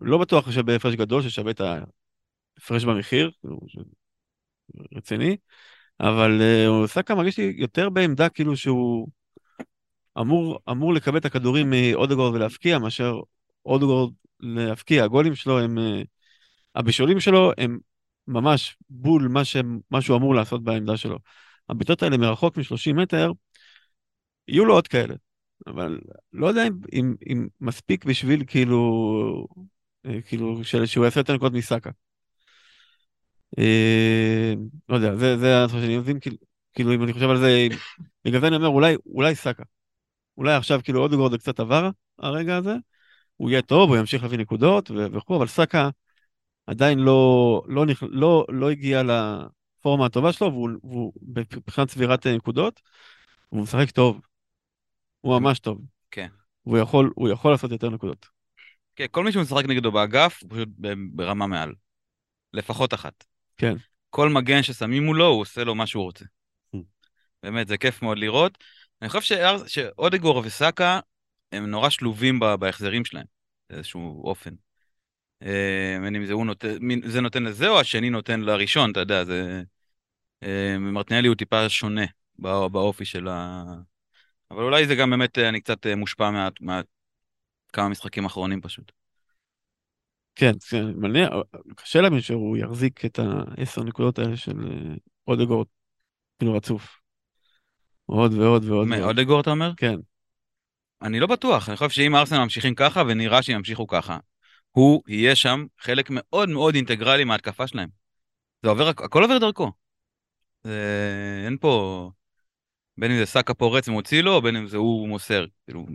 לא 0.02 0.18
בטוח 0.18 0.52
שבהפרש 0.52 0.96
גדול 0.96 1.22
ששווה 1.22 1.52
את 1.52 1.62
ההפרש 1.62 2.86
במחיר, 2.86 3.32
כאילו, 3.42 3.60
רציני, 4.96 5.38
אבל 6.00 6.42
סאקה 6.88 7.16
מרגיש 7.16 7.38
לי 7.38 7.54
יותר 7.58 7.90
בעמדה 7.90 8.30
כאילו 8.30 8.58
שהוא 8.58 9.08
אמור, 10.20 10.60
אמור 10.72 10.94
לקבל 10.94 11.18
את 11.18 11.26
הכדורים 11.26 11.70
מאודגורד 11.70 12.36
ולהבקיע, 12.36 12.80
מאשר 12.80 13.20
אודגורד 13.66 14.14
להבקיע. 14.40 15.04
הגולים 15.04 15.36
שלו 15.36 15.60
הם, 15.60 15.78
אה, 15.78 16.02
הבישולים 16.76 17.20
שלו 17.20 17.52
הם 17.58 17.80
ממש 18.28 18.78
בול 18.90 19.28
מה, 19.28 19.46
שהם, 19.46 19.80
מה 19.92 20.02
שהוא 20.02 20.18
אמור 20.18 20.36
לעשות 20.36 20.64
בעמדה 20.64 20.98
שלו. 20.98 21.18
הבעיטות 21.70 22.04
האלה 22.04 22.18
מרחוק 22.18 22.58
מ-30 22.58 22.94
מטר, 22.94 23.32
יהיו 24.48 24.66
לו 24.66 24.74
עוד 24.74 24.88
כאלה, 24.88 25.16
אבל 25.68 26.00
לא 26.34 26.48
יודע 26.48 26.68
אם, 26.68 26.74
אם, 26.94 27.16
אם 27.32 27.48
מספיק 27.62 28.06
בשביל 28.06 28.44
כאילו, 28.48 29.48
אה, 30.06 30.22
כאילו, 30.22 30.64
של, 30.64 30.86
שהוא 30.86 31.06
יעשה 31.06 31.20
יותר 31.20 31.34
נקודות 31.34 31.54
מסאקה. 31.54 31.90
אה, 33.60 34.54
לא 34.90 34.96
יודע, 34.96 35.16
זה, 35.16 35.38
זה 35.38 35.64
הדבר 35.64 35.82
שאני 35.82 35.98
מבין, 35.98 36.20
כאילו, 36.20 36.38
כאילו, 36.74 36.94
אם 36.94 37.04
אני 37.04 37.14
חושב 37.14 37.30
על 37.30 37.38
זה, 37.38 37.68
בגלל 38.26 38.42
זה 38.42 38.48
אני 38.48 38.56
אומר, 38.56 38.68
אולי, 38.68 38.96
אולי 39.06 39.36
סאקה. 39.36 39.64
אולי 40.38 40.54
עכשיו, 40.54 40.80
כאילו, 40.84 41.02
אודגורד 41.02 41.40
קצת 41.40 41.60
עבר, 41.60 41.90
הרגע 42.20 42.58
הזה, 42.58 42.76
הוא 43.42 43.50
יהיה 43.50 43.62
טוב, 43.62 43.90
הוא 43.90 43.98
ימשיך 43.98 44.24
להביא 44.24 44.38
נקודות 44.38 44.92
וכו', 44.92 45.38
אבל 45.38 45.48
סאקה 45.48 45.90
עדיין 46.68 47.00
לא, 47.00 47.62
לא, 47.68 47.86
נכ... 47.86 48.04
לא, 48.10 48.46
לא 48.50 48.70
הגיע 48.70 49.02
לפורמה 49.04 50.06
הטובה 50.06 50.34
שלו, 50.34 50.52
והוא, 50.52 50.70
והוא 50.84 51.14
מבחינת 51.22 51.88
צבירת 51.88 52.28
אה, 52.28 52.36
נקודות, 52.36 52.82
הוא 53.50 53.62
משחק 53.64 53.92
טוב. 53.92 54.22
הוא 55.22 55.40
ממש 55.40 55.60
טוב. 55.60 55.82
כן. 56.12 56.28
והוא 56.66 56.78
יכול, 56.78 57.12
הוא 57.16 57.30
יכול 57.30 57.52
לעשות 57.52 57.72
יותר 57.72 57.90
נקודות. 57.90 58.28
כן, 58.96 59.06
כל 59.12 59.24
מי 59.24 59.32
שמשחק 59.32 59.66
נגדו 59.66 59.92
באגף, 59.92 60.40
הוא 60.44 60.50
פשוט 60.50 60.70
ברמה 61.12 61.48
מעל. 61.48 61.74
לפחות 62.54 62.94
אחת. 62.94 63.24
כן. 63.58 63.76
כל 64.10 64.30
מגן 64.30 64.64
ששמים 64.64 65.06
מולו, 65.06 65.28
הוא 65.28 65.42
עושה 65.42 65.64
לו 65.64 65.76
מה 65.76 65.88
שהוא 65.88 66.04
רוצה. 66.04 66.26
Hmm. 66.76 66.80
באמת, 67.44 67.68
זה 67.68 67.78
כיף 67.78 68.02
מאוד 68.02 68.18
לראות. 68.18 68.58
אני 69.02 69.10
חושב 69.10 69.36
שאודגור 69.68 70.38
וסאקה 70.38 71.00
הם 71.52 71.66
נורא 71.66 71.90
שלובים 71.90 72.40
בהחזרים 72.40 73.06
שלהם, 73.06 73.26
באיזשהו 73.70 74.24
אופן. 74.24 74.52
אה, 75.44 75.98
בין 76.02 76.16
אם 76.16 76.26
זה 76.26 76.34
הוא 76.34 76.46
נותן, 76.46 76.78
זה 77.06 77.22
נותן 77.22 77.44
לזה 77.44 77.70
או 77.70 77.80
השני 77.80 78.10
נותן 78.10 78.42
לראשון, 78.42 78.92
אתה 78.92 79.00
יודע, 79.00 79.24
זה... 79.24 79.64
אה, 80.44 80.78
מרטינלי 80.80 81.28
הוא 81.28 81.36
טיפה 81.36 81.70
שונה 81.70 82.06
בא- 82.40 82.68
באופי 82.68 83.06
של 83.06 83.28
ה... 83.28 83.64
אבל 84.52 84.64
אולי 84.64 84.88
זה 84.88 84.96
גם 84.96 85.10
באמת, 85.10 85.38
אה, 85.38 85.50
אני 85.50 85.62
קצת 85.62 85.88
מושפע 85.88 86.32
מה... 86.32 86.50
מה... 86.62 86.82
כמה 87.74 87.90
משחקים 87.90 88.26
אחרונים 88.26 88.62
פשוט. 88.62 88.92
כן, 90.36 90.52
כן, 90.70 90.84
אני 90.84 90.94
מניח, 90.94 91.30
קשה 91.76 92.02
להאמין 92.02 92.22
שהוא 92.22 92.58
יחזיק 92.58 93.06
את 93.06 93.20
העשר 93.20 93.84
נקודות 93.84 94.20
האלה 94.20 94.38
של 94.38 94.56
אודגורד, 95.28 95.68
כאילו 96.40 96.54
רצוף. 96.54 97.02
עוד 98.06 98.34
ועוד 98.34 98.66
ועוד 98.66 98.88
מ- 98.88 98.92
ועוד. 98.92 99.04
אודגור 99.04 99.42
אתה 99.42 99.52
אומר? 99.52 99.72
כן, 99.78 99.96
אני 101.02 101.20
לא 101.20 101.28
בטוח, 101.28 101.70
אני 101.70 101.78
חושב 101.78 101.90
שאם 101.90 102.16
ארסנל 102.16 102.40
ממשיכים 102.40 102.76
ככה, 102.76 103.04
ונראה 103.08 103.42
שהם 103.42 103.56
ימשיכו 103.56 103.88
ככה, 103.88 104.18
הוא 104.72 105.04
יהיה 105.08 105.36
שם 105.36 105.66
חלק 105.80 106.08
מאוד 106.10 106.50
מאוד 106.50 106.76
אינטגרלי 106.76 107.24
מההתקפה 107.24 107.68
שלהם. 107.68 107.90
זה 108.64 108.70
עובר, 108.70 108.90
הכל 108.90 109.24
עובר 109.24 109.38
דרכו. 109.38 109.72
זה... 110.64 111.42
אין 111.46 111.58
פה... 111.58 112.12
בין 112.98 113.12
אם 113.12 113.18
זה 113.18 113.26
סאקה 113.26 113.54
פורץ 113.54 113.88
ומוציא 113.88 114.22
לו, 114.22 114.42
בין 114.42 114.56
אם 114.56 114.68
זה 114.68 114.78
הוא 114.78 115.08
מוסר. 115.08 115.46
כאילו, 115.66 115.86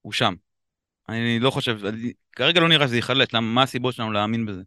הוא 0.00 0.12
שם. 0.12 0.34
אני 1.08 1.38
לא 1.40 1.50
חושב, 1.50 1.84
אני, 1.84 2.12
כרגע 2.32 2.60
לא 2.60 2.68
נראה 2.68 2.86
שזה 2.86 2.96
ייחלט, 2.96 3.32
למה, 3.32 3.54
מה 3.54 3.62
הסיבות 3.62 3.94
שלנו 3.94 4.12
להאמין 4.12 4.46
בזה? 4.46 4.62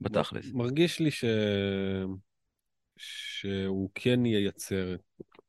בתכלס. 0.00 0.46
מרגיש 0.52 1.00
לי 1.00 1.10
ש... 1.10 1.24
שהוא 2.96 3.90
כן 3.94 4.26
ייצר, 4.26 4.96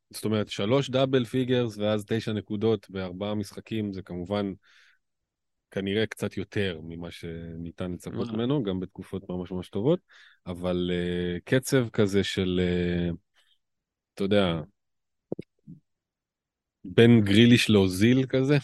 זאת 0.10 0.26
אומרת, 0.26 0.50
שלוש 0.50 0.90
double 0.90 1.26
figures 1.26 1.78
ואז 1.78 2.06
תשע 2.08 2.34
נקודות 2.34 2.90
בארבעה 2.90 3.36
משחקים, 3.36 3.94
זה 3.94 4.02
כמובן 4.02 4.54
כנראה 5.72 6.06
קצת 6.06 6.38
יותר 6.38 6.80
ממה 6.84 7.12
שניתן 7.12 7.92
לצפות 7.92 8.30
אה. 8.30 8.34
ממנו, 8.34 8.64
גם 8.64 8.80
בתקופות 8.80 9.30
ממש 9.30 9.52
ממש 9.52 9.70
טובות, 9.70 10.00
אבל 10.48 10.92
uh, 10.94 11.42
קצב 11.46 11.90
כזה 11.90 12.24
של, 12.24 12.62
uh, 13.12 13.16
אתה 14.14 14.24
יודע, 14.24 14.62
בין 16.84 17.22
גריליש 17.22 17.70
לאוזיל 17.70 18.26
כזה, 18.26 18.58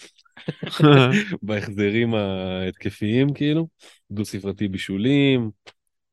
בהחזרים 1.42 2.14
ההתקפיים 2.14 3.34
כאילו, 3.34 3.68
דו 4.12 4.26
ספרתי 4.26 4.68
בישולים, 4.68 5.52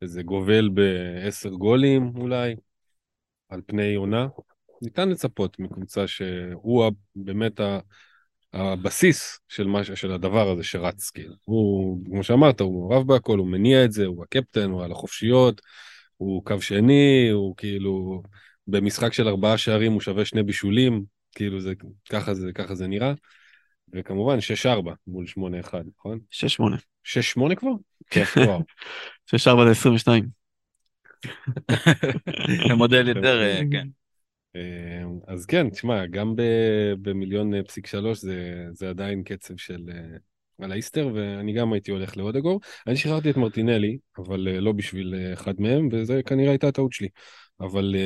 איזה 0.03 0.23
גובל 0.23 0.69
בעשר 0.69 1.51
גולים 1.51 2.13
אולי, 2.17 2.57
על 3.49 3.61
פני 3.67 3.95
עונה. 3.95 4.27
ניתן 4.83 5.09
לצפות 5.09 5.59
מקבוצה 5.59 6.07
שהוא 6.07 6.93
באמת 7.17 7.61
ה- 7.61 7.81
הבסיס 8.53 9.41
של, 9.49 9.67
מה, 9.67 9.85
של 9.85 10.13
הדבר 10.13 10.51
הזה 10.51 10.63
שרץ, 10.63 11.11
כאילו. 11.11 11.35
הוא, 11.45 11.99
כמו 12.07 12.25
שאמרת, 12.25 12.61
הוא 12.61 12.73
מעורב 12.73 13.07
בהכל, 13.07 13.39
הוא 13.39 13.47
מניע 13.47 13.85
את 13.85 13.93
זה, 13.93 14.07
הוא 14.07 14.25
הקפטן, 14.25 14.71
הוא 14.71 14.85
על 14.85 14.93
החופשיות, 14.93 15.61
הוא 16.17 16.45
קו 16.45 16.61
שני, 16.61 17.29
הוא 17.33 17.57
כאילו, 17.57 18.23
במשחק 18.67 19.13
של 19.13 19.29
ארבעה 19.29 19.59
שערים 19.59 19.93
הוא 19.93 20.01
שווה 20.01 20.25
שני 20.25 20.43
בישולים, 20.43 21.05
כאילו 21.35 21.61
זה, 21.61 21.73
ככה 22.11 22.35
זה, 22.35 22.53
ככה 22.55 22.75
זה 22.75 22.87
נראה. 22.87 23.13
וכמובן 23.93 24.39
6-4 24.65 24.91
מול 25.07 25.25
8-1, 25.27 25.75
נכון? 25.97 26.19
6-8. 26.31 26.63
6-8 27.05 27.55
כבר? 27.57 27.71
כן. 28.11 28.25
וואו. 28.37 28.61
6-4 29.31 29.65
זה 29.65 29.71
22. 29.71 30.25
מודל 32.77 33.09
יותר, 33.09 33.43
אה, 33.43 33.61
כן. 33.73 33.89
אה, 34.57 35.03
אז 35.27 35.47
כן, 35.47 35.71
תשמע, 35.71 36.07
גם 36.07 36.35
במיליון 37.03 37.55
אה, 37.55 37.63
פסיק 37.63 37.87
שלוש 37.87 38.19
זה, 38.19 38.67
זה 38.73 38.91
עדיין 38.91 39.23
קצב 39.23 39.57
של 39.57 39.81
אה, 39.93 40.17
על 40.65 40.73
האיסטר, 40.73 41.11
ואני 41.15 41.53
גם 41.53 41.73
הייתי 41.73 41.91
הולך 41.91 42.17
לאודגור. 42.17 42.61
אני 42.87 42.97
שחררתי 42.97 43.31
את 43.31 43.37
מרטינלי, 43.37 43.99
אבל 44.19 44.49
אה, 44.49 44.61
לא 44.61 44.73
בשביל 44.73 45.15
אחד 45.33 45.55
מהם, 45.59 45.89
וזה 45.93 46.21
כנראה 46.27 46.51
הייתה 46.51 46.69
הטעות 46.69 46.93
שלי. 46.93 47.09
אבל 47.61 47.97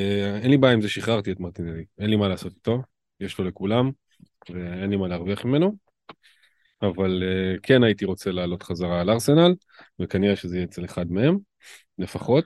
אין 0.42 0.50
לי 0.50 0.56
בעיה 0.56 0.74
עם 0.74 0.80
זה, 0.80 0.88
שחררתי 0.88 1.32
את 1.32 1.40
מרטינלי. 1.40 1.84
אין 1.98 2.10
לי 2.10 2.16
מה 2.16 2.28
לעשות 2.28 2.52
איתו, 2.52 2.82
יש 3.20 3.38
לו 3.38 3.44
לכולם, 3.44 3.90
ואין 4.50 4.90
לי 4.90 4.96
מה 4.96 5.08
להרוויח 5.08 5.44
ממנו. 5.44 5.76
אבל 6.82 7.22
כן 7.62 7.82
הייתי 7.82 8.04
רוצה 8.04 8.30
לעלות 8.30 8.62
חזרה 8.62 9.00
על 9.00 9.10
ארסנל, 9.10 9.54
וכנראה 10.00 10.36
שזה 10.36 10.56
יהיה 10.56 10.64
אצל 10.64 10.84
אחד 10.84 11.12
מהם, 11.12 11.38
לפחות. 11.98 12.44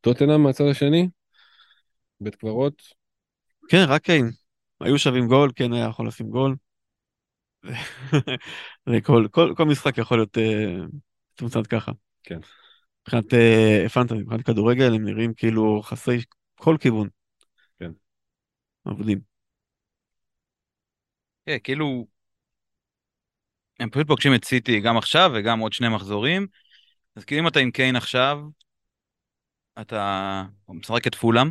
טוטנאם 0.00 0.42
מהצד 0.42 0.64
השני, 0.64 1.08
בית 2.20 2.34
קברות, 2.34 2.97
כן, 3.68 3.84
רק 3.88 4.02
קיין. 4.02 4.30
היו 4.80 4.98
שווים 4.98 5.28
גול, 5.28 5.52
כן 5.56 5.72
היה 5.72 5.86
יכול 5.86 6.08
לשים 6.08 6.30
גול. 6.30 6.56
וכל 8.88 9.26
כל, 9.30 9.54
כל 9.56 9.64
משחק 9.64 9.98
יכול 9.98 10.18
להיות 10.18 10.38
אה, 10.38 10.76
מתומצת 11.32 11.66
ככה. 11.66 11.92
כן. 12.22 12.38
מבחינת 13.02 13.34
אה, 13.34 13.88
פנטזי, 13.88 14.14
מבחינת 14.14 14.46
כדורגל, 14.46 14.94
הם 14.94 15.04
נראים 15.04 15.34
כאילו 15.34 15.82
חסרי 15.82 16.18
כל 16.54 16.76
כיוון. 16.80 17.08
כן. 17.78 17.90
עבודים. 18.84 19.20
כן, 21.46 21.56
כאילו, 21.64 22.06
הם 23.80 23.90
פשוט 23.90 24.06
פוגשים 24.06 24.34
את 24.34 24.44
סיטי 24.44 24.80
גם 24.80 24.96
עכשיו 24.96 25.30
וגם 25.34 25.58
עוד 25.58 25.72
שני 25.72 25.88
מחזורים. 25.88 26.46
אז 27.16 27.24
כאילו 27.24 27.42
אם 27.42 27.48
אתה 27.48 27.60
עם 27.60 27.70
קיין 27.70 27.96
עכשיו, 27.96 28.38
אתה 29.80 30.44
משחק 30.68 31.06
את 31.06 31.14
פולאם, 31.14 31.50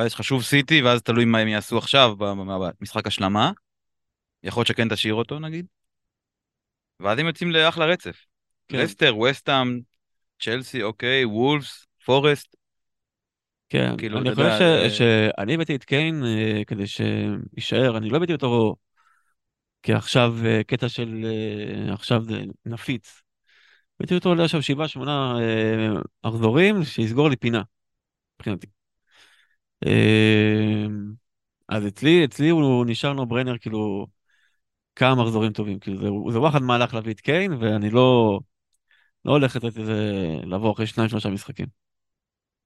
ואז 0.00 0.06
יש 0.06 0.14
לך 0.14 0.24
שוב 0.24 0.42
סיטי, 0.42 0.82
ואז 0.82 1.02
תלוי 1.02 1.24
מה 1.24 1.38
הם 1.38 1.48
יעשו 1.48 1.78
עכשיו 1.78 2.16
במשחק 2.16 3.06
השלמה. 3.06 3.52
יכול 4.42 4.60
להיות 4.60 4.66
שכן 4.66 4.88
תשאיר 4.88 5.14
אותו 5.14 5.38
נגיד. 5.38 5.66
ואז 7.00 7.18
הם 7.18 7.26
יוצאים 7.26 7.50
לאחלה 7.50 7.86
רצף. 7.86 8.26
כן. 8.68 8.78
לסטר, 8.78 9.18
וסטאם, 9.18 9.80
צ'לסי, 10.42 10.82
אוקיי, 10.82 11.24
וולפס, 11.24 11.86
פורסט. 12.04 12.56
כן, 13.68 13.96
כאילו, 13.98 14.18
אני 14.18 14.34
חושב 14.34 14.50
ש- 14.50 14.58
זה- 14.58 14.90
שאני 14.90 15.54
הבאתי 15.54 15.74
את 15.74 15.84
קיין 15.84 16.24
אה, 16.24 16.62
כדי 16.66 16.84
שיישאר, 16.86 17.96
אני 17.96 18.08
לא 18.08 18.16
הבאתי 18.16 18.32
אותו 18.32 18.76
כי 19.82 19.92
עכשיו 19.92 20.34
אה, 20.44 20.64
קטע 20.64 20.88
של 20.88 21.24
אה, 21.24 21.94
עכשיו 21.94 22.24
זה 22.24 22.42
נפיץ. 22.66 23.22
הבאתי 24.00 24.14
אותו 24.14 24.34
לעכשיו 24.34 24.62
שבעה 24.62 24.88
שמונה 24.88 25.34
אה, 25.40 26.00
מחזורים 26.24 26.84
שיסגור 26.84 27.30
לי 27.30 27.36
פינה, 27.36 27.62
מבחינתי. 28.38 28.79
אה, 29.86 30.86
אז 31.68 31.86
אצלי, 31.86 32.24
אצלי 32.24 32.48
הוא 32.48 32.86
נשאר 32.86 33.12
נו 33.12 33.26
ברנר 33.26 33.58
כאילו 33.58 34.06
כמה 34.96 35.14
מחזורים 35.14 35.52
טובים, 35.52 35.78
כאילו 35.78 35.98
זה, 36.00 36.32
זה 36.32 36.40
וואחד 36.40 36.62
מהלך 36.62 36.94
להביא 36.94 37.12
את 37.12 37.20
קיין 37.20 37.52
ואני 37.52 37.90
לא, 37.90 38.40
לא 39.24 39.32
הולך 39.32 39.56
לתת 39.56 39.76
לזה 39.76 40.12
לבוא 40.44 40.72
אחרי 40.72 40.86
שניים 40.86 41.08
שלושה 41.08 41.28
משחקים. 41.30 41.66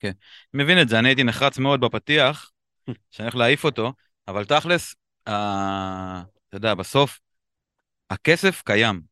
אני 0.05 0.13
מבין 0.65 0.83
את 0.83 0.89
זה, 0.89 0.99
אני 0.99 1.09
הייתי 1.09 1.25
נחרץ 1.25 1.59
מאוד 1.59 1.81
בפתיח, 1.81 2.51
שאני 3.11 3.27
הולך 3.27 3.37
להעיף 3.37 3.65
אותו, 3.65 3.93
אבל 4.29 4.45
תכלס, 4.45 4.95
אה, 5.29 6.23
אתה 6.49 6.57
יודע, 6.57 6.75
בסוף, 6.75 7.21
הכסף 8.11 8.63
קיים. 8.65 9.03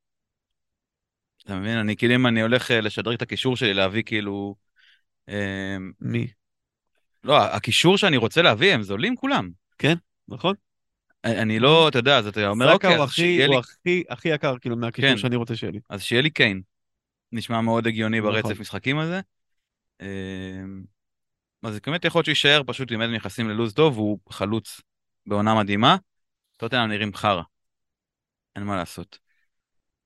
אתה 1.45 1.57
מבין? 1.57 1.79
אני 1.79 1.97
כאילו, 1.97 2.15
אם 2.15 2.27
אני 2.27 2.43
הולך 2.43 2.71
אה, 2.71 2.81
לשדרג 2.81 3.15
את 3.15 3.23
הקישור 3.23 3.57
שלי, 3.57 3.75
להביא 3.75 4.03
כאילו... 4.03 4.55
אה, 5.29 5.77
מי? 6.01 6.27
לא, 7.25 7.43
הקישור 7.43 7.99
שאני 7.99 8.17
רוצה 8.17 8.43
להביא, 8.43 8.75
הם 8.75 8.83
זולים 8.83 9.17
כולם. 9.17 9.51
נכון? 10.29 10.55
אני 11.25 11.43
אני 11.43 11.59
לא, 11.59 11.89
אתה 11.89 11.99
יודע, 11.99 12.19
אז 12.19 12.27
אתה 12.27 12.49
אומר, 12.49 12.73
אוקיי, 12.73 12.95
הוא 12.95 13.05
אז 13.05 13.11
הכי, 13.11 13.21
שיהיה 13.21 13.47
לי, 13.47 13.55
הוא 13.55 13.61
הכי, 13.61 14.05
הכי 14.09 14.29
יקר 14.29 14.59
כאילו 14.59 14.77
מהקישור 14.77 15.11
כן. 15.11 15.17
שאני 15.17 15.37
רוצה 15.37 15.57
שיהיה 15.57 15.73
לי. 15.73 15.81
אז 15.89 16.03
שיהיה 16.03 16.23
לי 16.23 16.31
קיין. 16.31 16.63
נשמע 17.33 17.61
מאוד 17.61 17.87
הגיוני 17.87 18.21
נכון. 18.21 18.33
ברצף 18.33 18.61
משחקים 18.61 18.99
הזה. 18.99 19.21
אה, 20.01 20.07
אז 21.63 21.81
באמת 21.87 22.05
יכול 22.05 22.19
להיות 22.19 22.25
שהוא 22.25 22.33
יישאר, 22.33 22.63
פשוט 22.67 22.93
אם 22.93 23.01
הם 23.01 23.15
נכנסים 23.15 23.49
ללוז 23.49 23.75
טוב, 23.75 23.97
הוא 23.97 24.19
חלוץ 24.31 24.81
בעונה 25.27 25.55
מדהימה. 25.55 25.97
טוטנאם 26.57 26.89
נראים 26.89 27.15
חרא. 27.15 27.43
אין 28.57 28.65
מה 28.65 28.77
לעשות. 28.77 29.19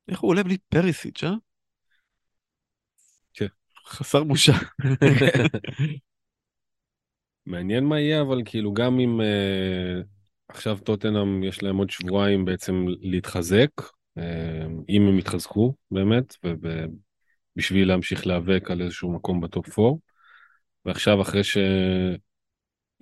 איך 0.08 0.20
הוא 0.20 0.30
עולה 0.30 0.42
בלי 0.42 0.58
פריסיץ', 0.58 1.24
אה? 1.24 1.30
כן. 3.34 3.46
חסר 3.86 4.24
בושה. 4.24 4.52
מעניין 7.46 7.84
מה 7.84 8.00
יהיה, 8.00 8.20
אבל 8.20 8.42
כאילו 8.44 8.72
גם 8.72 9.00
אם 9.00 9.20
uh, 9.20 10.04
עכשיו 10.48 10.78
טוטנאם 10.78 11.44
יש 11.44 11.62
להם 11.62 11.76
עוד 11.76 11.90
שבועיים 11.90 12.44
בעצם 12.44 12.86
להתחזק, 13.00 13.70
uh, 13.78 14.22
אם 14.88 15.02
הם 15.08 15.18
יתחזקו 15.18 15.74
באמת, 15.90 16.36
ובשביל 16.44 17.88
להמשיך 17.88 18.26
להיאבק 18.26 18.70
על 18.70 18.82
איזשהו 18.82 19.12
מקום 19.12 19.40
בטופ 19.40 19.78
4, 19.78 19.96
ועכשיו 20.84 21.22
אחרי 21.22 21.40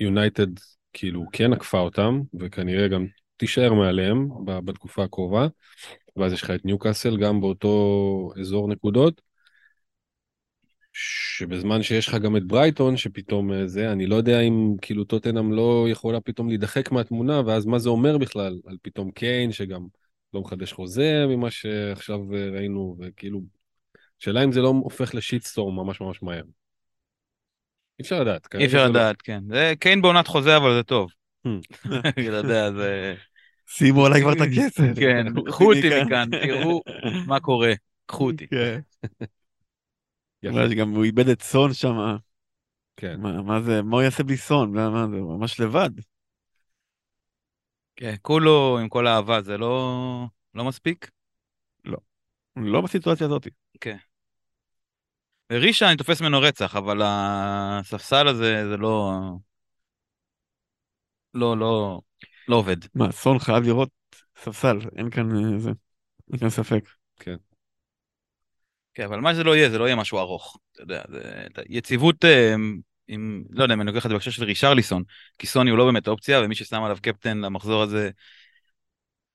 שיונייטד 0.01 0.47
כאילו 0.93 1.25
כן 1.33 1.53
עקפה 1.53 1.79
אותם, 1.79 2.21
וכנראה 2.41 2.89
גם 2.89 3.07
תישאר 3.37 3.73
מעליהם 3.75 4.29
בתקופה 4.45 5.05
הקרובה, 5.05 5.47
ואז 6.17 6.33
יש 6.33 6.43
לך 6.43 6.51
את 6.51 6.65
ניוקאסל 6.65 7.17
גם 7.17 7.41
באותו 7.41 8.31
אזור 8.41 8.69
נקודות. 8.69 9.21
שבזמן 10.95 11.83
שיש 11.83 12.09
לך 12.09 12.15
גם 12.15 12.37
את 12.37 12.45
ברייטון, 12.45 12.97
שפתאום 12.97 13.53
אה, 13.53 13.67
זה, 13.67 13.93
אני 13.93 14.07
לא 14.07 14.17
יודע 14.17 14.41
אם 14.41 14.75
כאילו 14.83 15.05
טוטנאם 15.05 15.53
לא 15.53 15.87
יכולה 15.91 16.21
פתאום 16.21 16.49
להידחק 16.49 16.93
מהתמונה, 16.93 17.41
ואז 17.47 17.67
מה 17.67 17.79
זה 17.79 17.89
אומר 17.89 18.19
בכלל 18.19 18.59
על 18.67 18.77
פתאום 18.83 19.11
קיין, 19.11 19.53
שגם 19.53 19.87
לא 20.35 20.41
מחדש 20.41 20.73
חוזה 20.73 21.25
ממה 21.29 21.51
שעכשיו 21.51 22.19
אה, 22.35 22.51
ראינו, 22.51 22.97
וכאילו, 23.01 23.41
שאלה 24.19 24.45
אם 24.45 24.53
זה 24.53 24.61
לא 24.61 24.69
הופך 24.69 25.15
לשיטסטורם 25.15 25.77
ממש 25.77 26.01
ממש 26.01 26.23
מהר. 26.23 26.43
אי 27.99 28.03
אפשר 28.03 28.21
לדעת. 28.21 28.55
אי 28.55 28.67
אפשר 28.67 28.85
לא. 28.85 28.91
לדעת, 28.91 29.23
כן. 29.23 29.41
זה 29.49 29.73
קיין 29.81 30.03
בעונת 30.03 30.27
חוזה, 30.27 30.57
אבל 30.57 30.75
זה 30.75 30.83
טוב. 30.83 31.11
Hmm. 31.47 31.51
אתה 32.09 32.21
יודע, 32.21 32.73
זה... 32.73 33.15
שימו 33.67 34.07
עליי 34.07 34.21
כבר 34.21 34.33
את 34.33 34.41
הכסף. 34.41 34.99
כן, 35.01 35.27
קחו 35.51 35.75
אותי 35.75 36.03
מכאן, 36.05 36.29
תראו 36.43 36.83
מה 37.27 37.41
קורה, 37.41 37.73
קחו 38.07 38.31
אותי. 38.31 38.47
כן. 40.53 40.65
יפה, 40.65 40.75
גם 40.75 40.91
הוא 40.91 41.05
איבד 41.05 41.29
את 41.29 41.43
סון 41.43 41.73
שם. 41.73 41.97
כן. 42.97 43.21
מה 43.21 43.43
מה 43.43 43.61
זה, 43.61 43.83
מה 43.83 43.97
הוא 43.97 44.03
יעשה 44.03 44.23
בלי 44.23 44.37
סון? 44.37 44.73
מה 44.73 44.91
מה 44.91 45.07
זה, 45.11 45.17
הוא 45.17 45.39
ממש 45.39 45.61
לבד. 45.61 45.91
כן, 47.97 48.15
כולו 48.23 48.79
עם 48.79 48.89
כל 48.89 49.07
האהבה, 49.07 49.43
זה 49.43 49.59
לא 49.59 50.27
לא 50.55 50.65
מספיק? 50.65 51.11
לא 52.57 52.81
בסיטואציה 52.81 53.27
הזאת. 53.27 53.47
רישה 55.53 55.89
אני 55.89 55.97
תופס 55.97 56.21
ממנו 56.21 56.41
רצח, 56.41 56.77
אבל 56.77 57.01
הספסל 57.05 58.29
הזה 58.29 58.69
זה 58.69 58.77
לא... 58.77 59.21
לא, 61.35 61.59
לא, 61.59 62.01
לא 62.49 62.57
עובד. 62.57 62.77
מה, 62.95 63.13
סון 63.13 63.39
חייב 63.39 63.65
לראות 63.65 63.91
ספסל, 64.37 64.79
אין 64.97 65.11
כאן 65.11 65.37
אה, 65.37 65.59
זה. 65.59 65.71
אין 66.33 66.39
כאן 66.41 66.51
ספק. 66.51 66.89
כן, 67.21 67.37
אבל 69.05 69.21
מה 69.21 69.33
שזה 69.33 69.45
לא 69.45 69.57
יהיה, 69.57 69.71
זה 69.71 69.79
לא 69.79 69.85
יהיה 69.85 69.97
משהו 69.97 70.19
ארוך. 70.19 70.59
אתה 70.73 70.83
יודע, 70.83 71.03
זה 71.09 71.43
יציבות 71.69 72.25
אה, 72.25 72.55
עם, 73.09 73.45
לא 73.51 73.63
יודע 73.63 73.75
אם 73.75 73.81
אני 73.81 73.93
לוקח 73.93 74.07
את 74.07 74.11
זה 74.11 74.15
בהקשר 74.15 74.31
של 74.31 74.45
רישרליסון, 74.45 75.03
כי 75.39 75.47
סוני 75.47 75.71
הוא 75.71 75.79
לא 75.79 75.85
באמת 75.85 76.09
אופציה, 76.09 76.41
ומי 76.41 76.55
ששם 76.55 76.83
עליו 76.83 76.99
קפטן 77.03 77.39
למחזור 77.39 77.83
הזה, 77.83 78.11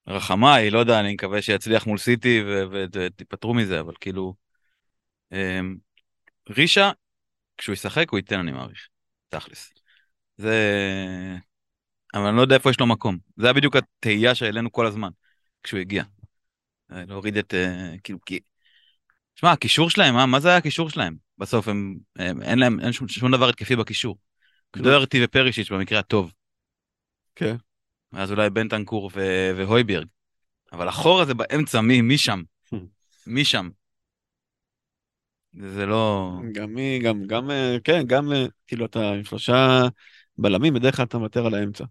רחמיי, 0.06 0.70
לא 0.70 0.78
יודע, 0.78 1.00
אני 1.00 1.12
מקווה 1.12 1.42
שיצליח 1.42 1.86
מול 1.86 1.98
סיטי 1.98 2.44
ותיפטרו 2.92 3.54
מזה, 3.54 3.80
אבל 3.80 3.94
כאילו, 4.00 4.34
אה, 5.32 5.60
רישה, 6.50 6.90
כשהוא 7.58 7.72
ישחק 7.72 8.10
הוא 8.10 8.18
ייתן, 8.18 8.38
אני 8.38 8.52
מעריך, 8.52 8.88
תכלס. 9.28 9.72
זה... 10.36 10.56
אבל 12.14 12.26
אני 12.26 12.36
לא 12.36 12.42
יודע 12.42 12.54
איפה 12.54 12.70
יש 12.70 12.80
לו 12.80 12.86
מקום. 12.86 13.18
זה 13.36 13.46
היה 13.46 13.52
בדיוק 13.52 13.76
התהייה 13.76 14.34
שהעלינו 14.34 14.72
כל 14.72 14.86
הזמן, 14.86 15.10
כשהוא 15.62 15.80
הגיע. 15.80 16.04
אה, 16.92 17.04
להוריד 17.04 17.36
את, 17.36 17.54
אה, 17.54 17.94
כאילו, 18.04 18.18
כי... 18.26 18.40
שמע, 19.40 19.52
הקישור 19.52 19.90
שלהם, 19.90 20.14
מה, 20.14 20.26
מה 20.26 20.40
זה 20.40 20.48
היה 20.48 20.56
הקישור 20.56 20.90
שלהם? 20.90 21.16
בסוף 21.38 21.68
הם, 21.68 21.96
הם 22.16 22.42
אין 22.42 22.58
להם, 22.58 22.80
אין 22.80 22.92
שום, 22.92 23.08
שום 23.08 23.32
דבר 23.32 23.48
התקפי 23.48 23.76
בקישור. 23.76 24.16
דוורטי 24.76 25.24
ופרישיץ' 25.24 25.70
במקרה 25.70 25.98
הטוב. 25.98 26.32
כן. 27.34 27.56
ואז 28.12 28.30
אולי 28.30 28.50
בנטנקור 28.50 29.10
ו- 29.14 29.50
והויבירג. 29.56 30.06
אבל 30.72 30.88
החור 30.88 31.20
הזה 31.20 31.34
באמצע, 31.34 31.80
מי, 31.80 32.00
מי 32.00 32.18
שם? 32.18 32.42
מי 33.26 33.44
שם? 33.44 33.68
זה 35.52 35.86
לא... 35.86 36.32
גם 36.52 36.74
מי, 36.74 36.98
גם, 36.98 37.26
גם, 37.26 37.50
אה, 37.50 37.76
כן, 37.84 38.02
גם, 38.06 38.32
אה, 38.32 38.46
כאילו, 38.66 38.86
אתה 38.86 39.10
עם 39.10 39.24
שלושה 39.24 39.82
בלמים, 40.38 40.74
בדרך 40.74 40.96
כלל 40.96 41.04
אתה 41.04 41.18
מוותר 41.18 41.46
על 41.46 41.54
האמצע. 41.54 41.84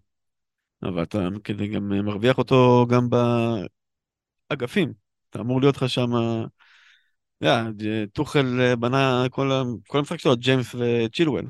אבל 0.82 1.02
אתה 1.02 1.18
כדי 1.44 1.68
גם 1.68 1.92
אה, 1.92 2.02
מרוויח 2.02 2.38
אותו 2.38 2.86
גם 2.90 3.08
באגפים. 4.50 4.92
אתה 5.30 5.40
אמור 5.40 5.60
להיות 5.60 5.76
לך 5.76 5.88
שם, 5.88 6.10
טוחל 8.12 8.60
אה, 8.60 8.76
בנה 8.76 9.24
כל, 9.30 9.50
כל 9.86 9.98
המשחק 9.98 10.18
שלו, 10.18 10.36
ג'יימס 10.36 10.74
וצ'ילואל. 10.74 11.44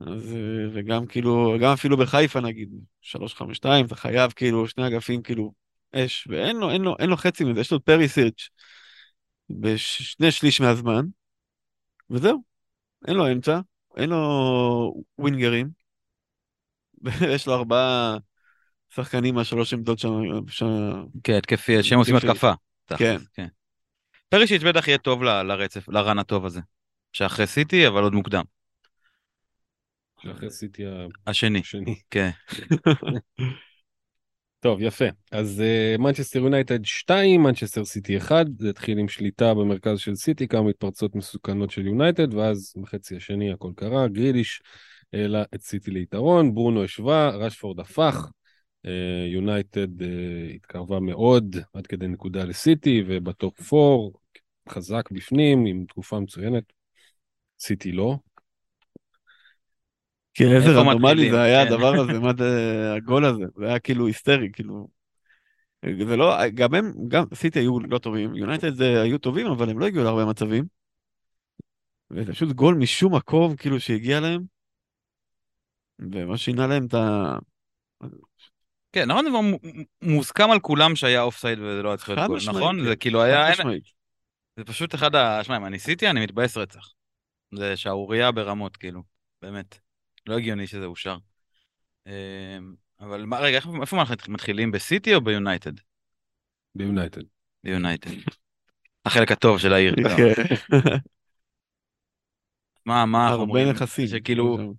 אז, 0.00 0.36
וגם 0.72 1.06
כאילו, 1.06 1.56
גם 1.60 1.72
אפילו 1.72 1.96
בחיפה 1.96 2.40
נגיד, 2.40 2.68
352, 3.00 3.86
אתה 3.86 3.94
חייב 3.94 4.32
כאילו 4.32 4.68
שני 4.68 4.86
אגפים 4.86 5.22
כאילו 5.22 5.52
אש, 5.92 6.26
ואין 6.30 6.56
לו, 6.56 6.70
אין 6.70 6.82
לו, 6.82 6.96
אין 6.98 7.10
לו 7.10 7.16
חצי 7.16 7.44
מזה, 7.44 7.60
יש 7.60 7.72
לו 7.72 7.84
פרי 7.84 8.08
סירץ' 8.08 8.48
בשני 9.50 10.30
שליש 10.30 10.60
מהזמן, 10.60 11.06
וזהו, 12.10 12.42
אין 13.08 13.16
לו 13.16 13.32
אמצע, 13.32 13.60
אין 13.96 14.10
לו 14.10 15.04
ווינגרים, 15.18 15.70
ויש 17.02 17.46
לו 17.46 17.54
ארבעה 17.54 18.16
שחקנים 18.94 19.34
מהשלוש 19.34 19.74
עמדות 19.74 19.98
שם, 19.98 20.10
שם 20.48 20.66
כן, 21.24 21.32
התקפי, 21.32 21.82
שהם 21.82 21.98
עושים. 21.98 22.16
התקפה. 22.16 22.52
תכלס, 22.84 23.28
כן. 23.34 23.46
פרישיץ' 24.32 24.62
בטח 24.62 24.88
יהיה 24.88 24.98
טוב 24.98 25.22
ל- 25.22 25.42
לרצף, 25.42 25.88
לרן 25.88 26.18
הטוב 26.18 26.46
הזה. 26.46 26.60
שאחרי 27.12 27.46
סיטי, 27.46 27.88
אבל 27.88 28.02
עוד 28.02 28.14
מוקדם. 28.14 28.42
שאחרי 30.22 30.50
סיטי 30.50 30.82
השני, 31.26 31.58
השני. 31.58 31.94
כן. 32.10 32.30
טוב, 34.60 34.82
יפה. 34.82 35.04
אז 35.32 35.62
מנצ'סטר 35.98 36.38
יונייטד 36.38 36.84
2, 36.84 37.42
מנצ'סטר 37.42 37.84
סיטי 37.84 38.18
1, 38.18 38.46
זה 38.58 38.70
התחיל 38.70 38.98
עם 38.98 39.08
שליטה 39.08 39.54
במרכז 39.54 39.98
של 39.98 40.14
סיטי, 40.14 40.48
כמה 40.48 40.62
מתפרצות 40.62 41.14
מסוכנות 41.14 41.70
של 41.70 41.86
יונייטד, 41.86 42.34
ואז 42.34 42.74
בחצי 42.82 43.16
השני 43.16 43.52
הכל 43.52 43.72
קרה, 43.76 44.08
גריליש 44.08 44.62
העלה 45.12 45.42
את 45.54 45.62
סיטי 45.62 45.90
ליתרון, 45.90 46.54
ברונו 46.54 46.84
השווה, 46.84 47.28
רשפורד 47.28 47.80
הפך, 47.80 48.26
יונייטד 49.32 50.02
אה, 50.02 50.08
התקרבה 50.54 51.00
מאוד 51.00 51.56
עד 51.74 51.86
כדי 51.86 52.08
נקודה 52.08 52.44
לסיטי, 52.44 53.04
וב 53.06 53.33
top 53.33 53.74
4, 53.74 54.21
חזק 54.68 55.10
בפנים, 55.10 55.66
עם 55.66 55.84
תקופה 55.88 56.20
מצוינת. 56.20 56.64
סיטי 57.60 57.92
לא. 57.92 58.16
כן, 60.34 60.56
איזה 60.56 60.70
רנדומלי? 60.70 61.30
זה 61.30 61.42
היה 61.42 61.66
כן. 61.66 61.72
הדבר 61.72 61.94
הזה, 62.00 62.18
מה 62.18 62.32
זה, 62.38 62.92
הגול 62.96 63.24
הזה, 63.24 63.44
זה 63.56 63.66
היה 63.66 63.78
כאילו 63.78 64.06
היסטרי, 64.06 64.48
כאילו. 64.52 64.88
זה 66.08 66.16
לא, 66.16 66.48
גם 66.54 66.74
הם, 66.74 66.92
גם 67.08 67.24
סיטי 67.34 67.58
היו 67.58 67.80
לא 67.80 67.98
טובים, 67.98 68.34
יונייטד 68.34 68.82
היו 68.82 69.18
טובים, 69.18 69.46
אבל 69.46 69.70
הם 69.70 69.78
לא 69.78 69.86
הגיעו 69.86 70.04
להרבה 70.04 70.24
מצבים. 70.24 70.64
וזה 72.10 72.32
פשוט 72.32 72.52
גול 72.52 72.74
משום 72.74 73.14
מקום, 73.14 73.56
כאילו, 73.56 73.80
שהגיע 73.80 74.20
להם. 74.20 74.42
ומה 75.98 76.36
שינה 76.36 76.66
להם 76.66 76.86
את 76.86 76.94
ה... 76.94 77.36
כן, 78.92 79.08
נכון, 79.08 79.24
זה 79.24 79.30
כבר 79.30 79.40
מוסכם 80.02 80.50
על 80.50 80.60
כולם 80.60 80.96
שהיה 80.96 81.22
offside 81.22 81.58
וזה 81.58 81.82
לא 81.82 81.88
היה 81.88 81.96
צריך 81.96 82.08
להיות 82.08 82.26
גול, 82.26 82.38
נכון? 82.48 82.78
כן. 82.80 82.84
זה 82.84 82.96
כאילו 82.96 83.22
היה. 83.22 83.52
זה 84.56 84.64
פשוט 84.64 84.94
אחד 84.94 85.14
ה... 85.14 85.44
שמע, 85.44 85.56
אם 85.56 85.66
אני 85.66 85.78
סיטי, 85.78 86.10
אני 86.10 86.22
מתבאס 86.22 86.56
רצח. 86.56 86.92
זה 87.54 87.76
שערורייה 87.76 88.32
ברמות, 88.32 88.76
כאילו, 88.76 89.02
באמת. 89.42 89.78
לא 90.26 90.36
הגיוני 90.36 90.66
שזה 90.66 90.84
אושר. 90.84 91.16
אמ, 92.06 92.74
אבל 93.00 93.24
מה, 93.24 93.40
רגע, 93.40 93.58
איפה 93.80 94.00
אנחנו 94.00 94.32
מתחילים? 94.32 94.70
בסיטי 94.70 95.14
או 95.14 95.20
ביונייטד? 95.20 95.72
ביונייטד. 96.74 97.22
ביונייטד. 97.64 98.10
החלק 99.06 99.32
הטוב 99.32 99.58
של 99.58 99.72
העיר. 99.72 99.94
כן. 99.96 100.42
מה, 102.86 103.06
מה 103.06 103.28
אנחנו 103.28 103.40
הרבה? 103.40 103.72
נכסים. 103.72 104.06
שכאילו, 104.06 104.74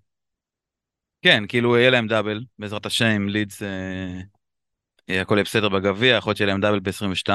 כן, 1.21 1.43
כאילו 1.47 1.77
יהיה 1.77 1.89
להם 1.89 2.07
דאבל, 2.07 2.43
בעזרת 2.59 2.85
השם, 2.85 3.27
לידס, 3.27 3.63
אה, 3.63 5.21
הכל 5.21 5.35
יהיה 5.35 5.43
בסדר 5.43 5.69
בגביע, 5.69 6.15
יכול 6.15 6.29
להיות 6.29 6.37
שיהיה 6.37 6.47
להם 6.47 6.61
דאבל 6.61 6.79
ב-22. 6.79 7.29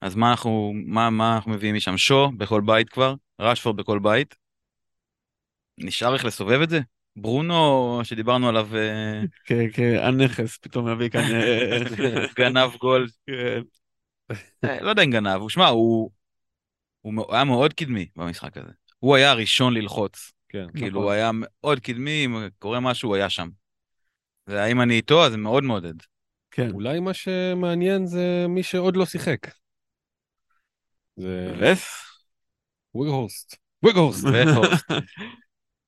אז 0.00 0.14
מה 0.14 0.30
אנחנו, 0.30 0.72
מה, 0.86 1.10
מה 1.10 1.34
אנחנו 1.34 1.50
מביאים 1.50 1.74
משם? 1.74 1.96
שו 1.96 2.30
בכל 2.36 2.60
בית 2.60 2.88
כבר, 2.88 3.14
רשפורד 3.40 3.76
בכל 3.76 3.98
בית. 3.98 4.34
נשאר 5.78 6.14
איך 6.14 6.24
לסובב 6.24 6.60
את 6.62 6.70
זה? 6.70 6.80
ברונו, 7.16 8.00
שדיברנו 8.02 8.48
עליו, 8.48 8.76
אה, 8.76 9.22
כן, 9.44 9.70
כן, 9.72 9.96
הנכס, 10.02 10.58
פתאום 10.58 10.88
מביא 10.88 11.08
כאן... 11.08 11.20
אה, 11.20 11.78
גנב 12.36 12.76
גול. 12.80 13.08
כן. 13.26 13.60
אה, 14.64 14.80
לא 14.80 14.90
יודע 14.90 15.02
אם 15.02 15.10
גנב, 15.10 15.40
הוא 15.40 15.48
שמע, 15.48 15.66
הוא, 15.66 16.10
היה 17.30 17.44
מאוד 17.44 17.72
קדמי 17.72 18.06
במשחק 18.16 18.56
הזה. 18.56 18.72
הוא 18.98 19.16
היה 19.16 19.30
הראשון 19.30 19.74
ללחוץ. 19.74 20.32
כן. 20.48 20.66
כאילו, 20.74 20.88
נכון. 20.88 21.02
הוא 21.02 21.10
היה 21.10 21.30
מאוד 21.32 21.80
קדמי, 21.80 22.24
אם 22.24 22.48
קורה 22.58 22.80
משהו, 22.80 23.08
הוא 23.08 23.16
היה 23.16 23.30
שם. 23.30 23.48
והאם 24.46 24.80
אני 24.80 24.94
איתו, 24.94 25.24
אז 25.24 25.32
זה 25.32 25.38
מאוד 25.38 25.64
מעודד. 25.64 25.94
כן. 26.50 26.70
אולי 26.70 27.00
מה 27.00 27.14
שמעניין 27.14 28.06
זה 28.06 28.46
מי 28.48 28.62
שעוד 28.62 28.96
לא 28.96 29.06
שיחק. 29.06 29.38
זה 31.18 31.52
רס? 31.58 31.84
וויגהורסט. 32.94 33.56
וויגהורסט. 33.82 34.24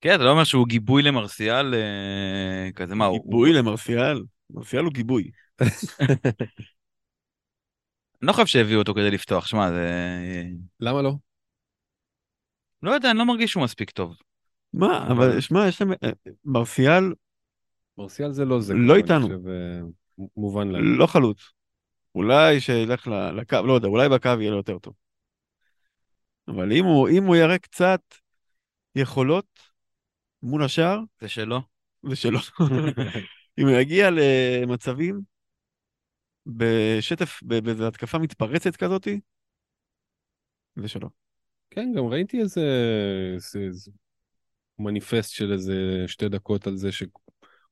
כן, 0.01 0.15
אתה 0.15 0.23
לא 0.23 0.31
אומר 0.31 0.43
שהוא 0.43 0.67
גיבוי 0.67 1.01
למרסיאל, 1.03 1.73
אה, 1.73 2.69
כזה 2.75 2.95
מה, 2.95 3.05
הוא... 3.05 3.23
גיבוי 3.23 3.53
למרסיאל? 3.53 4.23
מרסיאל 4.49 4.83
הוא 4.83 4.93
גיבוי. 4.93 5.31
אני 5.61 5.69
לא 8.27 8.33
חושב 8.33 8.45
שהביאו 8.45 8.79
אותו 8.79 8.93
כדי 8.93 9.11
לפתוח, 9.11 9.45
שמע, 9.47 9.69
זה... 9.69 9.87
למה 10.79 11.01
לא? 11.01 11.13
לא 12.83 12.91
יודע, 12.91 13.11
אני 13.11 13.17
לא 13.19 13.25
מרגיש 13.25 13.51
שהוא 13.51 13.63
מספיק 13.63 13.89
טוב. 13.89 14.15
מה, 14.73 15.07
אבל- 15.11 15.39
שמע, 15.41 15.67
יש 15.67 15.81
להם... 15.81 15.91
אה, 16.03 16.09
מרסיאל 16.45 17.13
מרסיאל 17.97 18.31
זה 18.31 18.45
לא 18.45 18.59
זה. 18.61 18.73
לא 18.73 18.95
איתנו. 18.95 19.27
אה, 19.27 19.81
מובן 20.37 20.67
לנו. 20.67 20.97
לא 20.97 21.07
חלוץ. 21.07 21.51
אולי 22.15 22.59
שילך 22.59 23.07
לקו, 23.07 23.57
לא 23.65 23.73
יודע, 23.73 23.87
אולי 23.87 24.09
בקו 24.09 24.29
יהיה 24.39 24.51
לו 24.51 24.57
יותר 24.57 24.79
טוב. 24.79 24.93
אבל 26.55 26.71
אם 26.71 26.85
הוא, 26.85 27.09
אם 27.09 27.23
הוא 27.23 27.35
יראה 27.35 27.57
קצת 27.57 28.01
יכולות 28.95 29.59
מול 30.43 30.63
השאר, 30.63 30.99
זה 31.21 31.29
שלו. 31.29 31.61
זה 32.09 32.15
שלו. 32.15 32.39
אם 33.59 33.67
הוא 33.67 33.77
יגיע 33.77 34.09
למצבים 34.11 35.21
בשטף, 36.45 37.39
ב- 37.43 37.59
באיזו 37.59 37.87
התקפה 37.87 38.17
מתפרצת 38.17 38.75
כזאתי, 38.75 39.19
זה 40.75 40.87
שלו. 40.87 41.09
כן, 41.69 41.91
גם 41.95 42.05
ראיתי 42.05 42.41
איזה, 42.41 42.61
איזה, 43.33 43.59
איזה 43.59 43.91
מניפסט 44.79 45.31
של 45.31 45.53
איזה 45.53 46.03
שתי 46.07 46.29
דקות 46.29 46.67
על 46.67 46.75
זה 46.77 46.89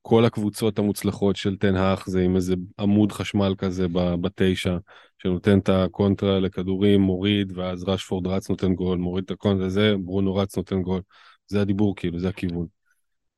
שכל 0.00 0.24
הקבוצות 0.24 0.78
המוצלחות 0.78 1.36
של 1.36 1.56
תנהך 1.56 2.04
זה 2.06 2.20
עם 2.20 2.36
איזה 2.36 2.54
עמוד 2.78 3.12
חשמל 3.12 3.54
כזה 3.58 3.88
ב- 3.88 4.14
בתשע, 4.14 4.76
שנותן 5.22 5.58
את 5.58 5.68
הקונטרה 5.68 6.40
לכדורים, 6.40 7.00
מוריד, 7.00 7.58
ואז 7.58 7.84
רשפורד 7.84 8.26
רץ 8.26 8.50
נותן 8.50 8.74
גול, 8.74 8.98
מוריד 8.98 9.24
את 9.24 9.30
הקונטרה, 9.30 9.68
זה, 9.68 9.94
ברונו 10.04 10.34
רץ 10.34 10.56
נותן 10.56 10.82
גול. 10.82 11.00
זה 11.46 11.60
הדיבור 11.60 11.96
כאילו, 11.96 12.18
זה 12.18 12.28
הכיוון. 12.28 12.66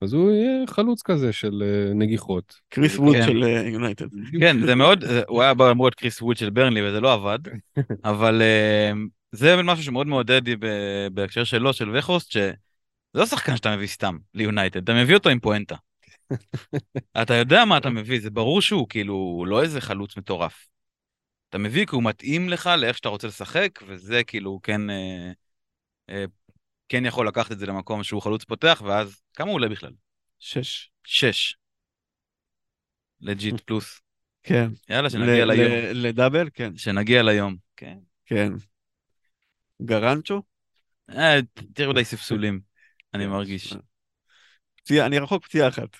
אז 0.01 0.13
הוא 0.13 0.31
יהיה 0.31 0.67
חלוץ 0.67 1.03
כזה 1.03 1.33
של 1.33 1.63
אה, 1.63 1.95
נגיחות. 1.95 2.55
קריס 2.69 2.99
ווד 2.99 3.17
כן. 3.17 3.27
של 3.27 3.45
אה, 3.45 3.69
יונייטד. 3.69 4.07
כן, 4.41 4.67
זה 4.67 4.75
מאוד, 4.75 5.05
הוא 5.29 5.43
היה 5.43 5.55
בא 5.55 5.71
אמור 5.71 5.87
להיות 5.87 5.95
קריס 5.95 6.23
ווד 6.23 6.37
של 6.37 6.51
ברנלי 6.51 6.89
וזה 6.89 7.01
לא 7.01 7.13
עבד, 7.13 7.39
אבל 8.05 8.43
אה, 8.43 8.93
זה 9.33 9.63
משהו 9.63 9.85
שמאוד 9.85 10.07
מעודד 10.07 10.43
בהקשר 11.13 11.45
שלו, 11.45 11.73
של 11.73 11.97
וכוסט, 11.97 12.31
שזה 12.31 12.53
לא 13.15 13.27
שחקן 13.27 13.57
שאתה 13.57 13.77
מביא 13.77 13.87
סתם 13.87 14.17
ליונייטד, 14.35 14.83
אתה 14.83 14.95
מביא 14.95 15.15
אותו 15.15 15.29
עם 15.29 15.41
פואנטה. 15.41 15.77
אתה 17.23 17.35
יודע 17.35 17.65
מה 17.65 17.79
אתה 17.79 17.91
מביא, 17.91 18.21
זה 18.21 18.31
ברור 18.31 18.63
שהוא 18.63 18.89
כאילו 18.89 19.45
לא 19.49 19.63
איזה 19.63 19.81
חלוץ 19.81 20.17
מטורף. 20.17 20.69
אתה 21.49 21.59
מביא 21.59 21.87
כי 21.87 21.95
הוא 21.95 22.03
מתאים 22.03 22.49
לך 22.49 22.71
לאיך 22.79 22.97
שאתה 22.97 23.09
רוצה 23.09 23.27
לשחק, 23.27 23.79
וזה 23.87 24.25
כאילו 24.25 24.61
כן, 24.63 24.91
אה, 24.91 25.33
אה, 26.11 26.25
כן 26.89 27.07
יכול 27.07 27.29
לקחת 27.29 27.53
את 27.53 27.59
זה 27.59 27.67
למקום 27.67 28.05
שהוא 28.05 28.23
חלוץ 28.23 28.45
פותח, 28.45 28.83
ואז 28.87 29.21
כמה 29.35 29.49
הוא 29.49 29.55
עולה 29.55 29.69
בכלל? 29.69 29.93
שש. 30.39 30.91
שש. 31.05 31.55
legit 33.21 33.61
פלוס. 33.61 34.01
כן. 34.43 34.69
יאללה, 34.89 35.11
שנגיע 35.11 35.45
ל- 35.45 35.51
ליום. 35.53 35.73
ל- 35.73 36.07
ל 36.07 36.12
double, 36.12 36.49
כן. 36.55 36.77
שנגיע 36.77 37.23
ליום. 37.23 37.57
כן. 37.77 37.99
כן. 38.27 38.53
גרנצ'ו? 39.83 40.43
אה, 41.11 41.39
תראו 41.75 41.93
מדי 41.93 42.05
ספסולים, 42.05 42.61
אני. 43.15 43.27
מרגיש. 43.27 43.75
פציעה, 44.83 45.07
אני 45.07 45.19
רחוק 45.19 45.45
פציעה 45.45 45.69
אחת. 45.69 45.97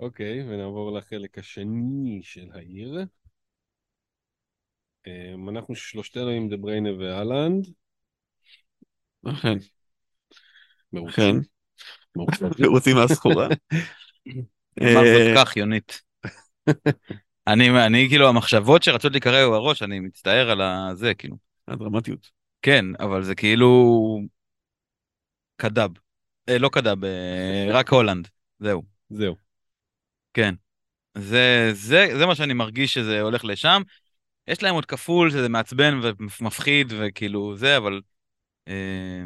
אוקיי, 0.00 0.42
ונעבור 0.42 0.98
לחלק 0.98 1.38
השני 1.38 2.20
של 2.22 2.48
העיר. 2.54 2.98
אמ, 5.06 5.48
אנחנו 5.48 5.74
שלושתנו 5.74 6.28
עם 6.28 6.48
דה 6.48 6.56
בריינה 6.56 6.90
ואלנד. 6.98 7.66
אכן, 9.26 9.32
אכן. 9.48 9.58
מרוצים. 10.92 11.40
מרוצים. 12.16 12.48
רוצים 12.74 12.96
מהסחורה? 12.96 13.48
אמר 14.82 15.04
אה, 15.04 15.34
זאת 15.34 15.36
כך, 15.36 15.56
יונית. 15.56 16.02
אני, 17.48 17.86
אני 17.86 18.06
כאילו, 18.08 18.28
המחשבות 18.28 18.82
שרצות 18.82 19.12
להיקרא 19.12 19.48
בראש, 19.48 19.82
אני 19.82 20.00
מצטער 20.00 20.50
על 20.50 20.60
הזה, 20.60 21.14
כאילו. 21.14 21.36
הדרמטיות. 21.68 22.30
כן, 22.62 22.84
אבל 23.00 23.22
זה 23.22 23.34
כאילו... 23.34 24.37
קדאב. 25.60 25.90
אה, 26.48 26.58
לא 26.58 26.68
קדאב, 26.68 27.04
אה, 27.04 27.66
רק 27.70 27.88
הולנד. 27.88 28.28
זהו. 28.58 28.82
זהו. 29.10 29.36
כן. 30.34 30.54
זה, 31.14 31.70
זה, 31.72 32.08
זה 32.18 32.26
מה 32.26 32.34
שאני 32.34 32.54
מרגיש 32.54 32.94
שזה 32.94 33.20
הולך 33.20 33.44
לשם. 33.44 33.82
יש 34.46 34.62
להם 34.62 34.74
עוד 34.74 34.86
כפול 34.86 35.30
שזה 35.30 35.48
מעצבן 35.48 36.00
ומפחיד 36.02 36.92
וכאילו 36.98 37.56
זה, 37.56 37.76
אבל 37.76 38.00
אה, 38.68 39.24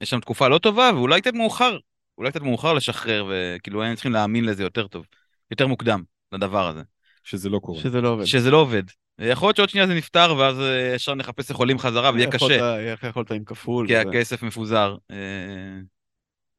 יש 0.00 0.10
שם 0.10 0.20
תקופה 0.20 0.48
לא 0.48 0.58
טובה 0.58 0.90
ואולי 0.94 1.20
קצת 1.20 1.34
מאוחר, 1.34 1.78
אולי 2.18 2.30
קצת 2.30 2.40
מאוחר 2.40 2.72
לשחרר 2.74 3.30
וכאילו 3.30 3.82
היינו 3.82 3.96
צריכים 3.96 4.12
להאמין 4.12 4.44
לזה 4.44 4.62
יותר 4.62 4.86
טוב, 4.86 5.06
יותר 5.50 5.66
מוקדם 5.66 6.02
לדבר 6.32 6.68
הזה, 6.68 6.82
שזה 7.22 7.48
לא 7.48 7.58
קורה. 7.58 7.80
שזה 7.80 8.00
לא 8.00 8.08
עובד. 8.08 8.24
שזה 8.24 8.50
לא 8.50 8.56
עובד. 8.56 8.82
יכול 9.18 9.48
להיות 9.48 9.56
שעוד 9.56 9.68
שנייה 9.68 9.86
זה 9.86 9.94
נפתר 9.94 10.34
ואז 10.38 10.60
אה, 10.60 10.92
ישר 10.94 11.14
נחפש 11.14 11.50
איך 11.50 11.58
עולים 11.58 11.78
חזרה 11.78 12.10
ויהיה 12.14 12.30
קשה, 12.30 12.78
איך 12.80 13.04
יכולת 13.04 13.30
עם 13.30 13.44
כפול? 13.44 13.86
כי 13.86 13.92
וזה. 13.96 14.08
הכסף 14.08 14.42
מפוזר. 14.42 14.96
אה, 15.10 15.16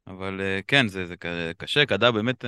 אבל 0.07 0.41
אה, 0.41 0.59
כן, 0.67 0.87
זה, 0.87 1.05
זה 1.05 1.15
קשה, 1.57 1.85
קדאב 1.85 2.13
באמת... 2.15 2.45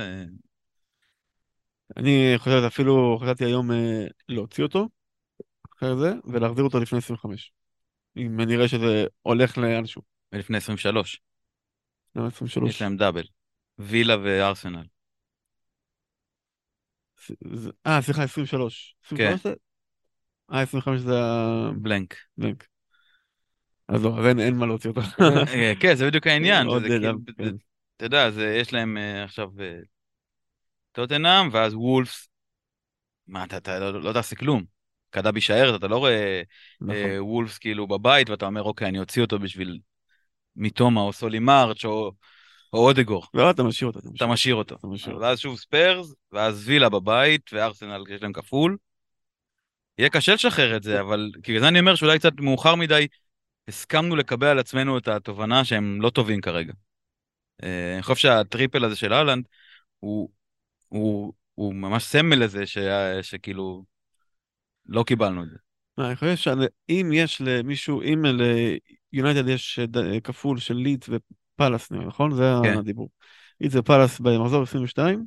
אני 1.96 2.34
חושב, 2.36 2.62
אפילו 2.66 3.18
חשבתי 3.22 3.44
היום 3.44 3.70
להוציא 4.28 4.64
אותו, 4.64 4.88
אחרי 5.76 5.96
זה, 5.96 6.12
ולהחזיר 6.24 6.64
אותו 6.64 6.80
לפני 6.80 6.98
25. 6.98 7.52
אם 8.16 8.40
אני 8.40 8.56
אראה 8.56 8.68
שזה 8.68 9.06
הולך 9.22 9.58
לאנשהו. 9.58 10.02
לפני 10.32 10.56
23, 10.56 11.20
למה 12.16 12.26
23? 12.26 12.70
יש 12.70 12.82
להם 12.82 12.96
דאבל. 12.96 13.24
וילה 13.78 14.16
וארסנל. 14.22 14.84
אה, 17.86 18.02
סליחה, 18.02 18.22
23. 18.22 18.94
23 19.06 19.42
זה? 19.42 19.54
אה, 20.52 20.60
25 20.60 21.00
זה 21.00 21.14
בלנק. 21.76 22.16
הבנק. 22.38 22.66
אז 23.88 24.04
לא, 24.04 24.18
אז 24.18 24.26
אין- 24.26 24.40
אין 24.40 24.56
מה 24.56 24.66
להוציא 24.66 24.90
אותו. 24.90 25.00
אה, 25.54 25.72
כן, 25.80 25.94
זה 25.94 26.06
בדיוק 26.06 26.26
העניין, 26.30 26.66
כאילו, 26.86 27.18
כן. 27.38 27.54
אתה 27.96 28.04
יודע, 28.04 28.30
זה- 28.30 28.56
יש 28.60 28.72
להם 28.72 28.96
אה, 28.96 29.24
עכשיו 29.24 29.48
אה, 29.60 29.78
טוטנאם, 30.92 31.48
ואז 31.52 31.74
וולפס. 31.74 32.28
מה, 33.26 33.44
אתה- 33.44 33.56
אתה 33.56 33.78
לא 33.78 34.02
לא 34.02 34.12
תעשה 34.12 34.36
כלום. 34.36 34.64
KDB 35.10 35.34
יישאר, 35.36 35.76
אתה 35.76 35.88
לא 35.88 35.96
רואה 35.96 36.42
נכון. 36.80 36.94
אה, 36.96 37.24
וולפס 37.24 37.58
כאילו 37.58 37.86
בבית, 37.86 38.30
ואתה 38.30 38.46
אומר, 38.46 38.62
אוקיי, 38.62 38.88
אני 38.88 38.98
אוציא 38.98 39.22
אותו 39.22 39.38
בשביל 39.38 39.78
מיטומה 40.56 41.00
או 41.00 41.12
סולי 41.12 41.38
מרץ' 41.38 41.84
או 41.84 42.12
או 42.72 42.78
אודגארד. 42.78 43.26
לא, 43.34 43.50
אתה 43.50 43.62
משאיר 43.62 43.86
אותו. 43.86 44.00
אתה 44.16 44.26
משאיר 44.26 44.56
אותו. 44.56 44.76
ואז 45.20 45.38
שוב 45.38 45.58
ספרס, 45.58 46.14
ואז 46.32 46.68
וילה 46.68 46.88
בבית, 46.88 47.50
וארסנל 47.52 48.04
יש 48.08 48.22
להם 48.22 48.32
כפול. 48.32 48.76
יהיה 49.98 50.10
קשה 50.10 50.34
לשחרר 50.34 50.76
את 50.76 50.82
זה, 50.82 51.00
אבל 51.00 51.30
בגלל 51.42 51.60
זה 51.60 51.68
אני 51.68 51.80
אומר 51.80 51.94
שאולי 51.94 52.18
קצת 52.18 52.32
מאוחר 52.40 52.74
מדי 52.74 53.06
הסכמנו 53.68 54.16
לקבל 54.16 54.46
על 54.46 54.58
עצמנו 54.58 54.98
את 54.98 55.08
התובנה 55.08 55.64
שהם 55.64 56.02
לא 56.02 56.10
טובים 56.10 56.40
כרגע. 56.40 56.72
אה, 57.62 57.94
אני 57.94 58.02
חושב 58.02 58.14
שה 58.14 58.37
triple 58.37 58.84
הזה 58.84 58.96
של 58.96 59.12
הלנד 59.12 59.44
הוא, 60.00 60.30
הוא, 60.88 61.32
הוא 61.54 61.74
ממש 61.74 62.04
סמל 62.04 62.44
לזה 62.44 62.66
ש, 62.66 62.78
שכאילו 63.22 63.84
לא 64.86 65.04
קיבלנו 65.06 65.42
את 65.42 65.48
זה. 65.48 65.56
מה, 65.98 66.06
אני 66.06 66.16
חושב 66.16 66.36
שאם 66.36 67.10
יש 67.14 67.40
למישהו, 67.44 68.02
אם 68.02 68.22
ליונייטד 69.12 69.48
יש 69.48 69.80
כפול 70.24 70.58
של 70.58 70.74
לידס 70.74 71.08
ופאלאס, 71.56 71.92
נכון? 71.92 72.34
זה 72.34 72.52
כן. 72.62 72.78
הדיבור. 72.78 73.10
לידס 73.60 73.74
ופאלאס 73.76 74.20
במחזור 74.20 74.62
22, 74.62 75.24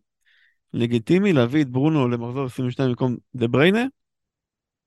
לגיטימי 0.73 1.33
להביא 1.33 1.61
את 1.61 1.69
ברונו 1.69 2.07
למחזור 2.07 2.45
22 2.45 2.89
במקום 2.89 3.17
דה 3.35 3.47
בריינה, 3.47 3.83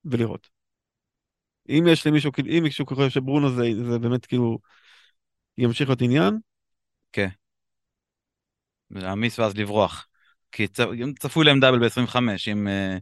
ולראות. 0.05 0.49
אם 1.69 1.85
יש 1.89 2.07
למישהו, 2.07 2.33
אם 2.59 2.63
מישהו 2.63 2.87
חושב 2.87 3.09
שברונו 3.09 3.51
זה, 3.51 3.63
זה 3.91 3.99
באמת 3.99 4.27
כאילו 4.27 4.59
ימשיך 5.59 5.89
להיות 5.89 6.03
עניין, 6.03 6.39
להעמיס 8.91 9.39
ואז 9.39 9.57
לברוח. 9.57 10.07
כי 10.53 10.69
צ... 10.69 10.81
צפוי 11.19 11.45
להם 11.45 11.61
double 11.61 11.79
ב-25 11.79 12.17
אם 12.53 12.69
אה, 12.69 12.97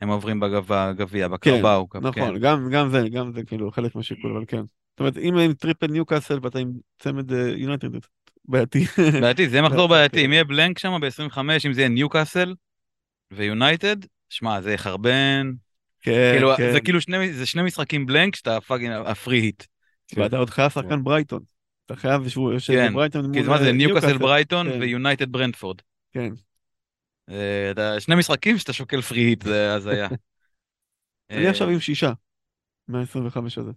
הם 0.00 0.08
עוברים 0.08 0.40
בגב- 0.40 0.66
בגביע, 0.68 1.28
בקרבאו. 1.28 1.88
כן. 1.88 1.98
נכון, 2.00 2.38
גם, 2.40 2.70
גם 2.70 2.90
זה, 2.90 3.08
גם 3.12 3.32
זה 3.32 3.44
כאילו 3.44 3.70
חלק 3.70 3.94
מהשיקול, 3.94 4.36
אבל 4.36 4.44
כן. 4.48 4.62
זאת 4.94 5.00
אומרת, 5.00 5.16
אם 5.16 5.38
עם 5.38 5.52
triple 5.52 5.86
ניוקאסל 5.86 6.38
ואתה 6.42 6.58
עם 6.58 6.72
צמד 6.98 7.32
אה, 7.32 7.48
יונייטד, 7.56 7.88
בעייתי. 8.44 8.84
בעייתי, 9.20 9.48
זה 9.48 9.62
מחזור 9.62 9.88
כן. 9.88 9.90
בעייתי. 9.94 10.24
אם 10.24 10.32
יהיה 10.32 10.44
blank 10.44 10.78
שם 10.78 11.00
ב-25, 11.00 11.38
אם 11.66 11.72
זה 11.72 11.80
יהיה 11.80 11.88
ניוקאסל 11.88 12.54
ויונייטד, 13.30 13.96
שמע, 14.28 14.60
זה 14.60 14.72
יחרבן. 14.72 15.52
כן, 16.00 16.32
כאילו, 16.32 16.52
כן. 16.56 16.72
זה 16.72 16.80
כאילו 16.80 17.00
שני, 17.00 17.32
זה 17.32 17.46
שני 17.46 17.62
משחקים 17.62 18.06
blank 18.06 18.36
שאתה 18.36 18.60
fucking 18.60 18.92
ה 19.06 19.12
free 19.12 19.38
hit. 19.38 19.64
ואתה 20.16 20.36
עוד 20.36 20.50
חייב 20.50 20.70
שחקן 20.70 21.04
ברייטון. 21.04 21.42
אתה 21.86 21.96
חייב 21.96 22.28
שהוא 22.28 22.52
יושב 22.52 22.72
כן, 22.72 22.92
בברייטון 22.92 23.32
כי 23.32 23.42
מה 23.42 23.58
זה 23.58 23.66
אה, 23.66 23.72
ניוקאסל 23.72 24.18
ברייטון 24.18 24.70
כן. 24.70 24.80
ויונייטד 24.80 25.32
ברנטפורד. 25.32 25.76
כן. 26.12 26.32
אה, 27.30 28.00
שני 28.00 28.14
משחקים 28.14 28.58
שאתה 28.58 28.72
שוקל 28.72 29.00
free 29.00 29.20
hit, 29.20 29.42
זה 29.42 29.74
הזיה. 29.74 30.08
אני 31.30 31.44
אה, 31.44 31.50
עכשיו 31.50 31.68
עם 31.68 31.80
שישה. 31.80 32.12
מה-25 32.88 33.38
הזה. 33.56 33.70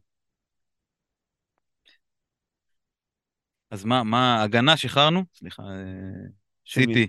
אז 3.72 3.86
מה, 3.86 4.04
מה, 4.04 4.44
הגנה 4.44 4.78
שחררנו? 4.78 5.24
סליחה, 5.34 5.64
אה? 5.64 6.28
סיטי. 6.70 7.08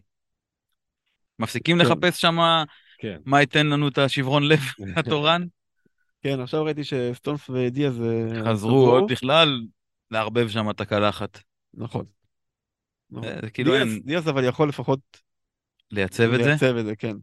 מפסיקים 1.39 1.79
כן. 1.79 1.85
לחפש 1.85 2.21
שם 2.21 2.37
כן. 2.99 3.19
מה 3.25 3.41
ייתן 3.41 3.67
לנו 3.67 3.89
את 3.89 3.99
השברון 3.99 4.43
לב 4.49 4.61
התורן? 4.97 5.43
כן, 6.23 6.41
עכשיו 6.41 6.65
ראיתי 6.65 6.85
שסטונס 6.85 7.51
ודיאז 7.51 8.01
אה, 8.01 8.45
חזרו 8.45 8.91
עוד 8.91 9.11
בכלל 9.13 9.61
לערבב 10.11 10.49
שם 10.49 10.71
את 10.71 10.81
הקלחת. 10.81 11.39
נכון. 11.75 12.05
נכון. 13.11 13.25
אה, 13.29 13.51
כאילו 13.51 13.75
אין- 13.75 14.01
דיאז 14.05 14.29
אבל 14.29 14.45
יכול 14.45 14.69
לפחות 14.69 15.01
לייצב 15.91 16.33
את 16.35 16.39
זה? 16.39 16.47
לייצב 16.49 16.77
את 16.77 16.85
זה, 16.85 16.97
כן. 16.97 17.17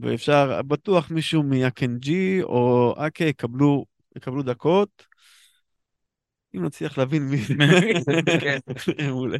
ואפשר, 0.00 0.62
בטוח 0.62 1.10
מישהו 1.10 1.42
מאקנג'י 1.42 2.42
או 2.42 2.94
אקה 2.98 3.24
יקבלו, 3.24 3.84
יקבלו 4.16 4.42
דקות. 4.42 5.06
אם 6.54 6.64
נצליח 6.64 6.98
להבין 6.98 7.22
מי 7.22 7.36
זה. 7.36 7.54
כן. 8.40 8.58
מעולה. 9.08 9.38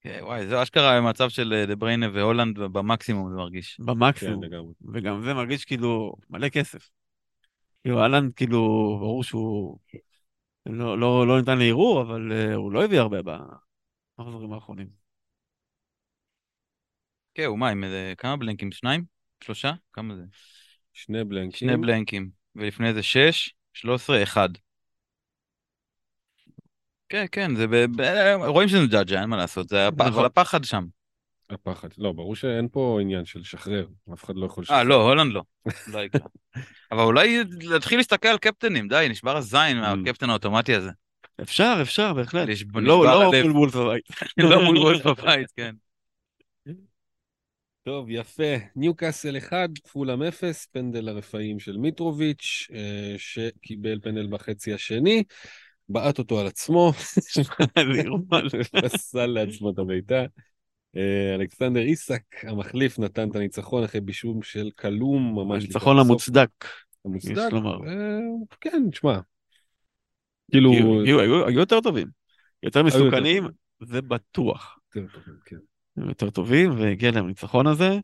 כן, 0.00 0.18
וואי, 0.22 0.46
זה 0.46 0.62
אשכרה 0.62 1.00
מצב 1.00 1.28
של 1.28 1.52
אה, 1.52 1.66
דה 1.66 1.76
בריינה 1.76 2.06
והולנד 2.14 2.58
במקסימום 2.58 3.30
זה 3.30 3.36
מרגיש. 3.36 3.76
כן, 3.76 3.86
במקסימום. 3.86 4.44
לגמרי. 4.44 4.72
וגם 4.94 5.22
זה 5.22 5.34
מרגיש 5.34 5.64
כאילו 5.64 6.14
מלא 6.30 6.48
כסף. 6.48 6.90
כאילו, 7.82 8.02
אהלן, 8.02 8.28
כאילו, 8.36 8.60
ברור 9.00 9.24
שהוא 9.24 9.78
לא, 10.66 10.98
לא, 10.98 11.26
לא 11.26 11.38
ניתן 11.38 11.58
לערעור, 11.58 12.02
אבל 12.02 12.32
uh, 12.32 12.54
הוא 12.54 12.72
לא 12.72 12.84
הביא 12.84 13.00
הרבה 13.00 13.18
במחזורים 14.18 14.52
האחרונים. 14.52 14.88
כן, 17.34 17.44
הוא 17.44 17.58
מה, 17.58 17.68
עם 17.68 17.84
איזה 17.84 18.14
כמה 18.18 18.36
בלנקים? 18.36 18.72
שניים? 18.72 19.04
שלושה? 19.44 19.72
כמה 19.92 20.16
זה? 20.16 20.22
שני 20.92 21.24
בלנקים. 21.24 21.68
שני 21.68 21.76
בלנקים. 21.76 22.30
ולפני 22.56 22.94
זה 22.94 23.02
שש, 23.02 23.54
שלוש 23.72 24.02
עשרה, 24.02 24.22
אחד. 24.22 24.48
כן, 27.08 27.26
כן, 27.32 27.56
זה 27.56 27.66
ב... 27.66 27.76
ב... 27.96 28.02
רואים 28.46 28.68
שזה 28.68 28.86
ג'אג'ה, 28.86 29.20
אין 29.20 29.28
מה 29.28 29.36
לעשות, 29.36 29.68
זה 29.68 29.88
הפח, 29.88 30.06
נכון. 30.06 30.24
הפחד 30.24 30.64
שם. 30.64 30.84
הפחד. 31.50 31.88
לא, 31.98 32.12
ברור 32.12 32.36
שאין 32.36 32.68
פה 32.72 32.98
עניין 33.00 33.24
של 33.24 33.40
לשחרר. 33.40 33.86
אף 34.14 34.24
אחד 34.24 34.36
לא 34.36 34.46
יכול. 34.46 34.64
אה, 34.70 34.84
לא, 34.84 35.08
הולנד 35.08 35.32
לא. 35.32 35.42
לא 35.92 35.98
יקרה. 35.98 36.26
אבל 36.92 37.02
אולי 37.02 37.44
להתחיל 37.60 37.98
להסתכל 37.98 38.28
על 38.28 38.38
קפטנים, 38.38 38.88
די, 38.88 39.06
נשבר 39.10 39.36
הזין 39.36 39.80
מהקפטן 39.80 40.30
האוטומטי 40.30 40.74
הזה. 40.74 40.90
אפשר, 41.42 41.78
אפשר, 41.82 42.12
בהחלט. 42.12 42.48
לא, 42.74 43.04
לא 43.04 43.34
הלב. 43.34 43.46
מול 43.46 43.56
וולס 43.56 43.74
בבית. 43.74 44.04
לא 44.50 44.64
מול 44.64 44.78
וולף 44.78 45.06
בבית, 45.06 45.50
כן. 45.56 45.74
טוב, 47.82 48.06
יפה. 48.10 48.54
ניוקאסל 48.76 49.38
1, 49.38 49.68
פולאם 49.92 50.22
0, 50.22 50.66
פנדל 50.66 51.08
הרפאים 51.08 51.60
של 51.60 51.76
מיטרוביץ', 51.76 52.68
אה, 52.74 53.14
שקיבל 53.18 54.00
פנדל 54.02 54.26
בחצי 54.26 54.72
השני, 54.72 55.22
בעט 55.88 56.18
אותו 56.18 56.40
על 56.40 56.46
עצמו. 56.46 56.92
פסל 58.82 59.26
לעצמו 59.26 59.70
את 59.70 59.78
הבעיטה. 59.78 60.24
אה, 60.96 61.34
אלכסנדר 61.34 61.80
איסק, 61.80 62.22
המחליף, 62.42 62.98
נתן 62.98 63.30
את 63.30 63.36
הניצחון 63.36 63.84
אחרי 63.84 64.00
בישום 64.00 64.42
של 64.42 64.70
כלום, 64.78 65.34
ממש 65.34 65.64
הניצחון 65.64 65.98
המוצדק. 65.98 66.50
המוצדק. 67.04 67.52
אה, 67.86 68.18
כן, 68.60 68.82
תשמע. 68.90 69.18
כאילו, 70.50 70.72
היו- 70.72 71.50
יותר 71.50 71.80
טובים. 71.80 72.08
יותר 72.62 72.82
מסוכנים. 72.82 73.44
זה 73.82 74.02
בטוח. 74.02 74.78
יותר 74.96 75.08
טובים, 75.14 75.34
כן. 75.44 75.56
יותר 75.96 76.30
טובים, 76.30 76.70
והגיע 76.78 77.10
להם 77.10 77.24
הניצחון 77.24 77.66
הזה. 77.66 77.98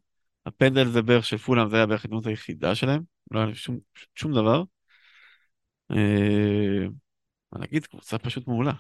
הפנדל 0.47 0.89
זה 0.89 1.03
בערך 1.03 1.25
של 1.25 1.37
פולאם, 1.37 1.69
זה 1.69 1.77
היה 1.77 1.87
בערך 1.87 2.05
ההזדמנות 2.05 2.27
היחידה 2.27 2.75
שלהם. 2.75 3.03
לא 3.31 3.41
היה 3.41 3.55
שום, 3.55 3.79
שום 4.15 4.33
דבר. 4.33 4.63
אה, 7.55 7.59
מה 7.59 7.67
נגיד, 7.67 7.87
קבוצה 7.87 8.19
פשוט 8.19 8.49
מעולה. 8.49 8.73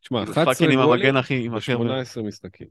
תשמע, 0.00 0.26
כאילו, 0.26 0.32
11 0.32 0.44
fucking 0.44 0.72
עם 0.72 0.80
גולים 0.82 1.06
המגן 1.06 1.16
הכי, 1.16 1.46
עם 1.46 1.54
הכי 1.54 1.72
הרבה. 1.72 1.84
ב-18 1.84 2.22
משחקים. 2.22 2.66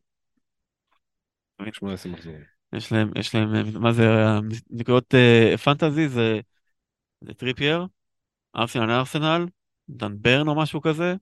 18 1.72 2.12
מחזורים. 2.12 2.44
יש 2.74 2.92
להם, 2.92 3.12
יש 3.16 3.36
להם, 3.36 3.56
אה, 3.56 3.62
מה 3.80 3.94
זה, 3.94 4.04
נקודות 4.70 5.16
אה, 5.16 5.58
fantasy 5.58 6.10
זה, 6.10 6.40
טריפייר, 7.38 7.86
ארסנל 8.56 8.92
ארסנל, 8.92 9.46
דן 9.90 10.22
ברן 10.22 10.48
או 10.48 10.56
משהו 10.56 10.82
כזה, 10.82 11.16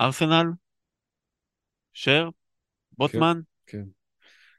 ארסנל, 0.00 0.46
שר, 1.92 2.28
בוטמן, 2.92 3.40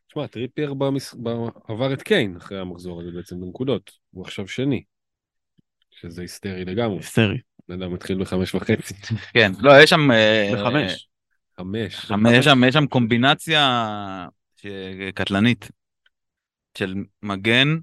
תשמע, 0.07 0.27
טריפייר 0.27 0.73
במש... 0.73 1.13
ב... 1.13 1.27
עבר 1.67 1.93
את 1.93 2.01
קיין 2.01 2.35
אחרי 2.35 2.59
המחזור 2.59 3.01
הזה 3.01 3.11
בעצם 3.11 3.41
בנקודות. 3.41 3.91
הוא 4.11 4.23
עכשיו 4.23 4.47
שני. 4.47 4.83
שזה 6.01 6.21
היסטרי 6.21 6.65
לגמרי. 6.65 6.97
היסטרי, 6.97 7.37
בן 7.69 7.81
אדם 7.81 7.93
התחיל 7.93 8.21
בחמש 8.21 8.55
וחצי. 8.55 8.93
כן, 9.33 9.51
לא, 9.59 9.71
יש 9.83 9.89
שם... 9.89 10.11
אה, 10.11 10.51
בחמש. 10.53 11.07
חמש. 11.57 11.95
חמש, 11.95 12.45
יש 12.67 12.73
שם, 12.73 12.87
קומבינציה 12.87 14.27
קטלנית 15.13 15.71
של 16.77 16.95
מגן 17.23 17.77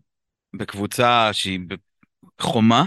בקבוצה 0.54 1.32
שהיא 1.32 1.60
חומה, 2.40 2.84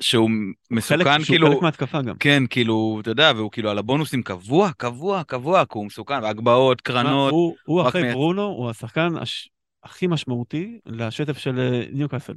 שהוא 0.00 0.30
מסוכן 0.70 1.04
חלק, 1.04 1.18
שהוא 1.18 1.26
כאילו, 1.26 1.50
חלק 1.50 1.62
מההתקפה 1.62 2.02
גם. 2.02 2.16
כן, 2.16 2.42
כאילו, 2.50 2.98
אתה 3.02 3.10
יודע, 3.10 3.32
והוא 3.36 3.50
כאילו 3.50 3.70
על 3.70 3.78
הבונוסים 3.78 4.22
קבוע, 4.22 4.70
קבוע, 4.76 5.24
קבוע, 5.24 5.64
כי 5.64 5.78
הוא 5.78 5.86
מסוכן, 5.86 6.22
והגבהות, 6.22 6.80
תשמע, 6.80 7.02
קרנות, 7.02 7.32
הוא, 7.66 7.88
אחרי 7.88 8.12
ברונו, 8.12 8.42
הוא 8.42 8.70
השחקן 8.70 9.16
הש... 9.16 9.48
הכי 9.82 10.06
משמעותי 10.06 10.78
לשטף 10.86 11.38
של 11.38 11.58
אה, 11.58 11.82
ניוקאסל. 11.92 12.34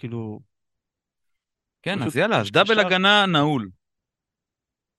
כאילו, 0.00 0.40
כן, 1.82 1.96
פשוט 1.96 2.06
אז 2.06 2.16
יאללה, 2.16 2.40
אז 2.40 2.50
דאבל 2.50 2.74
קשר. 2.74 2.86
הגנה 2.86 3.26
נעול. 3.26 3.70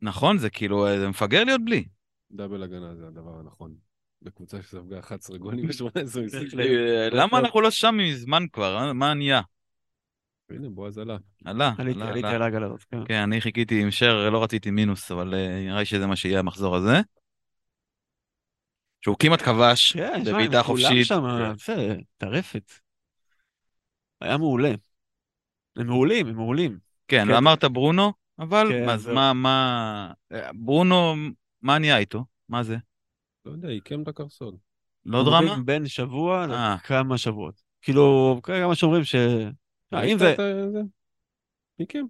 נכון, 0.02 0.38
זה 0.38 0.49
כאילו, 0.49 0.88
אה, 0.88 0.99
זה 0.99 1.10
מפגר 1.10 1.43
להיות 1.43 1.62
בלי. 1.66 1.86
דאבל 2.32 2.64
הגנה 2.64 2.95
זה 2.95 3.08
הדבר 3.08 3.39
הנכון. 3.39 3.76
בקבוצה 4.22 4.62
שספגה 4.62 4.99
11 4.99 5.38
גולים 5.38 5.66
ב-18 5.68 6.22
משחקים. 6.26 6.60
אה, 6.60 7.10
למה 7.12 7.39
אנחנו 7.39 7.62
לא 7.62 7.72
שם 7.72 7.95
מזמן 7.97 8.43
כבר? 8.54 8.78
אה? 8.78 8.93
מה 8.93 9.14
נהיה? 9.14 9.41
הנה, 10.49 10.70
בועז 10.70 10.97
עלה. 10.97 11.18
עלה, 11.45 11.74
עליתי 11.78 12.02
עלה, 12.02 12.12
עליתי. 12.12 12.28
על 12.28 12.41
העגלה 12.41 12.66
הזאת. 12.66 12.84
כן. 12.84 13.06
כן, 13.08 13.22
אני 13.22 13.41
חיכיתי 13.41 13.82
עם 13.82 13.91
שר, 13.91 14.30
לא 14.30 14.43
רציתי 14.43 14.72
מינוס, 14.72 15.12
אבל 15.12 15.34
אה, 15.34 15.62
נראה 15.66 15.80
לי 15.80 15.86
שזה 15.86 16.08
מה 16.08 16.16
שיהיה 16.16 16.39
המחזור 16.39 16.76
הזה. 16.76 17.02
שהוא 19.02 19.16
כמעט 19.20 19.41
כבש 19.41 19.93
כן, 19.93 20.24
בבעיטה 20.26 20.64
כולם 20.64 20.64
חופשית. 20.64 21.06
שם, 21.06 21.24
כן. 21.39 21.76
זה 21.76 21.95
טרפת. 22.18 22.72
היה 24.22 24.38
מעולה. 24.38 24.74
הם 25.82 25.88
מעולים, 25.88 26.27
הם 26.27 26.36
מעולים. 26.36 26.77
כן, 27.07 27.25
כן. 27.27 27.34
ואמרת 27.34 27.63
ברונו, 27.63 28.13
אבל 28.39 28.67
כן, 28.69 28.89
אז 28.89 29.01
זהו. 29.01 29.15
מה, 29.15 29.34
מה... 29.34 30.13
אה, 30.32 30.49
ברונו, 30.53 31.15
מה 31.61 31.79
נהיה 31.79 31.97
איתו? 31.97 32.25
מה 32.49 32.63
זה? 32.63 32.77
לא 33.45 33.51
יודע, 33.51 33.67
עיקם 33.67 34.01
את 34.01 34.07
הקרסול. 34.07 34.55
לא 35.05 35.23
דרמה? 35.23 35.55
בין 35.65 35.88
שבוע 35.88 36.45
אה. 36.49 36.75
לכמה 36.75 37.17
שבועות. 37.17 37.61
כאילו, 37.82 38.39
כמה 38.43 38.75
שאומרים 38.75 39.03
ש... 39.03 39.15
האם 39.91 40.17
זה... 40.17 40.36
זה? 40.71 40.82
עיקם. 41.77 42.05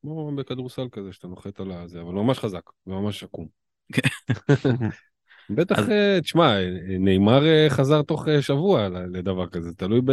כמו 0.00 0.36
בכדורסל 0.36 0.88
כזה, 0.92 1.12
שאתה 1.12 1.28
נוחת 1.28 1.60
על 1.60 1.72
הזה, 1.72 2.00
אבל 2.00 2.12
ממש 2.12 2.38
חזק, 2.38 2.70
וממש 2.86 3.22
עקום. 3.22 3.48
בטח, 5.50 5.78
אה, 5.88 6.18
תשמע, 6.20 6.56
אה, 6.56 6.68
נאמר 6.98 7.46
אה, 7.46 7.66
חזר 7.68 8.02
תוך 8.02 8.28
אה, 8.28 8.42
שבוע 8.42 8.88
לדבר 8.88 9.46
כזה, 9.46 9.74
תלוי 9.74 10.00
ב... 10.04 10.12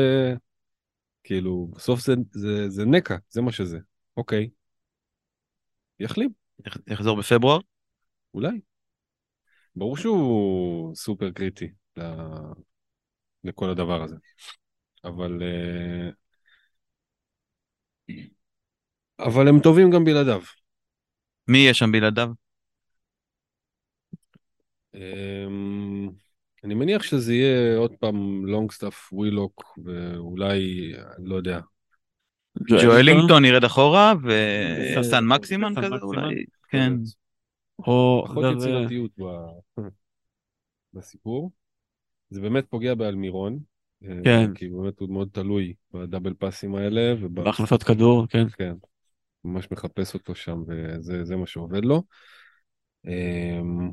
כאילו, 1.23 1.67
בסוף 1.75 1.99
זה, 2.01 2.13
זה, 2.31 2.69
זה 2.69 2.85
נקע, 2.85 3.15
זה 3.29 3.41
מה 3.41 3.51
שזה. 3.51 3.79
אוקיי. 4.17 4.49
יחלים, 5.99 6.29
יח- 6.67 6.77
יחזור 6.87 7.17
בפברואר? 7.17 7.59
אולי. 8.33 8.61
ברור 9.75 9.97
שהוא 9.97 10.95
סופר 10.95 11.31
קריטי 11.31 11.67
ל... 11.97 12.01
לכל 13.43 13.69
הדבר 13.69 14.03
הזה. 14.03 14.15
אבל... 15.03 15.39
אה, 15.43 16.09
אבל 19.19 19.47
הם 19.47 19.59
טובים 19.59 19.91
גם 19.91 20.03
בלעדיו. 20.05 20.41
מי 21.47 21.57
יהיה 21.57 21.73
שם 21.73 21.91
בלעדיו? 21.91 22.29
מניח 26.81 27.03
שזה 27.03 27.33
יהיה 27.33 27.77
עוד 27.77 27.91
פעם 27.99 28.45
לונגסטאפ, 28.45 29.13
ווילוק, 29.13 29.79
ואולי, 29.85 30.91
לא 31.19 31.35
יודע. 31.35 31.59
ג'ואלינגטון 32.67 33.45
ירד 33.45 33.63
אחורה, 33.63 34.13
וסן 34.97 35.25
מקסימן 35.25 35.73
סן 35.75 35.81
כזה 35.81 35.95
מקסימן. 35.95 36.23
אולי? 36.23 36.45
כן. 36.69 36.93
או... 37.79 38.23
פחות 38.27 38.45
יצירתיות 38.57 39.11
ב- 39.19 39.81
בסיפור. 40.93 41.51
זה 42.29 42.41
באמת 42.41 42.65
פוגע 42.69 42.95
באלמירון. 42.95 43.59
אה, 44.05 44.19
כן. 44.23 44.53
כי 44.53 44.69
באמת 44.69 44.99
הוא 44.99 45.09
מאוד 45.09 45.29
תלוי 45.31 45.73
ב 45.93 45.99
double 45.99 46.33
פאסים 46.33 46.75
האלה. 46.75 47.15
בהכנסות 47.29 47.83
כדור, 47.83 48.27
כן. 48.27 48.49
כן. 48.49 48.73
ממש 49.45 49.67
מחפש 49.71 50.13
אותו 50.13 50.35
שם, 50.35 50.63
וזה 50.67 51.23
זה 51.23 51.35
מה 51.35 51.47
שעובד 51.47 51.85
לו. 51.85 52.03
אמ, 53.07 53.91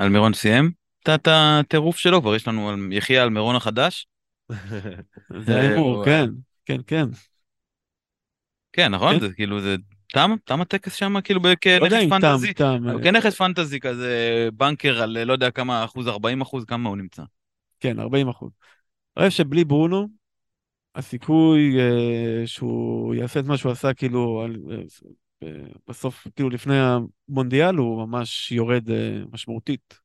אלמירון 0.00 0.34
סיים 0.34 0.83
את 1.08 1.28
הטירוף 1.30 1.96
שלו, 1.96 2.20
כבר 2.20 2.34
יש 2.34 2.48
לנו 2.48 2.68
על- 2.70 2.92
יחיא 2.92 3.22
אלמירון 3.22 3.56
החדש. 3.56 4.06
זה 5.46 5.60
ההימור, 5.60 6.04
כן. 6.04 6.30
כן, 6.64 6.80
כן. 6.86 7.04
כן, 8.72 8.94
נכון? 8.94 9.14
כן. 9.14 9.20
זה 9.20 9.32
כאילו, 9.34 9.60
זה 9.60 9.76
תם? 10.06 10.30
תם 10.44 10.60
הטקס 10.60 10.94
שם, 10.94 11.20
כאילו, 11.20 11.40
לא 11.44 11.54
כנכס 11.60 11.90
תם, 11.90 12.08
פנטזי? 12.10 12.54
תם. 12.54 12.84
כנכס 13.02 13.36
פנטזי 13.36 13.80
כזה, 13.80 14.48
בנקר 14.52 15.02
על 15.02 15.24
לא 15.24 15.32
יודע 15.32 15.50
כמה 15.50 15.84
אחוז, 15.84 16.08
40 16.08 16.40
אחוז, 16.40 16.64
כמה 16.64 16.88
הוא 16.88 16.96
נמצא. 16.96 17.22
כן, 17.80 17.98
40 18.00 18.28
אחוז. 18.28 18.50
אני 19.16 19.28
חושב 19.28 19.44
שבלי 19.44 19.64
ברונו, 19.64 20.08
הסיכוי 20.94 21.80
אה, 21.80 22.46
שהוא 22.46 23.14
יעשה 23.14 23.40
את 23.40 23.44
מה 23.44 23.56
שהוא 23.56 23.72
עשה, 23.72 23.94
כאילו, 23.94 24.42
על, 24.44 24.56
אה, 24.70 24.76
אה, 25.42 25.64
בסוף, 25.88 26.26
כאילו, 26.36 26.50
לפני 26.50 26.74
המונדיאל, 27.28 27.74
הוא 27.74 28.06
ממש 28.06 28.52
יורד 28.52 28.90
אה, 28.90 29.22
משמעותית. 29.32 30.03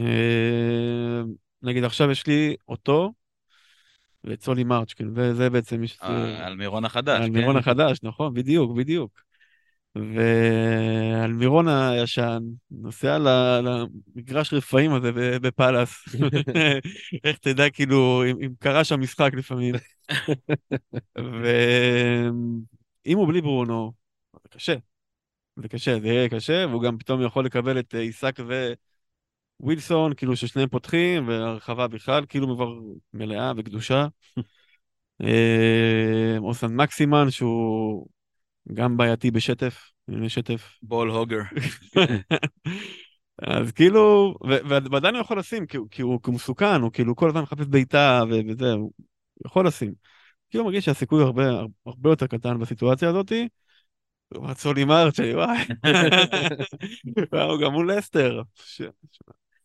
אה, 0.00 1.22
נגיד, 1.62 1.84
עכשיו 1.84 2.10
יש 2.10 2.26
לי 2.26 2.56
אותו 2.68 3.12
ואת 4.24 4.42
סולי 4.42 4.64
מרץ', 4.64 4.92
כאילו, 4.92 5.14
זה, 5.14 5.34
זה 5.34 5.50
בעצם 5.50 5.80
מי 5.80 5.88
ש... 5.88 5.98
אה, 6.02 6.46
אלמירון 6.46 6.84
החדש, 6.84 7.20
אלמירון 7.20 7.54
כן. 7.54 7.58
החדש, 7.58 7.98
נכון, 8.02 8.34
בדיוק, 8.34 8.76
בדיוק. 8.76 9.22
ועל 9.94 11.32
מירון 11.32 11.68
הישן, 11.68 12.42
נוסע 12.70 13.18
למגרש 13.18 14.54
רפאים 14.54 14.92
הזה 14.92 15.38
בפאלאס. 15.38 16.04
איך 17.24 17.38
תדע, 17.38 17.70
כאילו, 17.70 18.24
אם, 18.30 18.36
אם 18.44 18.52
קרה 18.58 18.84
שם 18.84 19.00
משחק 19.00 19.30
לפעמים. 19.34 19.74
ואם 21.16 23.18
הוא 23.18 23.28
בלי 23.28 23.40
ברונו, 23.40 23.92
זה 24.42 24.48
קשה. 24.48 24.74
זה 25.56 25.68
קשה, 25.68 26.00
זה 26.00 26.08
יהיה 26.08 26.28
קשה, 26.28 26.66
והוא 26.68 26.82
גם 26.82 26.98
פתאום 26.98 27.22
יכול 27.22 27.44
לקבל 27.44 27.78
את 27.78 27.94
עיסק 27.94 28.40
ווילסון, 29.62 30.14
כאילו 30.14 30.36
ששניהם 30.36 30.68
פותחים, 30.68 31.28
והרחבה 31.28 31.88
בכלל, 31.88 32.24
כאילו 32.28 32.54
כבר 32.56 32.72
מלאה 33.14 33.52
וקדושה. 33.56 34.06
אה, 35.22 36.38
אוסן 36.38 36.74
מקסימן, 36.76 37.30
שהוא 37.30 38.06
גם 38.74 38.96
בעייתי 38.96 39.30
בשטף, 39.30 39.90
שטף. 40.28 40.72
בול 40.82 41.10
הוגר. 41.10 41.40
אז 43.42 43.72
כאילו, 43.72 44.34
ועדיין 44.90 45.14
הוא 45.14 45.20
יכול 45.20 45.38
לשים, 45.38 45.66
כי, 45.66 45.76
הוא- 45.76 45.88
כי 45.90 46.02
הוא 46.02 46.20
כי 46.22 46.30
הוא 46.30 46.34
מסוכן, 46.34 46.80
הוא 46.80 46.92
כאילו 46.92 47.16
כל 47.16 47.28
הזמן 47.28 47.42
מחפש 47.42 47.66
בעיטה 47.66 48.22
וזה, 48.30 48.72
הוא 48.72 48.92
יכול 49.46 49.66
לשים. 49.66 49.92
כאילו 50.50 50.64
מרגיש 50.64 50.84
שהסיכוי 50.84 51.22
הרבה, 51.22 51.42
הרבה 51.86 52.10
יותר 52.10 52.26
קטן 52.26 52.58
בסיטואציה 52.58 53.08
הזאתי. 53.08 53.48
לעומת 54.32 54.58
סולי 54.58 54.84
מרצ'י, 54.84 55.34
וואי. 55.34 55.58
הוא 57.50 57.60
גם 57.62 57.72
מול 57.72 57.92
לסטר. 57.92 58.42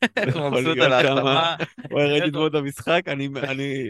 הוא 0.36 0.50
מבסוט 0.50 0.78
על 0.78 0.94
ההחתמה. 0.94 1.56
וואי, 1.92 2.06
ראיתי 2.12 2.28
אתמול 2.30 2.48
את 2.48 2.56
המשחק, 2.56 3.02
אני, 3.08 3.30
אני, 3.44 3.84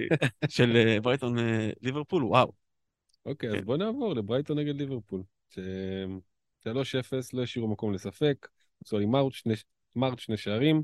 של 0.49 0.75
אה, 0.75 0.99
ברייטון 1.01 1.39
אה, 1.39 1.69
ליברפול, 1.81 2.23
וואו. 2.23 2.51
אוקיי, 3.25 3.49
אז 3.49 3.55
כן. 3.55 3.65
בוא 3.65 3.77
נעבור 3.77 4.13
לברייטון 4.15 4.59
נגד 4.59 4.75
ליברפול. 4.75 5.23
ש- 5.49 5.59
3-0, 6.63 7.33
לא 7.33 7.43
השאירו 7.43 7.67
מקום 7.67 7.93
לספק. 7.93 8.47
סורי 8.85 9.05
מארט, 9.05 9.33
שני- 9.33 9.53
מארט 9.95 10.19
שני 10.19 10.37
שערים, 10.37 10.83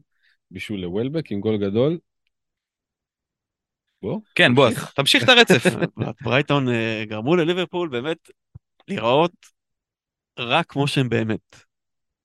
בישול 0.51 0.79
לוולבק 0.79 1.31
עם 1.31 1.39
גול 1.39 1.57
גדול. 1.57 1.97
בוא. 4.01 4.19
כן, 4.35 4.55
בוא, 4.55 4.69
תמשיך 4.95 5.23
את 5.23 5.29
הרצף. 5.29 5.63
ברייטון 6.21 6.69
אה, 6.69 7.03
גרמו 7.07 7.35
לליברפול 7.35 7.89
באמת 7.89 8.29
להיראות 8.87 9.31
רק 10.39 10.65
כמו 10.71 10.87
שהם 10.87 11.09
באמת. 11.09 11.55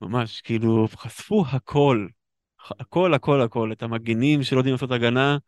ממש, 0.01 0.41
כאילו, 0.41 0.89
חשפו 0.97 1.45
הכל. 1.53 2.07
הכל, 2.81 3.15
הכל, 3.15 3.41
הכל. 3.41 3.73
את 3.73 3.83
המגינים 3.83 4.43
שלא 4.43 4.59
יודעים 4.59 4.75
לעשות 4.75 4.91
הגנה, 4.91 5.39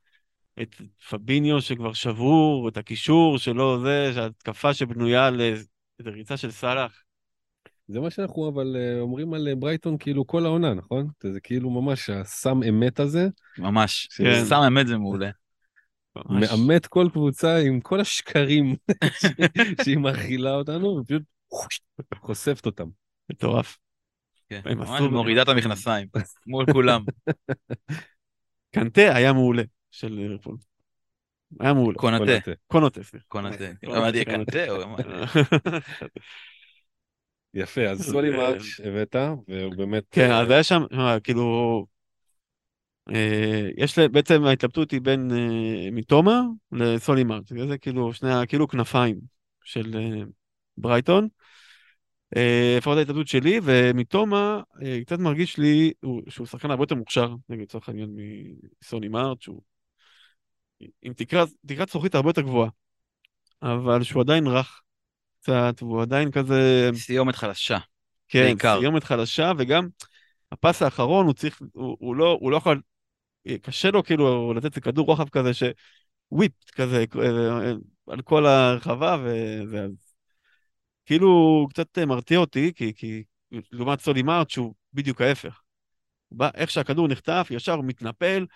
את 0.62 0.74
פביניו 1.10 1.60
שכבר 1.60 1.92
שבור, 1.92 2.68
את 2.68 2.76
הקישור 2.76 3.38
שלא 3.38 3.78
זה, 3.82 4.10
שהתקפה 4.14 4.74
שבנויה 4.74 5.26
על 5.26 5.40
איזה 5.40 6.10
ריצה 6.10 6.36
של 6.36 6.50
סאלח. 6.50 7.02
זה 7.88 8.00
מה 8.00 8.10
שאנחנו 8.10 8.48
אבל 8.48 8.76
אה, 8.76 9.00
אומרים 9.00 9.34
על 9.34 9.48
אה, 9.48 9.54
ברייטון 9.54 9.98
כאילו 9.98 10.26
כל 10.26 10.44
העונה, 10.46 10.74
נכון? 10.74 11.08
זה 11.22 11.40
כאילו 11.40 11.70
ממש 11.70 12.10
הסם 12.10 12.62
אמת 12.62 13.00
הזה, 13.00 13.28
ממש. 13.58 14.08
כן. 14.16 14.44
סתם 14.44 14.60
אמת 14.66 14.86
זה 14.86 14.98
מעולה. 14.98 15.30
ממש. 16.16 16.50
מאמת 16.52 16.86
כל 16.86 17.08
קבוצה 17.12 17.56
עם 17.56 17.80
כל 17.80 18.00
השקרים 18.00 18.76
שהיא 19.84 19.96
מאכילה 19.96 20.54
אותנו, 20.54 20.96
ופשוט 21.00 21.22
חושפת 22.14 22.66
אותם. 22.66 22.88
מטורף. 23.30 23.78
כן, 24.50 24.60
ממש 24.64 25.00
מורידה 25.00 25.42
את 25.42 25.48
המכנסיים. 25.48 26.08
מול 26.46 26.72
כולם. 26.72 27.04
קנטה 28.74 29.14
היה 29.16 29.32
מעולה 29.32 29.62
של 29.90 30.12
ליברפול. 30.12 30.56
היה 31.60 31.72
מעולה. 31.72 31.98
קונאטה. 31.98 32.52
קונוטה, 32.66 33.02
סליחה. 33.02 33.24
קונאטה, 33.28 33.64
אמרתי. 33.86 34.24
קנטה. 34.30 34.58
יפה, 37.54 37.86
אז 37.86 38.02
סולי 38.10 38.30
מארץ' 38.30 38.80
הבאת, 38.84 39.16
והוא 39.48 39.76
באמת... 39.76 40.04
כן, 40.10 40.30
אה, 40.30 40.40
אז 40.40 40.50
היה 40.50 40.62
שם, 40.62 40.82
כאילו, 41.24 41.86
אה, 43.14 43.68
יש 43.76 43.98
בעצם 43.98 44.44
ההתלבטות 44.44 44.90
היא 44.90 45.00
בין 45.00 45.30
אה, 45.30 45.90
מתומה 45.92 46.42
לסולי 46.72 47.24
מרט, 47.24 47.52
זה 47.68 47.78
כאילו 47.78 48.12
שני, 48.12 48.28
כאילו 48.48 48.68
כנפיים 48.68 49.20
של 49.64 49.96
אה, 49.96 50.22
ברייטון. 50.76 51.28
אה, 52.36 52.74
לפחות 52.78 52.98
ההתלבטות 52.98 53.28
שלי, 53.28 53.60
ומתומה 53.62 54.60
אה, 54.82 54.98
קצת 55.04 55.18
מרגיש 55.18 55.58
לי 55.58 55.92
הוא- 56.00 56.22
שהוא 56.28 56.46
שחקן 56.46 56.70
הרבה 56.70 56.82
יותר 56.82 56.94
מוכשר, 56.94 57.34
נגיד 57.48 57.62
לצורך 57.64 57.88
העניין 57.88 58.16
מסוני 58.82 59.08
מרט, 59.08 59.42
שהוא 59.42 59.62
עם 61.02 61.12
תקרת 61.12 61.88
זכוכית 61.88 62.14
הרבה 62.14 62.28
יותר 62.28 62.42
גבוהה, 62.42 62.70
אבל 63.62 64.02
שהוא 64.02 64.22
עדיין 64.22 64.46
רך 64.46 64.80
קצת, 65.40 65.74
והוא 65.82 66.02
עדיין 66.02 66.30
כזה... 66.30 66.90
סיומת 66.94 67.36
חלשה. 67.36 67.78
כן, 68.28 68.42
בעיקר. 68.42 68.78
סיומת 68.80 69.04
חלשה, 69.04 69.52
וגם 69.58 69.88
הפס 70.52 70.82
האחרון, 70.82 71.26
הוא 71.26 71.34
צריך, 71.34 71.62
הוא, 71.72 71.96
הוא 72.00 72.16
לא, 72.16 72.38
הוא 72.40 72.50
לא 72.50 72.56
יכול, 72.56 72.80
קשה 73.62 73.90
לו 73.90 74.04
כאילו 74.04 74.54
לתת 74.54 74.64
איזה 74.64 74.80
כדור 74.80 75.06
רוחב 75.06 75.28
כזה, 75.28 75.50
שוויפ 75.54 76.52
כזה, 76.74 77.04
אה, 77.18 77.72
על 78.08 78.22
כל 78.22 78.46
הרחבה, 78.46 79.16
וזה, 79.24 79.84
אז 79.84 80.09
כאילו 81.06 81.66
קצת 81.70 81.98
מרתיע 81.98 82.38
אותי, 82.38 82.72
כי, 82.74 82.92
כי 82.94 83.22
לעומת 83.72 84.00
סולי 84.00 84.22
מארט, 84.22 84.50
שהוא 84.50 84.74
בדיוק 84.94 85.20
ההפך. 85.20 85.60
בא, 86.32 86.50
איך 86.54 86.70
שהכדור 86.70 87.08
נחטף, 87.08 87.48
ישר 87.50 87.72
הוא 87.72 87.84
מתנפל, 87.84 88.46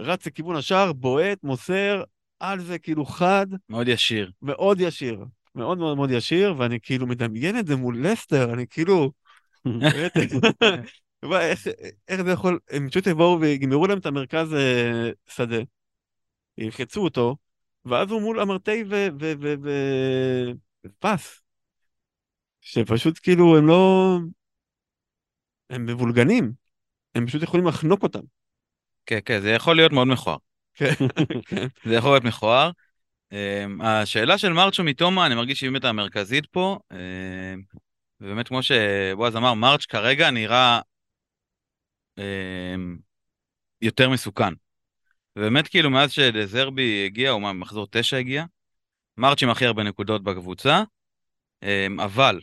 רץ 0.00 0.26
לכיוון 0.26 0.56
השער, 0.56 0.92
בועט, 0.92 1.38
מוסר, 1.42 2.02
על 2.40 2.60
זה 2.60 2.78
כאילו 2.78 3.04
חד, 3.04 3.46
מאוד 3.68 3.88
ישיר. 3.88 4.30
מאוד 4.42 4.80
ישיר. 4.80 5.24
מאוד 5.54 5.78
מאוד 5.78 5.96
מאוד 5.96 6.10
ישיר, 6.10 6.54
ואני 6.58 6.78
כאילו 6.82 7.06
מדמיין 7.06 7.58
את 7.58 7.66
זה 7.66 7.76
מול 7.76 8.06
לסטר, 8.06 8.52
אני 8.52 8.66
כאילו... 8.66 9.12
איך, 11.32 11.66
איך 12.08 12.22
זה 12.22 12.30
יכול, 12.30 12.58
הם 12.70 12.88
פשוט 12.88 13.06
יבואו 13.06 13.40
ויגמרו 13.40 13.86
להם 13.86 13.98
את 13.98 14.06
המרכז 14.06 14.54
אה, 14.54 15.10
שדה, 15.28 15.58
ילחצו 16.58 17.04
אותו, 17.04 17.36
ואז 17.84 18.10
הוא 18.10 18.20
מול 18.20 18.40
אמרטי 18.40 18.84
ופס. 20.84 21.42
שפשוט 22.60 23.18
כאילו 23.22 23.58
הם 23.58 23.66
לא... 23.66 24.18
הם 25.70 25.86
מבולגנים, 25.86 26.52
הם 27.14 27.26
פשוט 27.26 27.42
יכולים 27.42 27.66
לחנוק 27.66 28.02
אותם. 28.02 28.20
כן, 29.06 29.18
כן, 29.24 29.40
זה 29.40 29.50
יכול 29.50 29.76
להיות 29.76 29.92
מאוד 29.92 30.08
מכוער. 30.08 30.36
כן. 30.74 30.94
זה 31.88 31.94
יכול 31.94 32.10
להיות 32.10 32.24
מכוער. 32.24 32.70
Um, 33.34 33.84
השאלה 33.84 34.38
של 34.38 34.52
מרצ'ו 34.52 34.84
מתומה, 34.84 35.26
אני 35.26 35.34
מרגיש 35.34 35.58
שהיא 35.58 35.70
באמת 35.70 35.84
המרכזית 35.84 36.46
פה. 36.46 36.78
Um, 36.92 36.96
ובאמת, 38.20 38.48
כמו 38.48 38.62
שבועז 38.62 39.36
אמר, 39.36 39.54
מרץ' 39.54 39.86
כרגע 39.86 40.30
נראה 40.30 40.80
um, 42.18 42.22
יותר 43.82 44.10
מסוכן. 44.10 44.54
ובאמת, 45.36 45.68
כאילו, 45.68 45.90
מאז 45.90 46.12
שדזרבי 46.12 47.04
הגיע, 47.06 47.30
הוא 47.30 47.50
מחזור 47.52 47.86
תשע 47.90 48.16
הגיע, 48.16 48.44
מרץ' 49.16 49.42
עם 49.42 49.50
הכי 49.50 49.66
הרבה 49.66 49.82
נקודות 49.82 50.24
בקבוצה, 50.24 50.82
אבל 51.98 52.40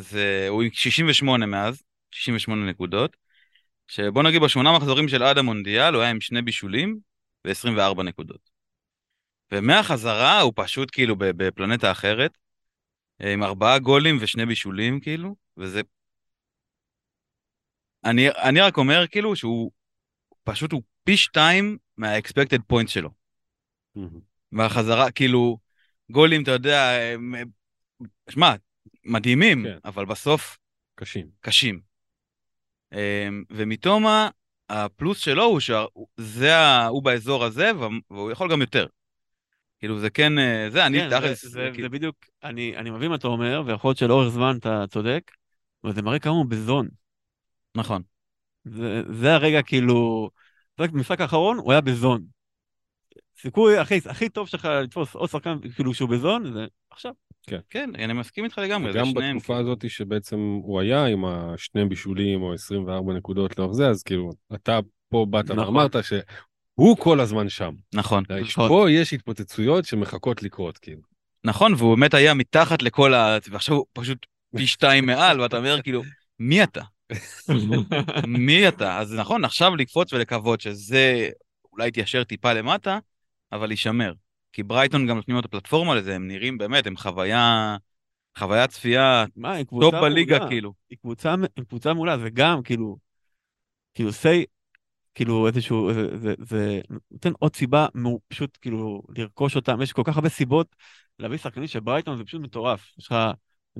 זה, 0.00 0.46
הוא 0.48 0.62
עם 0.62 0.70
68 0.72 1.46
מאז, 1.46 1.82
68 2.10 2.70
נקודות, 2.70 3.16
שבוא 3.88 4.22
נגיד 4.22 4.42
בשמונה 4.42 4.76
מחזורים 4.76 5.08
של 5.08 5.22
עד 5.22 5.38
המונדיאל, 5.38 5.94
הוא 5.94 6.02
היה 6.02 6.10
עם 6.10 6.20
שני 6.20 6.42
בישולים 6.42 6.98
ו-24 7.46 8.02
נקודות. 8.02 8.50
ומהחזרה 9.52 10.40
הוא 10.40 10.52
פשוט 10.56 10.88
כאילו 10.92 11.16
בפלנטה 11.18 11.90
אחרת, 11.92 12.38
עם 13.20 13.42
ארבעה 13.42 13.78
גולים 13.78 14.18
ושני 14.20 14.46
בישולים 14.46 15.00
כאילו, 15.00 15.36
וזה... 15.56 15.80
אני, 18.04 18.30
אני 18.30 18.60
רק 18.60 18.76
אומר 18.76 19.06
כאילו 19.06 19.36
שהוא 19.36 19.70
פשוט 20.44 20.72
הוא 20.72 20.82
פי 21.04 21.16
שתיים 21.16 21.78
מה-expected 21.96 22.72
points 22.72 22.88
שלו. 22.88 23.10
והחזרה, 24.52 25.10
כאילו, 25.10 25.58
גולים, 26.10 26.42
אתה 26.42 26.50
יודע, 26.50 26.90
הם- 27.14 27.34
שמע, 28.30 28.54
מדהימים, 29.04 29.64
כן. 29.64 29.78
אבל 29.84 30.04
בסוף 30.04 30.58
קשים. 30.94 31.26
קשים. 31.40 31.80
אמ, 32.92 33.44
ומתומה, 33.50 34.28
הפלוס 34.68 35.18
שלו 35.18 35.44
הוא 35.44 35.60
שזה, 35.60 36.56
ה- 36.56 36.86
הוא 36.86 37.02
באזור 37.02 37.44
הזה, 37.44 37.70
וה- 37.78 37.88
והוא 38.10 38.30
יכול 38.30 38.52
גם 38.52 38.60
יותר. 38.60 38.86
כאילו 39.78 39.98
זה 39.98 40.10
כן, 40.10 40.38
אה, 40.38 40.66
זה, 40.70 40.86
אני 40.86 40.98
כן, 40.98 41.10
תכלס, 41.10 41.42
זה, 41.42 41.48
זה 41.48 41.54
זה, 41.54 41.70
כאילו- 41.72 41.82
זה 41.84 41.88
בדיוק, 41.88 42.16
אני, 42.44 42.76
אני 42.76 42.90
מבין 42.90 43.08
מה 43.08 43.14
אתה 43.14 43.28
אומר, 43.28 43.62
ויכול 43.66 43.88
להיות 43.88 43.98
שלאורך 43.98 44.28
זמן 44.28 44.56
אתה 44.58 44.84
צודק, 44.88 45.30
אבל 45.84 45.94
זה 45.94 46.02
מראה 46.02 46.18
כמה 46.18 46.32
הוא 46.32 46.46
בזון. 46.46 46.88
נכון. 47.74 48.02
זה, 48.64 49.02
זה 49.12 49.34
הרגע 49.34 49.62
כאילו, 49.62 50.30
במשחק 50.78 51.20
האחרון 51.20 51.58
הוא 51.58 51.72
היה 51.72 51.80
בזון. 51.80 52.24
סיכוי 53.36 53.78
הכי, 53.78 53.98
הכי 54.08 54.28
טוב 54.28 54.48
שלך 54.48 54.64
לתפוס 54.64 55.14
עוד 55.14 55.30
שחקן 55.30 55.56
כאילו 55.74 55.94
שהוא 55.94 56.08
בזון, 56.08 56.52
זה 56.52 56.66
עכשיו. 56.90 57.12
כן, 57.70 57.90
אני 57.94 58.12
מסכים 58.12 58.44
איתך 58.44 58.58
לגמרי, 58.58 58.92
זה 58.92 58.98
גם 58.98 59.06
שניהם. 59.06 59.36
בתקופה 59.36 59.54
כאילו. 59.54 59.72
הזאת 59.72 59.90
שבעצם 59.90 60.58
הוא 60.62 60.80
היה 60.80 61.06
עם 61.06 61.24
השני 61.24 61.84
בישולים 61.84 62.42
או 62.42 62.54
24 62.54 63.12
נקודות 63.12 63.58
לאורך 63.58 63.72
זה, 63.72 63.88
אז 63.88 64.02
כאילו, 64.02 64.30
אתה 64.54 64.78
פה 65.08 65.26
באת 65.30 65.50
נכון. 65.50 65.58
ואמרת 65.58 65.96
שהוא 66.04 66.96
כל 66.96 67.20
הזמן 67.20 67.48
שם. 67.48 67.74
נכון, 67.94 68.24
נכון. 68.40 68.68
פה 68.68 68.90
יש 68.90 69.12
התפוצצויות 69.12 69.84
שמחכות 69.84 70.42
לקרות, 70.42 70.78
כאילו. 70.78 71.00
נכון, 71.44 71.74
והוא 71.74 71.94
באמת 71.94 72.14
היה 72.14 72.34
מתחת 72.34 72.82
לכל 72.82 73.14
ה... 73.14 73.38
ועכשיו 73.50 73.76
הוא 73.76 73.86
פשוט 73.92 74.26
פי 74.56 74.66
שתיים 74.66 75.06
מעל, 75.06 75.40
ואתה 75.40 75.56
אומר 75.56 75.82
כאילו, 75.82 76.02
מי 76.38 76.62
אתה? 76.62 76.82
מי 78.26 78.68
אתה? 78.68 78.98
אז 78.98 79.14
נכון, 79.14 79.44
עכשיו 79.44 79.76
לקפוץ 79.76 80.12
ולקוות 80.12 80.60
שזה 80.60 81.28
אולי 81.72 81.88
יתיישר 81.88 82.24
טיפה 82.24 82.52
למטה, 82.52 82.98
אבל 83.52 83.70
יישמר. 83.70 84.12
כי 84.52 84.62
ברייטון 84.62 85.06
גם 85.06 85.16
נותנים 85.16 85.38
את 85.38 85.44
הפלטפורמה 85.44 85.94
לזה, 85.94 86.14
הם 86.14 86.28
נראים 86.28 86.58
באמת, 86.58 86.86
הם 86.86 86.96
חוויה, 86.96 87.76
חוויה 88.38 88.66
צפייה 88.66 89.24
מה, 89.36 89.54
top 89.80 89.94
בליגה, 89.94 90.36
מעולה. 90.36 90.50
כאילו. 90.50 90.72
היא 90.90 90.98
קבוצה, 90.98 91.34
היא 91.56 91.64
קבוצה 91.64 91.94
מעולה, 91.94 92.16
וגם, 92.20 92.62
כאילו, 92.62 92.96
כאילו, 93.94 94.12
say, 94.12 94.44
כאילו, 95.14 95.46
איזשהו, 95.46 95.92
זה, 95.94 96.16
זה, 96.16 96.34
זה 96.38 96.80
נותן 97.10 97.32
עוד 97.38 97.56
סיבה, 97.56 97.86
פשוט, 98.28 98.58
כאילו, 98.60 99.02
לרכוש 99.18 99.56
אותם. 99.56 99.82
יש 99.82 99.92
כל 99.92 100.02
כך 100.04 100.16
הרבה 100.16 100.28
סיבות 100.28 100.76
להביא 101.18 101.38
שחקנים 101.38 101.66
של 101.66 101.80
ברייטון, 101.80 102.16
זה 102.16 102.24
פשוט 102.24 102.42
מטורף. 102.42 102.92
יש 102.98 103.06
לך 103.06 103.14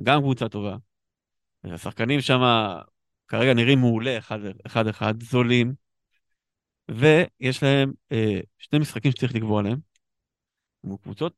גם 0.03 0.21
קבוצה 0.21 0.49
טובה. 0.49 0.75
השחקנים 1.63 2.21
שם 2.21 2.41
כרגע 3.27 3.53
נראים 3.53 3.79
מעולה, 3.79 4.17
אחד-אחד, 4.65 5.23
זולים, 5.23 5.73
ויש 6.91 7.63
להם 7.63 7.91
אה, 8.11 8.39
שני 8.57 8.79
משחקים 8.79 9.11
שצריך 9.11 9.35
לקבוע 9.35 9.59
עליהם. 9.59 9.90
קבוצות 11.01 11.33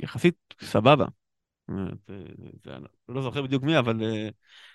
יחסית 0.00 0.36
סבבה. 0.60 1.04
לא 3.08 3.22
זוכר 3.22 3.42
בדיוק 3.42 3.62
מי, 3.62 3.78
אבל... 3.78 4.02
אה, 4.02 4.28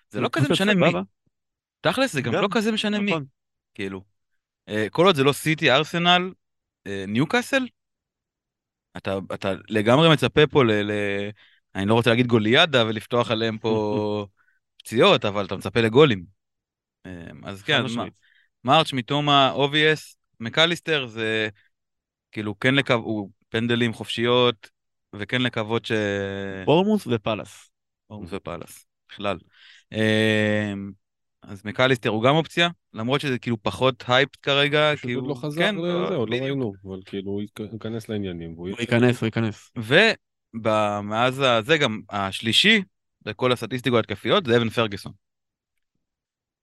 זה 0.10 0.22
לא 0.22 0.30
כזה 0.32 0.46
קבוצות 0.46 0.68
משנה 0.68 0.74
מי. 0.74 0.94
תכלס, 1.82 2.14
זה 2.14 2.22
גם 2.22 2.34
לא 2.34 2.48
כזה 2.52 2.72
משנה 2.72 3.00
מי. 3.00 3.14
כאילו. 3.74 4.04
אה, 4.70 4.88
כל 4.92 5.06
עוד 5.06 5.16
זה 5.16 5.24
לא 5.24 5.34
סיטי, 5.34 5.72
ארסנל, 5.72 6.34
אה, 6.88 7.06
ניוקאסל, 7.08 7.68
אתה, 8.98 9.18
אתה 9.34 9.52
לגמרי 9.70 10.10
מצפה 10.14 10.48
פה 10.48 10.64
ל, 10.64 10.72
ל... 10.72 10.92
אני 11.76 11.86
לא 11.86 11.94
רוצה 11.94 12.10
להגיד 12.10 12.28
גוליאדה 12.28 12.86
ולפתוח 12.86 13.32
עליהם 13.32 13.58
פה 13.58 14.26
פציעות, 14.80 15.26
אבל 15.26 15.46
אתה 15.46 15.56
מצפה 15.56 15.82
לגולים. 15.82 16.26
אז 17.44 17.64
כן. 17.64 17.82
מרץ' 18.64 18.94
מתומה, 18.94 19.52
אובייס, 19.52 20.18
מקליסטר 20.40 21.06
זה 21.06 21.50
כאילו 22.32 22.60
כן 22.60 22.76
לקו... 22.76 22.94
הוא 22.94 23.30
פנדלים 23.50 23.94
חופשיות, 23.94 24.70
וכן 25.16 25.42
לקוות 25.42 25.86
ש... 25.86 25.92
בורמוס 26.66 27.08
ופאלאס. 27.08 27.72
אורמוס 28.10 28.34
ופאלאס, 28.34 28.86
בכלל. 29.10 29.38
אה, 29.94 30.74
אז 31.42 31.66
מקליסטר 31.66 32.10
הוא 32.10 32.24
גם 32.24 32.36
אופציה, 32.36 32.70
למרות 32.94 33.22
שזה 33.22 33.40
כאילו 33.40 33.64
פחות 33.64 34.04
הייפ 34.08 34.30
כרגע, 34.42 34.96
כי 35.02 35.14
עוד 35.14 35.24
הוא... 35.24 35.30
לא 35.30 35.36
חזר 35.36 35.62
כן, 35.62 35.76
לזה, 35.76 35.94
עוד 35.94 36.30
לא 36.30 36.36
בדיוק. 36.36 36.44
ראינו, 36.44 36.74
אבל 36.86 37.00
כאילו 37.06 37.32
הוא 37.32 37.42
ייכ- 37.42 37.74
ייכנס 37.74 38.10
לעניינים. 38.10 38.54
הוא 38.58 38.70
ייכנס, 38.80 39.22
הוא 39.22 39.28
ייכנס. 39.28 39.72
ומאז 39.78 41.40
הזה 41.46 41.78
גם 41.78 42.02
השלישי 42.10 42.82
בכל 43.22 43.52
הסטטיסטיקות 43.52 43.98
ההתקפיות 43.98 44.46
זה 44.46 44.58
אבן 44.58 44.70
פרגוסון. 44.70 45.12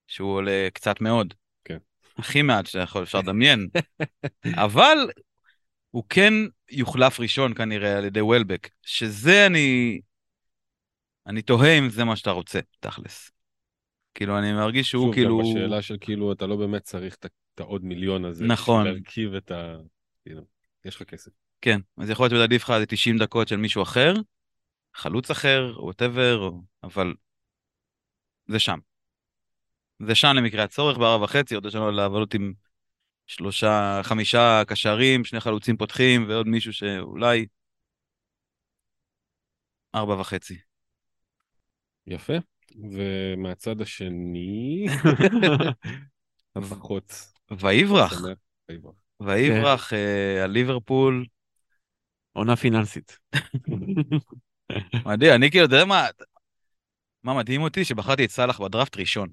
שהוא 0.07 0.35
עולה 0.35 0.69
קצת 0.73 1.01
מאוד. 1.01 1.35
כן. 1.65 1.79
הכי 2.19 2.43
מעט 2.43 2.67
שאתה 2.67 2.79
יכול, 2.79 3.03
אפשר 3.03 3.19
לדמיין. 3.19 3.69
אבל 4.55 4.99
הוא 5.91 6.05
כן 6.09 6.33
יוחלף 6.71 7.21
ראשון 7.21 7.55
כנראה 7.55 7.99
על 7.99 8.05
ידי 8.05 8.21
וולבק, 8.21 8.69
שזה 8.83 9.47
אני... 9.47 10.01
אני 11.27 11.43
תוהה 11.43 11.79
אם 11.79 11.89
זה 11.89 12.05
מה 12.05 12.17
שאתה 12.17 12.31
רוצה, 12.31 12.61
תכלס. 12.81 13.31
כאילו, 14.15 14.39
אני 14.39 14.53
מרגיש 14.53 14.91
שהוא 14.91 15.05
שוב, 15.05 15.15
כאילו... 15.15 15.39
גם 15.39 15.45
בשאלה 15.45 15.83
של 15.83 15.97
כאילו, 16.01 16.33
אתה 16.33 16.47
לא 16.47 16.57
באמת 16.57 16.83
צריך 16.83 17.15
את 17.15 17.27
העוד 17.61 17.85
מיליון 17.85 18.25
הזה. 18.25 18.45
נכון. 18.45 18.85
להרכיב 18.87 19.35
את 19.35 19.51
ה... 19.51 19.77
כאילו, 20.23 20.43
יש 20.85 20.97
לך 20.97 21.03
כסף. 21.03 21.31
כן, 21.61 21.81
אז 21.97 22.11
יכול 22.11 22.25
להיות 22.27 22.41
שעדיף 22.41 22.63
לך 22.63 22.71
איזה 22.71 22.87
90 22.87 23.19
דקות 23.19 23.49
של 23.49 23.57
מישהו 23.57 23.83
אחר, 23.83 24.15
חלוץ 24.95 25.31
אחר, 25.31 25.75
ווטאבר, 25.79 26.51
אבל 26.83 27.15
זה 28.49 28.59
שם. 28.59 28.79
זה 30.03 30.15
שם 30.15 30.29
למקרה 30.37 30.65
הצורך 30.65 30.99
בארבע 30.99 31.25
וחצי, 31.25 31.55
עוד 31.55 31.67
יש 31.67 31.75
לנו 31.75 31.91
לעבוד 31.91 32.35
עם 32.35 32.53
שלושה, 33.27 34.01
חמישה 34.03 34.63
קשרים, 34.67 35.25
שני 35.25 35.41
חלוצים 35.41 35.77
פותחים 35.77 36.29
ועוד 36.29 36.47
מישהו 36.47 36.73
שאולי 36.73 37.47
ארבע 39.95 40.21
וחצי. 40.21 40.59
יפה. 42.07 42.33
ומהצד 42.93 43.81
השני, 43.81 44.87
הפחות. 46.57 47.13
ויברח, 47.51 48.13
ויברח. 49.21 49.93
אה, 49.93 50.45
על 50.45 50.51
ליברפול. 50.51 51.27
עונה 52.33 52.57
פיננסית. 52.57 53.19
מדהים, 55.07 55.33
אני 55.33 55.51
כאילו, 55.51 55.65
אתה 55.65 55.75
יודע 55.75 55.85
מה, 55.85 56.07
מה 57.23 57.35
מדהים 57.35 57.63
אותי? 57.63 57.85
שבחרתי 57.85 58.25
את 58.25 58.31
סאלח 58.31 58.61
בדראפט 58.61 58.97
ראשון. 58.97 59.29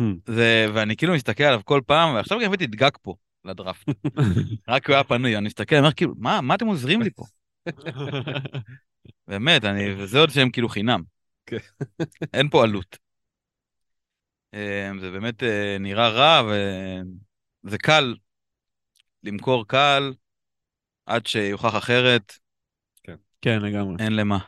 Hmm. 0.00 0.04
זה, 0.26 0.66
ואני 0.74 0.96
כאילו 0.96 1.14
מסתכל 1.14 1.44
עליו 1.44 1.60
כל 1.64 1.80
פעם, 1.86 2.14
ועכשיו 2.14 2.38
גם 2.38 2.44
הבאתי 2.44 2.64
את 2.64 2.70
גג 2.74 2.90
פה 3.02 3.14
לדראפט. 3.48 3.88
רק 4.68 4.86
הוא 4.86 4.94
היה 4.94 5.04
פנוי, 5.04 5.36
אני 5.36 5.46
מסתכל, 5.46 5.74
אני 5.74 5.82
אומר 5.84 5.92
כאילו, 5.92 6.14
מה, 6.18 6.40
מה 6.40 6.54
אתם 6.54 6.66
עוזרים 6.66 7.02
לי 7.02 7.10
פה? 7.10 7.24
באמת, 9.28 9.64
אני, 9.64 9.94
וזה 9.94 10.18
עוד 10.18 10.30
שהם 10.30 10.50
כאילו 10.50 10.68
חינם. 10.68 11.02
כן. 11.46 11.56
אין 12.34 12.48
פה 12.48 12.64
עלות. 12.64 12.98
אה, 14.54 14.90
זה 15.00 15.10
באמת 15.10 15.42
אה, 15.42 15.76
נראה 15.80 16.08
רע, 16.08 16.52
וזה 17.64 17.78
קל. 17.78 18.14
למכור 19.22 19.68
קל, 19.68 20.12
עד 21.06 21.26
שיוכח 21.26 21.76
אחרת, 21.78 22.32
כן, 23.40 23.58
לגמרי. 23.62 24.04
אין 24.04 24.16
למה. 24.16 24.38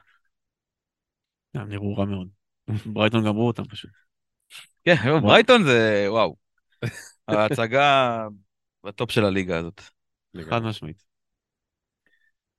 הם 1.55 1.68
נראו 1.68 1.96
רע 1.96 2.05
מאוד. 2.05 2.28
ברייטון 2.86 3.24
גמרו 3.24 3.46
אותם 3.46 3.64
פשוט. 3.64 3.90
כן, 4.84 4.94
ברייטון 5.22 5.64
זה, 5.64 6.07
וואו. 6.09 6.36
ההצגה 7.28 8.26
ב 8.84 8.91
top 8.91 9.11
של 9.11 9.24
הליגה 9.24 9.59
הזאת. 9.59 9.83
לגמרי. 10.35 10.51
חד 10.51 10.62
משמעית. 10.62 11.11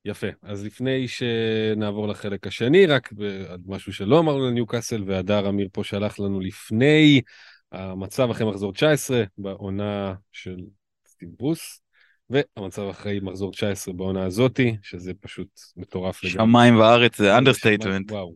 יפה. 0.05 0.27
אז 0.41 0.65
לפני 0.65 1.07
שנעבור 1.07 2.07
לחלק 2.07 2.47
השני, 2.47 2.85
רק 2.85 3.09
משהו 3.65 3.93
שלא 3.93 4.19
אמרנו 4.19 4.47
לניוקאסל, 4.47 5.03
והדר 5.07 5.49
אמיר 5.49 5.67
פה 5.71 5.83
שלח 5.83 6.19
לנו 6.19 6.39
לפני 6.39 7.21
המצב 7.71 8.29
אחרי 8.29 8.47
מחזור 8.47 8.73
19 8.73 9.23
בעונה 9.37 10.13
של 10.31 10.57
סטיב 11.07 11.29
ברוס, 11.37 11.81
והמצב 12.29 12.81
אחרי 12.81 13.19
מחזור 13.19 13.51
19 13.51 13.93
בעונה 13.93 14.25
הזאתי, 14.25 14.75
שזה 14.81 15.13
פשוט 15.13 15.47
מטורף 15.77 16.23
לגמרי. 16.23 16.47
שמיים 16.47 16.79
וארץ 16.79 17.17
זה 17.17 17.37
understatement. 17.37 18.11
וואו. 18.11 18.35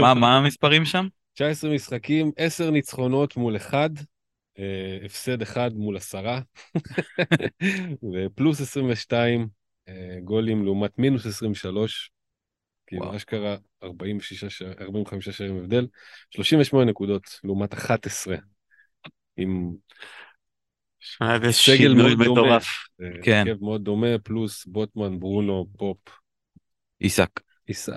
מה 0.00 0.14
מה 0.14 0.36
המספרים 0.36 0.84
שם? 0.84 1.06
19 1.34 1.74
משחקים, 1.74 2.30
10 2.36 2.70
ניצחונות 2.70 3.36
מול 3.36 3.56
אחד, 3.56 3.90
אה, 3.98 4.02
הפסד 5.04 5.42
אחד 5.42 5.70
מול 5.74 5.96
עשרה, 5.96 6.40
ופלוס 8.12 8.60
22 8.60 9.48
אה, 9.88 10.16
גולים 10.24 10.64
לעומת 10.64 10.98
מינוס 10.98 11.26
23, 11.26 12.10
כאילו 12.86 13.04
וואו. 13.04 13.16
אשכרה 13.16 13.56
46, 13.82 14.44
ש- 14.44 14.62
45 14.80 15.28
שערים 15.28 15.58
הבדל, 15.58 15.86
38 16.30 16.90
נקודות 16.90 17.40
לעומת 17.44 17.74
11, 17.74 18.36
עם 19.36 19.72
סגל 21.50 21.94
מאוד 21.94 22.10
דומה. 22.24 22.32
מטורף. 22.32 22.66
אה, 23.02 23.06
כן. 23.22 23.44
הרכב 23.48 23.62
מאוד 23.64 23.84
דומה, 23.84 24.18
פלוס 24.22 24.66
בוטמן, 24.66 25.18
ברונו, 25.20 25.66
פופ, 25.78 25.98
עיסק. 26.98 27.40
איסק. 27.68 27.92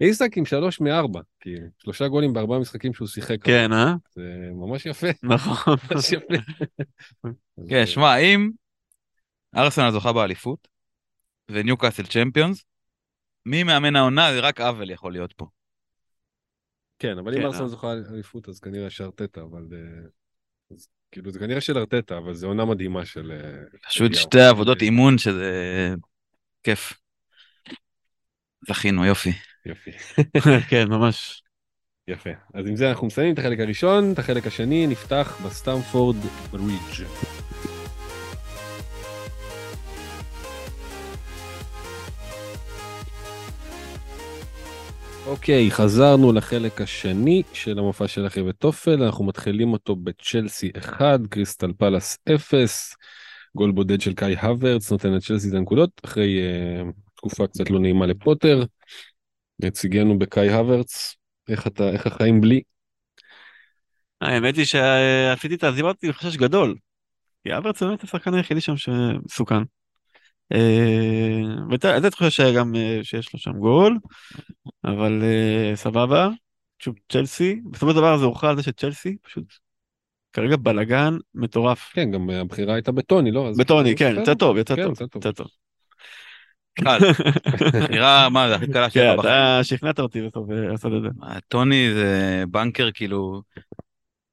איסק 0.00 0.30
עם 0.38 0.44
שלוש 0.44 0.80
מארבע, 0.80 1.20
כאילו, 1.40 1.66
שלושה 1.78 2.08
גולים 2.08 2.32
בארבעה 2.32 2.58
משחקים 2.58 2.94
שהוא 2.94 3.08
שיחק. 3.08 3.36
כן, 3.44 3.72
אה? 3.72 3.94
זה 4.14 4.50
ממש 4.52 4.86
יפה. 4.86 5.06
נכון. 5.22 5.76
ממש 5.92 6.12
יפה. 6.12 6.34
כן, 7.68 7.76
אה, 7.76 7.86
שמע, 7.86 8.16
אם 8.16 8.50
ארסנל 9.56 9.90
זוכה 9.90 10.12
באליפות, 10.12 10.68
וניוקאסל 11.50 12.06
צ'מפיונס, 12.06 12.64
מי 13.46 13.62
מאמן 13.62 13.96
העונה 13.96 14.32
זה 14.32 14.40
רק 14.40 14.60
עוול 14.60 14.90
יכול 14.90 15.12
להיות 15.12 15.32
פה. 15.32 15.46
כן, 16.98 17.18
אבל 17.18 17.34
כן, 17.34 17.40
אם 17.40 17.46
ארסנל 17.46 17.62
אה. 17.62 17.68
זוכה 17.68 17.92
אליפות, 17.92 18.48
אז 18.48 18.60
כנראה 18.60 18.90
שארטטה, 18.90 19.40
אבל... 19.42 19.66
אה, 19.72 20.08
אז, 20.70 20.88
כאילו, 21.10 21.30
זה 21.30 21.38
כנראה 21.38 21.60
של 21.60 21.78
ארטטה, 21.78 22.18
אבל 22.18 22.34
זו 22.34 22.46
עונה 22.46 22.64
מדהימה 22.64 23.04
של... 23.04 23.32
פשוט. 23.88 24.14
שתי 24.14 24.40
עבודות 24.40 24.82
אימון 24.82 25.18
שזה 25.18 25.94
כיף. 26.62 27.03
זכינו, 28.68 29.04
יופי. 29.04 29.32
יופי. 29.66 29.90
כן, 30.70 30.88
ממש. 30.88 31.42
יפה. 32.08 32.30
אז 32.54 32.66
עם 32.66 32.76
זה 32.76 32.90
אנחנו 32.90 33.06
מסיימים 33.06 33.34
את 33.34 33.38
החלק 33.38 33.60
הראשון, 33.60 34.12
את 34.12 34.18
החלק 34.18 34.46
השני 34.46 34.86
נפתח 34.86 35.38
בסטמפורד 35.44 36.16
ברידג'. 36.50 37.04
אוקיי, 45.26 45.70
חזרנו 45.70 46.32
לחלק 46.32 46.80
השני 46.80 47.42
של 47.52 47.78
המופע 47.78 48.08
של 48.08 48.26
אחי 48.26 48.40
וטופל, 48.40 49.02
אנחנו 49.02 49.24
מתחילים 49.24 49.72
אותו 49.72 49.96
בצ'לסי 49.96 50.70
1, 50.78 51.20
קריסטל 51.30 51.72
פלאס 51.78 52.18
0, 52.34 52.96
גול 53.56 53.72
בודד 53.72 54.00
של 54.00 54.14
קאי 54.14 54.36
הוורץ 54.36 54.92
נותן 54.92 55.12
לצ'לסי 55.12 55.48
את 55.48 55.54
הנקודות 55.54 56.00
אחרי 56.04 56.38
uh, 56.40 56.92
תקופה 57.24 57.46
קצת 57.46 57.70
לא 57.70 57.80
נעימה 57.80 58.06
לפוטר. 58.06 58.64
נציגנו 59.62 60.18
בקאי 60.18 60.52
הוורץ, 60.52 61.16
איך 61.48 61.66
אתה, 61.66 61.88
איך 61.88 62.06
החיים 62.06 62.40
בלי? 62.40 62.60
האמת 64.20 64.56
היא 64.56 64.64
שעשיתי 64.64 65.54
את 65.54 65.64
העזיבה 65.64 65.88
הזאת 65.88 66.04
בחשש 66.04 66.36
גדול. 66.36 66.76
כי 67.44 67.56
אברץ 67.56 67.82
באמת 67.82 68.04
השחקן 68.04 68.34
היחידי 68.34 68.60
שם 68.60 68.76
שמסוכן. 68.76 69.62
אה, 70.52 71.40
וזה 71.70 72.10
תחושה 72.10 72.30
שגם 72.30 72.74
אה, 72.76 73.00
שיש 73.02 73.32
לו 73.32 73.38
שם 73.38 73.52
גול, 73.52 73.98
אבל 74.84 75.22
אה, 75.22 75.76
סבבה. 75.76 76.28
שוב, 76.78 76.94
צ'לסי, 77.12 77.60
בסופו 77.70 77.90
של 77.90 77.96
דבר 77.96 78.18
זה 78.18 78.24
הוכרע 78.24 78.50
על 78.50 78.56
זה 78.56 78.62
שצ'לסי 78.62 79.16
פשוט 79.22 79.44
כרגע 80.32 80.56
בלאגן 80.56 81.16
מטורף. 81.34 81.92
כן, 81.94 82.10
גם 82.10 82.30
הבחירה 82.30 82.74
הייתה 82.74 82.92
בטוני, 82.92 83.30
לא? 83.30 83.50
בטוני, 83.58 83.96
כן, 83.96 84.14
יצא 84.22 84.34
טוב, 84.34 84.56
יצא 84.56 84.76
כן, 84.76 84.82
טוב, 84.82 84.92
יצא 85.16 85.32
טוב. 85.32 85.46
קל. 86.74 86.98
בחירה, 87.84 88.28
מה 88.28 88.48
זה 88.48 88.54
הכי 88.54 88.66
קלה 88.66 88.90
כן, 88.90 88.90
שלך 88.90 89.18
בחיים. 89.18 89.20
אתה 89.20 89.60
שכנעת 89.62 90.00
אותי 90.00 90.22
בסוף 90.22 90.50
אה, 90.50 90.56
לעשות 90.56 90.92
את 90.96 91.02
זה. 91.02 91.08
טוני 91.48 91.90
זה 91.94 92.44
בנקר 92.48 92.90
כאילו, 92.94 93.42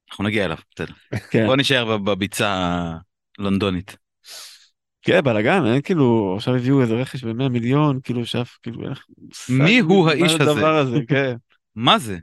אנחנו 0.10 0.24
נגיע 0.24 0.46
אליו, 0.46 0.58
בסדר. 0.76 0.94
כן. 1.32 1.46
בוא 1.46 1.56
נשאר 1.56 1.86
בב- 1.86 2.12
בביצה 2.12 2.76
הלונדונית. 3.40 3.98
כן, 5.02 5.22
בלאגן, 5.24 5.66
אין 5.66 5.82
כאילו, 5.82 6.34
עכשיו 6.36 6.56
הביאו 6.56 6.82
איזה 6.82 6.94
רכש 6.96 7.24
ב-100 7.24 7.50
מיליון, 7.50 8.00
כאילו 8.04 8.26
שאף, 8.26 8.58
כאילו, 8.64 8.82
מושג 9.18 9.54
מי 9.54 9.80
הוא 9.80 10.06
מה 10.06 10.12
האיש 10.12 10.32
זה 10.32 10.44
הזה? 10.44 10.52
הדבר 10.52 10.78
הזה, 10.78 10.98
כן. 11.08 11.36
מה 11.76 12.00
זה? 12.00 12.18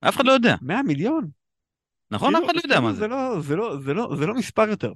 אף 0.00 0.16
אחד 0.16 0.26
לא 0.26 0.32
יודע, 0.32 0.54
100 0.62 0.82
מיליון? 0.82 1.28
נכון? 2.10 2.36
אף 2.36 2.40
כאילו, 2.40 2.46
אחד 2.50 2.56
לא 2.56 2.60
יודע 2.64 2.74
כאילו, 2.74 2.88
מה 2.88 2.92
זה. 2.92 3.08
לא, 3.08 3.40
זה 3.40 3.56
לא, 3.56 3.76
זה 3.80 3.94
לא, 3.94 4.16
זה 4.16 4.26
לא 4.26 4.34
מספר 4.34 4.68
יותר. 4.68 4.92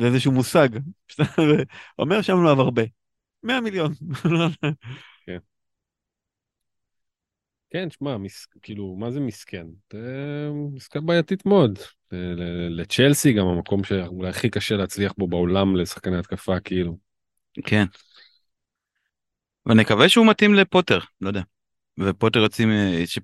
זה 0.00 0.06
איזשהו 0.06 0.32
מושג. 0.32 0.68
אומר 1.98 2.22
שם 2.22 2.38
עליו 2.40 2.60
הרבה. 2.60 2.82
100 3.42 3.60
מיליון. 3.60 3.92
כן, 7.70 7.90
שמע, 7.90 8.16
מס... 8.16 8.46
כאילו, 8.62 8.96
מה 8.96 9.10
זה 9.10 9.20
מסכן? 9.20 9.66
עסקה 10.76 11.00
בעייתית 11.00 11.46
מאוד. 11.46 11.78
לצ'לסי 12.70 13.32
גם 13.32 13.46
המקום 13.46 13.84
שאולי 13.84 14.28
הכי 14.28 14.50
קשה 14.50 14.76
להצליח 14.76 15.12
בו 15.18 15.28
בעולם 15.28 15.76
לשחקני 15.76 16.18
התקפה, 16.18 16.60
כאילו. 16.60 16.98
כן. 17.64 17.84
ונקווה 19.66 20.08
שהוא 20.08 20.26
מתאים 20.26 20.54
לפוטר, 20.54 20.98
לא 21.20 21.28
יודע. 21.28 21.42
ופוטר 22.00 22.38
יוצאים... 22.38 22.70
אה, 22.70 23.02
ש- 23.06 23.18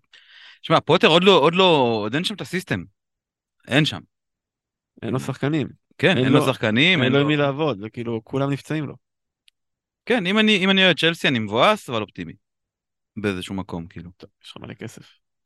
שמע, 0.62 0.80
פוטר 0.80 1.08
עוד 1.08 1.24
לא, 1.24 1.38
עוד 1.38 1.54
לא, 1.54 2.00
עוד 2.02 2.14
אין 2.14 2.24
שם 2.24 2.34
את 2.34 2.40
הסיסטם. 2.40 2.84
אין 3.68 3.84
שם. 3.84 4.00
אין 5.02 5.12
לו 5.12 5.20
שחקנים. 5.20 5.68
כן, 6.00 6.16
אין 6.16 6.24
אין 6.24 6.32
לו 6.32 6.38
לו- 6.38 6.46
שחקנים, 6.46 7.02
אין 7.02 7.12
לו 7.12 7.20
עם. 7.20 7.26
מי 7.26 7.36
לעבוד, 7.36 7.78
זה 7.80 7.90
כאילו, 7.90 8.20
כולם 8.24 8.50
נפצעים 8.50 8.86
לו. 8.86 8.94
כן, 10.06 10.26
אם 10.26 10.38
אני, 10.38 10.56
אם 10.64 10.70
אני 10.70 10.84
אוהד 10.84 10.98
צ'לסי 10.98 11.28
אני 11.28 11.38
מבואס, 11.38 11.90
אבל 11.90 12.02
אופטימי. 12.02 12.32
באיזשהו 13.16 13.54
מקום, 13.54 13.86
כאילו. 13.86 14.10
טוב, 14.16 14.30
יש 14.44 14.50
לך 14.50 14.56
מלא 14.56 14.74
כסף. 14.74 15.02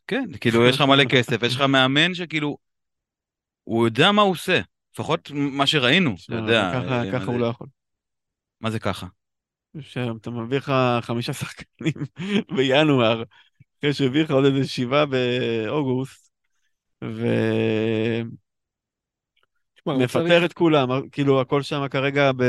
כן, 0.07 0.25
כאילו 0.41 0.67
יש 0.67 0.77
לך 0.77 0.81
מלא 0.83 1.05
כסף, 1.05 1.43
יש 1.43 1.55
לך 1.57 1.61
מאמן 1.61 2.15
שכאילו, 2.15 2.57
הוא 3.65 3.87
יודע 3.87 4.13
מה 4.13 4.23
הוא 4.23 4.31
עושה. 4.31 4.61
לפחות 4.95 5.31
מה 5.35 5.67
שראינו, 5.67 6.15
אתה 6.27 6.35
יודע. 6.35 6.71
ככה- 6.75 7.01
אה, 7.07 7.13
ככה 7.13 7.25
הוא 7.25 7.41
לא 7.41 7.47
יכול. 7.47 7.67
מה 8.61 8.71
זה 8.71 8.79
ככה? 8.81 9.07
שאתה 9.81 10.31
מביא 10.31 10.57
לך 10.59 10.73
חמישה 11.01 11.33
שחקנים 11.33 11.93
בינואר, 12.57 13.23
אחרי 13.81 13.93
שהביא 13.93 14.23
לך 14.23 14.31
עוד 14.31 14.45
איזה 14.45 14.69
שבעה 14.69 15.07
באוגוסט, 15.07 16.31
ופוטר 17.03 18.44
צריך- 20.29 20.45
את 20.45 20.53
כולם, 20.53 20.89
כאילו 21.13 21.41
הכל 21.41 21.63
שם 21.63 21.89
כרגע 21.91 22.33
ב... 22.33 22.43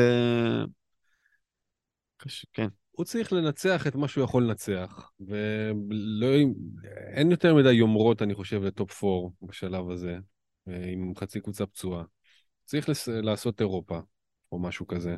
כן, 2.54 2.68
הוא 2.92 3.06
צריך 3.06 3.34
לנצח 3.34 3.88
את 3.88 3.96
מה 3.96 4.08
שהוא 4.08 4.24
יכול 4.24 4.44
לנצח, 4.44 5.12
ולא... 5.20 6.28
אין 7.14 7.32
יותר 7.32 7.56
מדי 7.56 7.74
יומרות, 7.74 8.22
אני 8.22 8.36
חושב, 8.36 8.64
ל 8.64 8.74
top 8.74 9.04
4 9.04 9.14
בשלב 9.42 9.90
הזה, 9.90 10.18
אה, 10.68 10.86
עם 10.92 11.14
חצי 11.18 11.42
קבוצה 11.42 11.66
פצועה. 11.66 12.04
צריך 12.66 12.90
לס... 12.90 13.08
לעשות 13.08 13.62
אירופה, 13.62 14.00
או 14.52 14.60
משהו 14.60 14.88
כזה. 14.88 15.16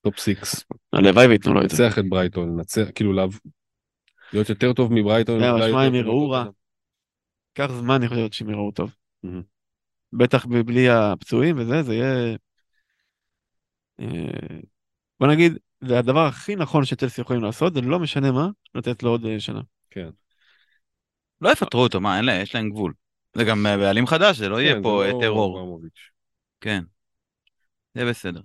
top 0.00 0.18
6. 0.18 0.64
הלוואי 0.92 1.26
וייתנו 1.26 1.54
לו 1.54 1.64
את 1.64 1.70
זה. 1.70 1.82
לנצח 1.82 1.98
את 1.98 2.04
ברייטון, 2.08 2.56
לנצח, 2.56 2.86
כאילו, 2.94 3.12
לה... 3.12 3.24
להיות 4.32 4.48
יותר 4.48 4.72
טוב 4.72 4.92
מברייטון. 4.92 5.42
אבל 5.42 5.60
אולי 5.60 5.70
שמע, 5.70 5.82
הם 5.82 5.94
יראו 5.94 6.30
רע. 6.30 6.44
ייקח 7.58 7.72
זמן, 7.72 7.94
אני 7.94 8.08
חושב, 8.08 8.30
שהם 8.30 8.50
יראו 8.50 8.70
טוב. 8.70 8.94
בטח 10.16 10.46
בלי 10.46 10.88
הפצועים 10.88 11.58
וזה, 11.58 11.82
זה 11.82 11.94
יהיה... 11.94 12.36
אה, 14.00 14.58
בוא 15.20 15.28
נגיד, 15.28 15.58
זה 15.80 15.98
הדבר 15.98 16.26
הכי 16.26 16.56
נכון 16.56 16.84
שצלסי 16.84 17.20
יכולים 17.20 17.42
לעשות, 17.42 17.74
זה 17.74 17.80
לא 17.80 17.98
משנה 17.98 18.32
מה, 18.32 18.48
לתת 18.74 19.02
לו 19.02 19.10
עוד 19.10 19.26
אה, 19.26 19.40
שנה. 19.40 19.60
כן. 19.90 20.08
לא 21.40 21.52
יפטרו 21.52 21.82
אותו, 21.82 22.00
מה, 22.00 22.16
אין 22.16 22.24
להם, 22.24 22.42
יש 22.42 22.54
להם 22.54 22.70
גבול. 22.70 22.92
זה 23.34 23.44
גם 23.44 23.66
אה, 23.66 23.76
בעלים 23.76 24.06
חדש, 24.06 24.38
זה 24.38 24.48
לא 24.48 24.60
יהיה 24.60 24.74
כן, 24.74 24.82
פה 24.82 25.02
זה 25.06 25.12
לא 25.12 25.18
טרור. 25.20 25.80
כן. 26.60 26.84
זה 27.94 28.04
בסדר. 28.04 28.40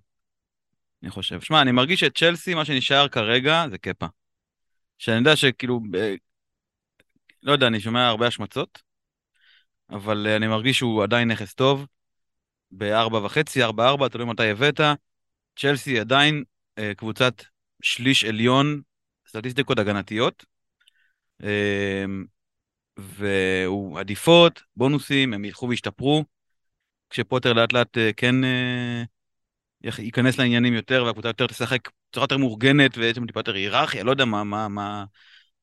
אני 1.04 1.12
חושב. 1.12 1.42
שמע, 1.42 1.62
אני 1.62 1.72
מרגיש 1.72 2.00
שצ'לסי, 2.00 2.54
מה 2.54 2.66
שנשאר 2.66 3.08
כרגע 3.08 3.66
זה 3.70 3.78
קפה. 3.78 4.06
שאני 4.98 5.18
יודע 5.18 5.36
שכאילו, 5.36 5.80
ב- 5.92 6.16
לא 7.44 7.52
יודע, 7.52 7.68
אני 7.68 7.80
שומע 7.80 8.08
הרבה 8.08 8.28
השמצות, 8.28 8.82
אבל 9.90 10.28
אה, 10.28 10.36
אני 10.36 10.48
מרגיש 10.48 10.78
שהוא 10.78 11.04
עדיין 11.04 11.32
נכס 11.32 11.54
טוב. 11.54 11.86
בארבע 12.72 13.18
וחצי, 13.18 13.64
ארבע 13.64 13.88
ארבע, 13.88 14.08
תלוי 14.08 14.26
מתי 14.26 14.50
הבאת. 14.50 14.80
צ'לסי 15.60 16.00
עדיין 16.00 16.44
אה, 16.78 16.92
קבוצת 16.98 17.34
שליש 17.82 18.24
עליון, 18.24 18.82
סטטיסטיקות 19.28 19.80
הגנתיות. 19.80 20.46
אה, 21.44 22.06
והוא 22.98 24.00
עדיפות, 24.00 24.64
בונוסים, 24.76 25.34
הם 25.34 25.46
ילכו 25.46 25.70
וישתפרו. 25.70 26.26
כשפוטר 27.10 27.54
לאט 27.54 27.74
לאט 27.74 27.98
אה, 27.98 28.14
כן 28.18 28.44
אה, 28.44 29.04
יכ- 29.84 30.00
ייכנס 30.00 30.38
לעניינים 30.38 30.74
יותר, 30.74 31.04
והקבוצה 31.06 31.28
יותר 31.28 31.48
תשחק 31.48 31.90
בצורה 32.12 32.24
יותר 32.24 32.38
מאורגנת, 32.38 32.94
שם 33.16 33.26
טיפה 33.28 33.40
יותר 33.40 33.54
היררכיה, 33.54 34.04
לא 34.04 34.12
יודע 34.12 34.26
מה, 34.26 34.44
מה, 34.44 34.68
מה, 34.68 35.06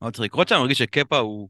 מה 0.01 0.11
צריך 0.11 0.25
לקרות 0.25 0.49
שם, 0.49 0.55
אני 0.55 0.63
מרגיש 0.63 0.79
שקפה 0.79 1.19
הוא 1.19 1.49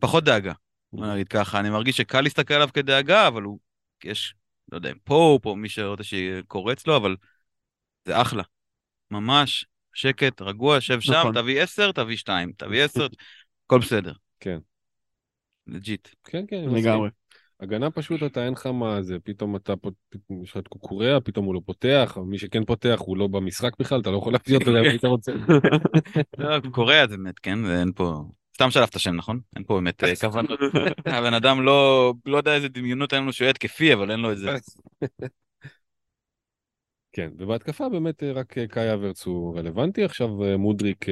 פחות 0.00 0.24
דאגה, 0.24 0.52
בוא 0.96 1.06
נגיד 1.06 1.28
ככה, 1.28 1.60
אני 1.60 1.70
מרגיש 1.70 1.96
שקל 1.96 2.20
להסתכל 2.20 2.54
עליו 2.54 2.68
כדאגה, 2.74 3.28
אבל 3.28 3.42
הוא, 3.42 3.58
יש, 4.04 4.34
לא 4.72 4.76
יודע, 4.76 4.92
פופ 5.04 5.46
או 5.46 5.56
מי 5.56 5.68
שרוצה 5.68 6.04
שקורץ 6.04 6.86
לו, 6.86 6.96
אבל 6.96 7.16
זה 8.04 8.20
אחלה, 8.22 8.42
ממש 9.10 9.66
שקט, 9.92 10.42
רגוע, 10.42 10.80
שב 10.80 11.00
שם, 11.00 11.12
נכון. 11.12 11.34
תביא 11.34 11.62
עשר, 11.62 11.92
תביא 11.92 12.16
שתיים, 12.16 12.52
תביא 12.56 12.84
עשר, 12.84 13.06
הכל 13.66 13.78
בסדר. 13.78 14.12
כן. 14.40 14.58
legit. 15.66 16.08
כן, 16.24 16.44
כן. 16.48 16.64
לגמרי. 16.68 17.10
הגנה 17.60 17.90
פשוט 17.90 18.22
אתה 18.22 18.44
אין 18.44 18.52
לך 18.52 18.66
מה 18.66 19.02
זה, 19.02 19.16
פתאום 19.24 19.56
אתה, 19.56 19.74
פתאום 20.08 20.42
יש 20.42 20.50
לך 20.50 20.56
את 20.56 20.68
קוקוריאה, 20.68 21.20
פתאום 21.20 21.46
הוא 21.46 21.54
לא 21.54 21.60
פותח, 21.66 22.18
מי 22.26 22.38
שכן 22.38 22.64
פותח 22.64 22.98
הוא 22.98 23.16
לא 23.16 23.26
במשחק 23.26 23.72
בכלל, 23.78 24.00
אתה 24.00 24.10
לא 24.10 24.16
יכול 24.16 24.32
להביא 24.32 24.56
אותו, 24.56 24.70
אם 24.70 24.76
היית 24.76 25.04
רוצה. 25.04 25.32
לא, 26.38 26.60
קוקוריאה 26.70 27.06
זה 27.06 27.16
באמת, 27.16 27.38
כן, 27.38 27.64
ואין 27.64 27.92
פה... 27.92 28.24
סתם 28.56 28.70
שלף 28.70 28.90
את 28.90 28.94
השם, 28.94 29.16
נכון? 29.16 29.40
אין 29.56 29.64
פה 29.64 29.74
באמת 29.74 30.04
אה, 30.04 30.16
כוונות. 30.20 30.60
הבן 31.06 31.34
אדם 31.34 31.62
לא, 31.62 32.12
לא 32.26 32.36
יודע 32.36 32.54
איזה 32.54 32.68
דמיונות 32.68 33.12
אין 33.12 33.22
לנו 33.22 33.32
שהוא 33.32 33.44
יהיה 33.44 33.50
התקפי, 33.50 33.94
אבל 33.94 34.10
אין 34.10 34.20
לו 34.20 34.32
את 34.32 34.38
זה. 34.38 34.50
כן, 37.12 37.30
ובהתקפה 37.38 37.88
באמת 37.88 38.22
אה, 38.22 38.32
רק 38.32 38.58
אה, 38.58 38.66
קאי 38.66 38.92
האברץ 38.94 39.26
הוא 39.26 39.58
רלוונטי, 39.58 40.04
עכשיו 40.04 40.28
מודריק, 40.58 41.06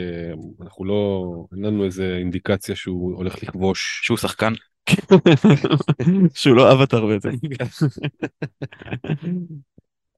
אנחנו 0.62 0.84
לא, 0.84 1.24
אין 1.52 1.64
לנו 1.64 1.84
איזה 1.84 2.16
אינדיקציה 2.18 2.76
שהוא 2.76 3.16
הולך 3.16 3.42
לכבוש. 3.42 4.00
שהוא 4.02 4.18
שחקן. 4.18 4.52
שהוא 6.34 6.56
לא 6.56 6.72
אבטר 6.72 7.06
בעצם. 7.06 7.30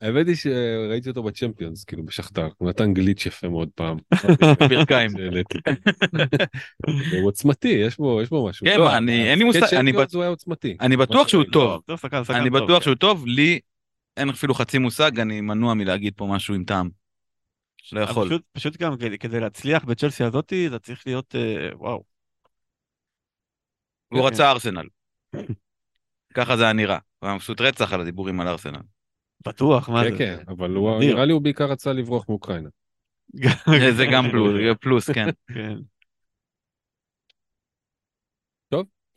האמת 0.07 0.27
היא 0.27 0.37
שראיתי 0.37 1.09
אותו 1.09 1.23
בצ'מפיונס, 1.23 1.85
כאילו 1.85 2.05
בשכתר, 2.05 2.49
הוא 2.59 2.69
נתן 2.69 2.95
גליץ' 2.95 3.27
יפה 3.27 3.49
מאוד 3.49 3.69
פעם. 3.75 3.99
ברכיים. 4.71 5.11
הוא 7.13 7.29
עוצמתי, 7.29 7.69
יש 7.69 7.97
בו, 7.97 8.23
יש 8.23 8.31
בו 8.31 8.49
משהו. 8.49 8.67
כן, 8.67 8.79
לא, 8.79 8.97
אני- 8.97 9.31
אין 9.31 9.39
לי 9.39 9.45
מושג, 9.45 9.75
אני 10.81 10.97
בטוח 10.97 11.29
שהוא. 11.29 11.45
טוב. 11.53 11.83
שחקן 11.97 12.23
אני 12.31 12.51
בטוח. 12.51 12.83
שהוא 12.83 12.95
טוב, 12.95 13.27
לי 13.27 13.61
אין 14.17 14.31
אפילו 14.31 14.55
חצי 14.55 14.79
מושג, 14.79 15.21
אני 15.21 15.41
מנוע 15.41 15.75
מלהגיד 15.75 16.13
פה 16.17 16.27
משהו 16.27 16.55
עם 16.55 16.65
טעם. 16.65 16.91
לא 17.93 18.01
יכול. 18.01 18.29
פשוט, 18.29 18.43
פשוט 18.53 18.77
גם 18.77 18.97
כדי, 18.97 19.19
כדי 19.19 19.41
להצליח 19.41 19.85
בצ'לסי 19.85 20.25
הזאתי, 20.25 20.67
אתה 20.67 20.79
צריך 20.79 21.03
להיות, 21.07 21.35
אה, 21.35 21.69
וואו. 21.75 22.05
הוא 24.09 24.21
כן. 24.21 24.27
רצה 24.27 24.51
ארסנל. 24.51 24.87
ככה 26.35 26.57
זה 26.57 26.65
היה 26.65 26.73
נראה. 26.73 26.99
הוא 27.19 27.27
היה 27.27 27.37
מבסוט 27.37 27.61
רצח 27.61 27.93
על 27.93 28.01
הדיבורים 28.01 28.41
על 28.41 28.49
ארסנל. 28.49 28.81
בטוח, 29.47 29.89
מה 29.89 30.05
כן, 30.05 30.11
זה? 30.11 30.19
כן, 30.19 30.37
אבל 30.49 30.71
הוא-. 30.71 31.01
נראה 31.01 31.25
לי 31.25 31.33
הוא 31.33 31.43
בעיקר 31.43 31.65
רצה 31.65 31.93
לברוח 31.93 32.29
מאוקראינה. 32.29 32.69
זה 33.97 34.07
גם 34.13 34.31
פלוס, 34.31 34.53
זה 34.53 34.75
פלוס, 34.83 35.11
כן. 35.11 35.27
כן. 35.55 35.77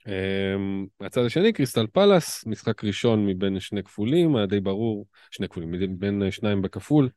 אמ, 0.07 0.85
מהצד 0.99 1.25
השני, 1.25 1.53
קריסטל 1.53 1.87
פלאס, 1.87 2.45
משחק 2.45 2.83
ראשון 2.83 3.25
מבין 3.25 3.59
שני 3.59 3.83
כפולים, 3.83 4.35
היה 4.35 4.45
די 4.45 4.59
ברור, 4.59 5.05
שני 5.31 5.47
כפולים, 5.47 5.71
מבין 5.71 6.31
שניים 6.31 6.61
בכפול. 6.61 7.09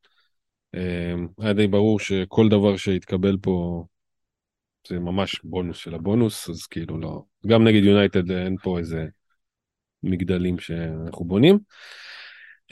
אה, 0.75 1.15
היה 1.39 1.53
די 1.53 1.67
ברור 1.67 2.01
שכל 2.01 2.49
דבר 2.49 2.77
שהתקבל 2.77 3.37
פה 3.43 3.85
זה 4.89 4.99
ממש 4.99 5.41
בונוס 5.45 5.77
של 5.77 5.95
הבונוס, 5.95 6.49
אז 6.49 6.67
כאילו 6.67 6.99
לא, 6.99 7.23
גם 7.47 7.65
נגד 7.65 7.85
יונייטד 7.85 8.31
אין 8.31 8.57
פה 8.63 8.79
איזה 8.79 9.07
מגדלים 10.03 10.59
שאנחנו 10.59 11.25
בונים. 11.25 11.59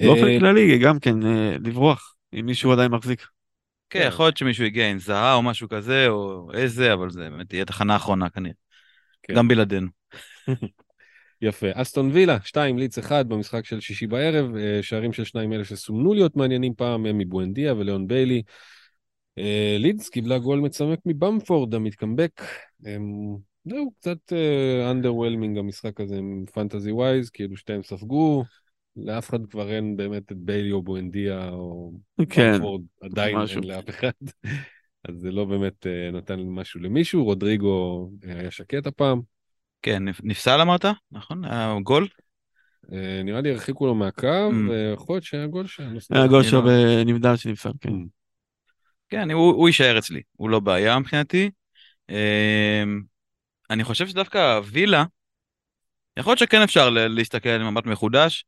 באופן 0.06 0.28
אה, 0.28 0.38
כללי, 0.38 0.78
גם 0.78 0.98
כן, 0.98 1.26
אה, 1.26 1.56
לברוח, 1.64 2.16
אם 2.40 2.46
מישהו 2.46 2.72
עדיין 2.72 2.90
מחזיק. 2.90 3.26
כן, 3.90 4.04
יכול 4.08 4.26
להיות 4.26 4.36
שמישהו 4.36 4.64
הגיע 4.64 4.90
עם 4.90 4.98
זהה 4.98 5.34
או 5.34 5.42
משהו 5.42 5.68
כזה, 5.68 6.08
או 6.08 6.50
איזה, 6.54 6.92
אבל 6.92 7.10
זה 7.10 7.30
באמת 7.30 7.48
תהיה 7.48 7.64
תחנה 7.64 7.96
אחרונה 7.96 8.30
כנראה. 8.30 8.54
כן. 9.22 9.34
גם 9.34 9.48
בלעדינו. 9.48 9.86
יפה. 11.42 11.66
אסטון 11.74 12.10
וילה, 12.12 12.38
2, 12.44 12.78
לידס 12.78 12.98
1 12.98 13.26
במשחק 13.26 13.64
של 13.64 13.80
שישי 13.80 14.06
בערב, 14.06 14.56
אה, 14.56 14.78
שערים 14.82 15.12
של 15.12 15.24
שניים 15.24 15.52
אלה 15.52 15.64
שסומנו 15.64 16.14
להיות 16.14 16.36
מעניינים 16.36 16.74
פעם, 16.74 17.06
הם 17.06 17.18
מבואנדיה 17.18 17.74
וליאון 17.74 18.06
ביילי. 18.06 18.42
לידס 19.78 20.08
קיבלה 20.08 20.38
גול 20.38 20.60
מצמק 20.60 20.98
מבמפורד, 21.06 21.74
המתקמבק. 21.74 22.42
זהו, 23.64 23.90
קצת 24.00 24.32
underwhelming 24.90 25.58
המשחק 25.58 26.00
הזה 26.00 26.16
עם 26.16 26.44
fantasy 26.52 26.92
wise, 26.92 27.30
כאילו 27.30 27.56
שתיהם 27.56 27.82
ספגו. 27.82 28.44
לאף 29.04 29.30
אחד 29.30 29.46
כבר 29.46 29.70
אין 29.70 29.96
באמת 29.96 30.32
את 30.32 30.36
ביילי 30.36 30.72
או 30.72 30.82
בואנדיה 30.82 31.48
או 31.48 31.92
כן, 32.30 32.52
במפורד, 32.52 32.82
עדיין 33.02 33.36
משהו. 33.38 33.60
אין 33.62 33.70
לאף 33.70 33.88
אחד. 33.90 34.10
אז 35.08 35.14
זה 35.14 35.30
לא 35.30 35.44
באמת 35.44 35.86
אה, 35.86 36.10
נתן 36.10 36.40
משהו 36.40 36.80
למישהו, 36.80 37.24
רודריגו 37.24 38.10
אה, 38.28 38.38
היה 38.40 38.50
שקט 38.50 38.86
הפעם. 38.86 39.20
כן, 39.82 40.08
נפ- 40.08 40.20
נפסל 40.24 40.60
אמרת? 40.60 40.84
נכון? 41.12 41.44
היה 41.44 41.76
גול? 41.82 42.08
אה, 42.92 43.22
נראה 43.24 43.40
לי 43.40 43.50
הרחיקו 43.50 43.86
לו 43.86 43.94
מהקו, 43.94 44.26
Mm. 44.50 44.70
ויכול 44.70 45.14
להיות 45.14 45.24
שהיה 45.24 45.46
גול 45.46 45.66
שם. 45.66 45.94
לא. 45.94 46.18
היה 46.18 46.26
גול 46.26 46.42
לא- 46.52 46.60
בנבדל 47.04 47.36
שנפסל, 47.36 47.70
כן. 47.80 47.88
Mm. 47.90 48.06
כן, 49.08 49.30
הוא, 49.30 49.52
הוא 49.54 49.68
יישאר 49.68 49.98
אצלי, 49.98 50.22
הוא 50.32 50.50
לא 50.50 50.60
בעיה 50.60 50.98
מבחינתי. 50.98 51.50
אני 53.70 53.84
חושב 53.84 54.06
שדווקא 54.06 54.60
וילה, 54.64 55.04
יכול 56.18 56.30
להיות 56.30 56.38
שכן 56.38 56.62
אפשר 56.62 56.90
להסתכל 56.90 57.48
על 57.48 57.70
מבט 57.70 57.86
מחודש, 57.86 58.44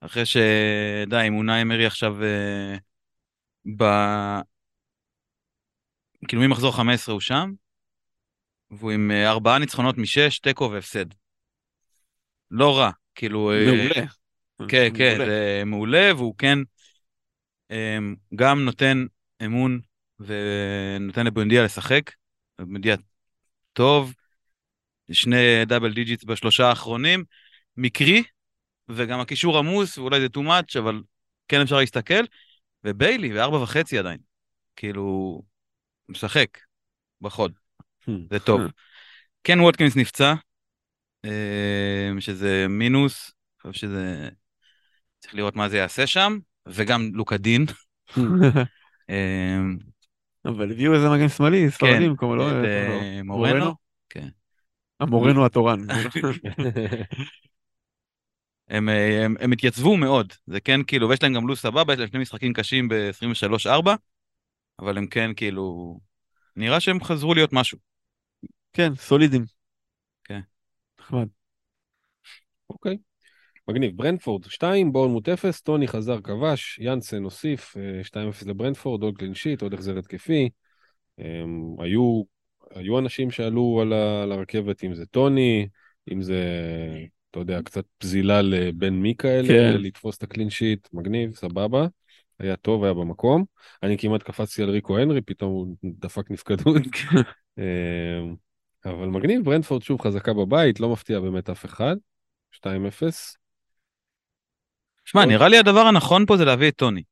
אחרי 0.00 0.26
שדי, 0.26 1.26
עם 1.26 1.36
אונאי 1.36 1.62
אמרי 1.62 1.86
עכשיו 1.86 2.24
אה, 2.24 2.76
ב... 3.76 3.84
כאילו 6.28 6.42
ממחזור 6.42 6.76
15 6.76 7.12
הוא 7.12 7.20
שם, 7.20 7.52
והוא 8.70 8.90
עם 8.90 9.10
אה, 9.10 9.30
ארבעה 9.30 9.58
ניצחונות 9.58 9.98
משש, 9.98 10.38
תיקו 10.38 10.70
והפסד. 10.72 11.06
לא 12.50 12.78
רע, 12.78 12.90
כאילו... 13.14 13.52
אה, 13.52 13.64
מעולה. 13.66 14.06
כן, 14.68 14.88
כן. 14.96 15.18
זה 15.18 15.62
מעולה, 15.66 16.14
והוא 16.16 16.34
כן 16.38 16.58
אמ, 17.70 18.14
גם 18.34 18.64
נותן 18.64 19.06
אמון 19.44 19.80
ונותן 20.20 21.26
לבואנדיה 21.26 21.64
לשחק. 21.64 22.10
בואנדיה 22.58 22.96
טוב, 23.72 24.14
שני 25.12 25.64
double 25.66 25.92
digits 25.92 26.24
בשלושה 26.24 26.68
האחרונים, 26.68 27.24
מקרי, 27.76 28.22
וגם 28.88 29.20
הקישור 29.20 29.58
עמוס, 29.58 29.98
ואולי 29.98 30.20
זה 30.20 30.26
too 30.26 30.40
much, 30.40 30.78
אבל 30.78 31.02
כן 31.48 31.60
אפשר 31.60 31.76
להסתכל. 31.76 32.24
וביילי, 32.84 33.34
וארבע 33.34 33.56
וחצי 33.56 33.98
עדיין. 33.98 34.18
כאילו, 34.76 35.42
משחק 36.08 36.58
בחוד, 37.20 37.52
Hmm. 38.04 38.10
זה 38.30 38.38
טוב. 38.38 38.60
כן 39.44 39.60
ווטקינס 39.60 39.96
נפצע, 39.96 40.34
אמ, 41.24 42.20
שזה 42.20 42.66
מינוס, 42.68 43.32
אני 43.64 43.72
חושב 43.72 43.86
שזה... 43.86 44.28
צריך 45.18 45.34
לראות 45.34 45.56
מה 45.56 45.68
זה 45.68 45.76
יעשה 45.76 46.06
שם, 46.06 46.38
וגם 46.66 47.10
לוקדין. 47.14 47.64
אמ, 49.08 49.78
אבל 50.44 50.70
הביאו 50.72 50.94
איזה 50.94 51.08
מגן 51.08 51.28
שמאלי, 51.28 51.70
ספרדים, 51.70 52.16
כמו 52.16 52.36
לא... 52.36 52.62
לא- 52.62 52.66
אה, 52.66 53.20
מורנו. 53.24 53.74
כן. 54.08 54.28
המורנו 55.00 55.46
התורן. 55.46 55.80
הם, 58.68 58.88
אה, 58.88 59.24
הם, 59.24 59.34
הם 59.40 59.52
התייצבו 59.52 59.96
מאוד, 59.96 60.32
זה 60.46 60.60
כן 60.60 60.80
כאילו, 60.86 61.08
ויש 61.08 61.22
להם 61.22 61.34
גם 61.34 61.48
לו"ז 61.48 61.58
סבבה, 61.58 61.92
יש 61.92 61.98
להם 61.98 62.08
שני 62.08 62.20
משחקים 62.20 62.52
קשים 62.52 62.88
ב-23-4, 62.88 63.90
אבל 64.78 64.98
הם 64.98 65.06
כן 65.06 65.30
כאילו, 65.36 65.98
נראה 66.56 66.80
שהם 66.80 67.04
חזרו 67.04 67.34
להיות 67.34 67.52
משהו. 67.52 67.78
כן, 68.72 68.94
סולידים. 68.94 69.44
כן. 70.24 70.40
נחמד. 71.00 71.26
אוקיי. 72.70 72.96
מגניב. 73.68 73.96
ברנפורד 73.96 74.44
2, 74.44 74.92
בורנמוט 74.92 75.28
0, 75.28 75.60
טוני 75.60 75.88
חזר 75.88 76.20
כבש, 76.20 76.78
יאנסן 76.78 77.22
הוסיף 77.22 77.76
אה, 77.76 78.00
2-0 78.04 78.46
לברנפורד, 78.46 79.02
עוד 79.02 79.18
קלין 79.18 79.34
שיט, 79.34 79.62
עוד 79.62 79.74
החזר 79.74 79.98
התקפי. 79.98 80.48
הם, 81.18 81.76
היו, 81.78 82.22
היו 82.74 82.98
אנשים 82.98 83.30
שעלו 83.30 83.78
על, 83.82 83.92
ה, 83.92 84.22
על 84.22 84.32
הרכבת, 84.32 84.84
אם 84.84 84.94
זה 84.94 85.06
טוני, 85.06 85.68
אם 86.12 86.22
זה, 86.22 86.42
אתה 87.30 87.38
יודע, 87.38 87.62
קצת 87.62 87.84
פזילה 87.98 88.42
לבן 88.42 88.94
מי 88.94 89.14
כאלה, 89.18 89.48
כן. 89.48 89.76
לתפוס 89.80 90.18
את 90.18 90.22
הקלין 90.22 90.50
שיט, 90.50 90.88
מגניב, 90.92 91.34
סבבה. 91.34 91.86
היה 92.38 92.56
טוב, 92.56 92.84
היה 92.84 92.94
במקום. 92.94 93.44
אני 93.82 93.98
כמעט 93.98 94.22
קפצתי 94.22 94.62
על 94.62 94.70
ריקו 94.70 94.98
הנרי, 94.98 95.20
פתאום 95.20 95.50
הוא 95.52 95.76
דפק 95.84 96.30
נפקדות. 96.30 96.82
אמ, 97.58 98.34
אבל 98.84 99.06
מגניב, 99.06 99.44
ברנפורד 99.44 99.82
שוב 99.82 100.00
חזקה 100.00 100.32
בבית, 100.32 100.80
לא 100.80 100.92
מפתיע 100.92 101.20
באמת 101.20 101.50
אף 101.50 101.64
אחד. 101.64 101.96
2-0. 102.50 103.36
שמע. 105.04 105.24
נראה 105.26 105.48
לי 105.48 105.58
הדבר 105.58 105.80
הנכון 105.80 106.26
פה 106.26 106.36
זה 106.36 106.44
להביא 106.44 106.68
את 106.68 106.76
טוני. 106.76 107.02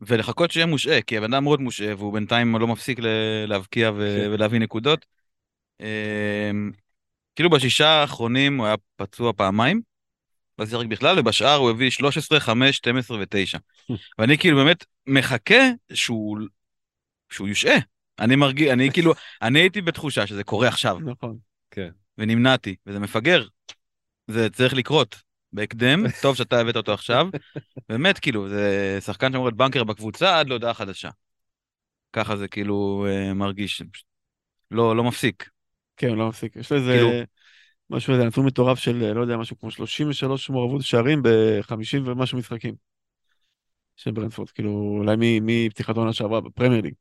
ולחכות 0.00 0.50
שיהיה 0.50 0.66
מושעה, 0.66 1.02
כי 1.02 1.16
הבן 1.16 1.34
אדם 1.34 1.44
מאוד 1.44 1.60
מושעה, 1.60 1.94
והוא 1.96 2.12
בינתיים 2.12 2.56
לא 2.56 2.66
מפסיק 2.66 2.98
להבקיע 3.46 3.90
ו- 3.96 4.18
כן. 4.24 4.30
ולהביא 4.32 4.60
נקודות. 4.60 5.06
כאילו 7.40 7.50
בשישה 7.50 7.88
האחרונים 7.88 8.58
הוא 8.58 8.66
היה 8.66 8.74
פצוע 8.96 9.32
פעמיים, 9.32 9.80
לא 10.58 10.66
שיחק 10.66 10.86
בכלל, 10.86 11.18
ובשאר 11.18 11.54
הוא 11.54 11.70
הביא 11.70 11.90
13, 11.90 12.40
5, 12.40 12.76
12 12.76 13.18
ו-9. 13.18 13.58
ואני 14.18 14.38
כאילו 14.38 14.56
באמת 14.56 14.84
מחכה 15.06 15.62
שהוא, 15.92 16.38
שהוא 17.30 17.48
יושעה. 17.48 17.76
אני 18.18 18.36
מרגיש, 18.36 18.68
אני 18.68 18.90
כאילו, 18.94 19.12
אני 19.42 19.58
הייתי 19.58 19.80
בתחושה 19.80 20.26
שזה 20.26 20.44
קורה 20.44 20.68
עכשיו, 20.68 20.98
נכון. 21.00 21.38
ונמנעתי, 22.18 22.76
וזה 22.86 22.98
מפגר. 22.98 23.44
זה 24.26 24.50
צריך 24.50 24.74
לקרות 24.74 25.16
בהקדם, 25.52 26.04
טוב 26.22 26.36
שאתה 26.36 26.60
הבאת 26.60 26.76
אותו 26.76 26.92
עכשיו. 26.92 27.26
באמת, 27.88 28.18
כאילו, 28.18 28.48
זה 28.48 28.98
שחקן 29.00 29.32
שאמור 29.32 29.46
להיות 29.46 29.56
בנקר 29.56 29.84
בקבוצה 29.84 30.38
עד 30.40 30.48
להודעה 30.48 30.74
חדשה. 30.74 31.10
ככה 32.12 32.36
זה 32.36 32.48
כאילו 32.48 33.06
אה, 33.08 33.34
מרגיש, 33.34 33.82
לא, 34.70 34.96
לא 34.96 35.04
מפסיק. 35.04 35.59
כן, 36.00 36.14
לא 36.14 36.28
מפסיק. 36.28 36.56
יש 36.56 36.72
לו 36.72 36.78
איזה... 36.78 36.92
כאילו- 36.92 37.22
משהו, 37.90 38.14
איזה 38.14 38.24
נתון 38.24 38.46
מטורף 38.46 38.78
של, 38.78 39.12
לא 39.14 39.20
יודע, 39.20 39.36
משהו 39.36 39.58
כמו 39.60 39.70
33 39.70 40.50
מעורבות 40.50 40.82
שערים 40.82 41.22
ב-50 41.22 42.00
ומשהו 42.04 42.38
משחקים. 42.38 42.74
של 43.96 44.10
ברנפורד, 44.10 44.50
כאילו, 44.50 44.70
אולי 44.98 45.16
מפתיחת 45.42 45.96
העונה 45.96 46.12
שעברה 46.12 46.40
בפרמייר 46.40 46.82
ליג. 46.82 46.94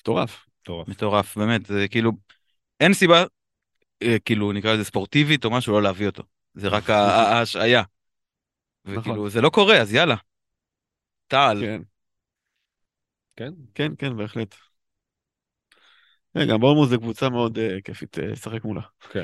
מטורף. 0.00 0.46
מטורף. 0.62 0.88
מטורף, 0.88 1.38
באמת, 1.38 1.66
זה 1.66 1.86
כאילו, 1.90 2.12
אין 2.80 2.94
סיבה, 2.94 3.24
אה, 4.02 4.18
כאילו, 4.24 4.52
נקרא 4.52 4.74
לזה 4.74 4.84
ספורטיבית 4.84 5.44
או 5.44 5.50
משהו, 5.50 5.72
לא 5.72 5.82
להביא 5.82 6.06
אותו. 6.06 6.22
זה 6.54 6.68
רק 6.68 6.90
ה- 6.90 6.94
ההשעיה. 6.98 7.82
נכון. 8.84 8.98
וכאילו, 8.98 9.30
זה 9.30 9.40
לא 9.40 9.50
קורה, 9.50 9.80
אז 9.80 9.94
יאללה. 9.94 10.16
טל, 11.26 11.58
כן, 11.60 11.82
כן? 13.36 13.52
כן, 13.74 13.92
כן, 13.98 14.16
בהחלט. 14.16 14.69
כן, 16.34 16.48
גם 16.48 16.60
בורמוס 16.60 16.88
זה 16.88 16.96
קבוצה 16.96 17.28
מאוד 17.28 17.58
אה, 17.58 17.80
כיפית 17.84 18.18
אה, 18.18 18.26
לשחק 18.26 18.64
מולה. 18.64 18.80
כן. 19.12 19.22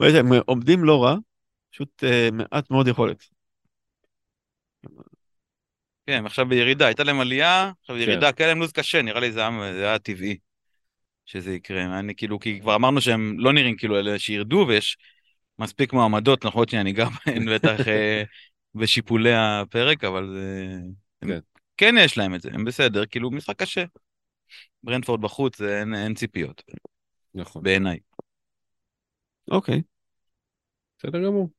הם 0.18 0.32
עומדים 0.46 0.84
לא 0.84 1.04
רע, 1.04 1.16
פשוט 1.72 2.04
אה, 2.04 2.28
מעט 2.32 2.70
מאוד 2.70 2.88
יכולת. 2.88 3.24
כן, 6.06 6.12
הם 6.12 6.26
עכשיו 6.26 6.46
בירידה, 6.48 6.86
הייתה 6.86 7.04
להם 7.04 7.20
עלייה, 7.20 7.72
עכשיו 7.80 7.96
כן. 7.96 8.02
ירידה, 8.02 8.32
כן, 8.32 8.46
להם 8.46 8.60
לו"ז 8.60 8.72
קשה, 8.72 9.02
נראה 9.02 9.20
לי 9.20 9.32
זה 9.32 9.40
היה, 9.40 9.98
טבעי 9.98 10.36
שזה 11.26 11.54
יקרה. 11.54 11.98
אני 11.98 12.14
כאילו, 12.14 12.38
כי 12.38 12.60
כבר 12.60 12.74
אמרנו 12.74 13.00
שהם 13.00 13.36
לא 13.38 13.52
נראים 13.52 13.76
כאילו 13.76 13.98
אלה 13.98 14.18
שירדו, 14.18 14.64
ויש 14.68 14.96
מספיק 15.58 15.92
מועמדות, 15.92 16.44
נכון 16.46 16.68
שאני 16.68 16.82
ניגע 16.82 17.08
בהן 17.26 17.54
בטח 17.54 17.88
אה, 17.88 18.22
בשיפולי 18.74 19.34
הפרק, 19.34 20.04
אבל 20.04 20.30
זה... 20.32 21.28
כן. 21.28 21.38
כן 21.76 21.94
יש 21.98 22.18
להם 22.18 22.34
את 22.34 22.40
זה, 22.40 22.50
הם 22.52 22.64
בסדר, 22.64 23.06
כאילו 23.06 23.30
משחק 23.30 23.56
קשה. 23.56 23.84
ברנפורד 24.84 25.20
בחוץ, 25.20 25.58
זה 25.58 25.80
אין, 25.80 25.94
אין 25.94 26.14
ציפיות, 26.14 26.62
נכון. 27.34 27.62
בעיניי. 27.62 27.98
אוקיי. 29.50 29.82
בסדר 30.98 31.24
גמור. 31.24 31.50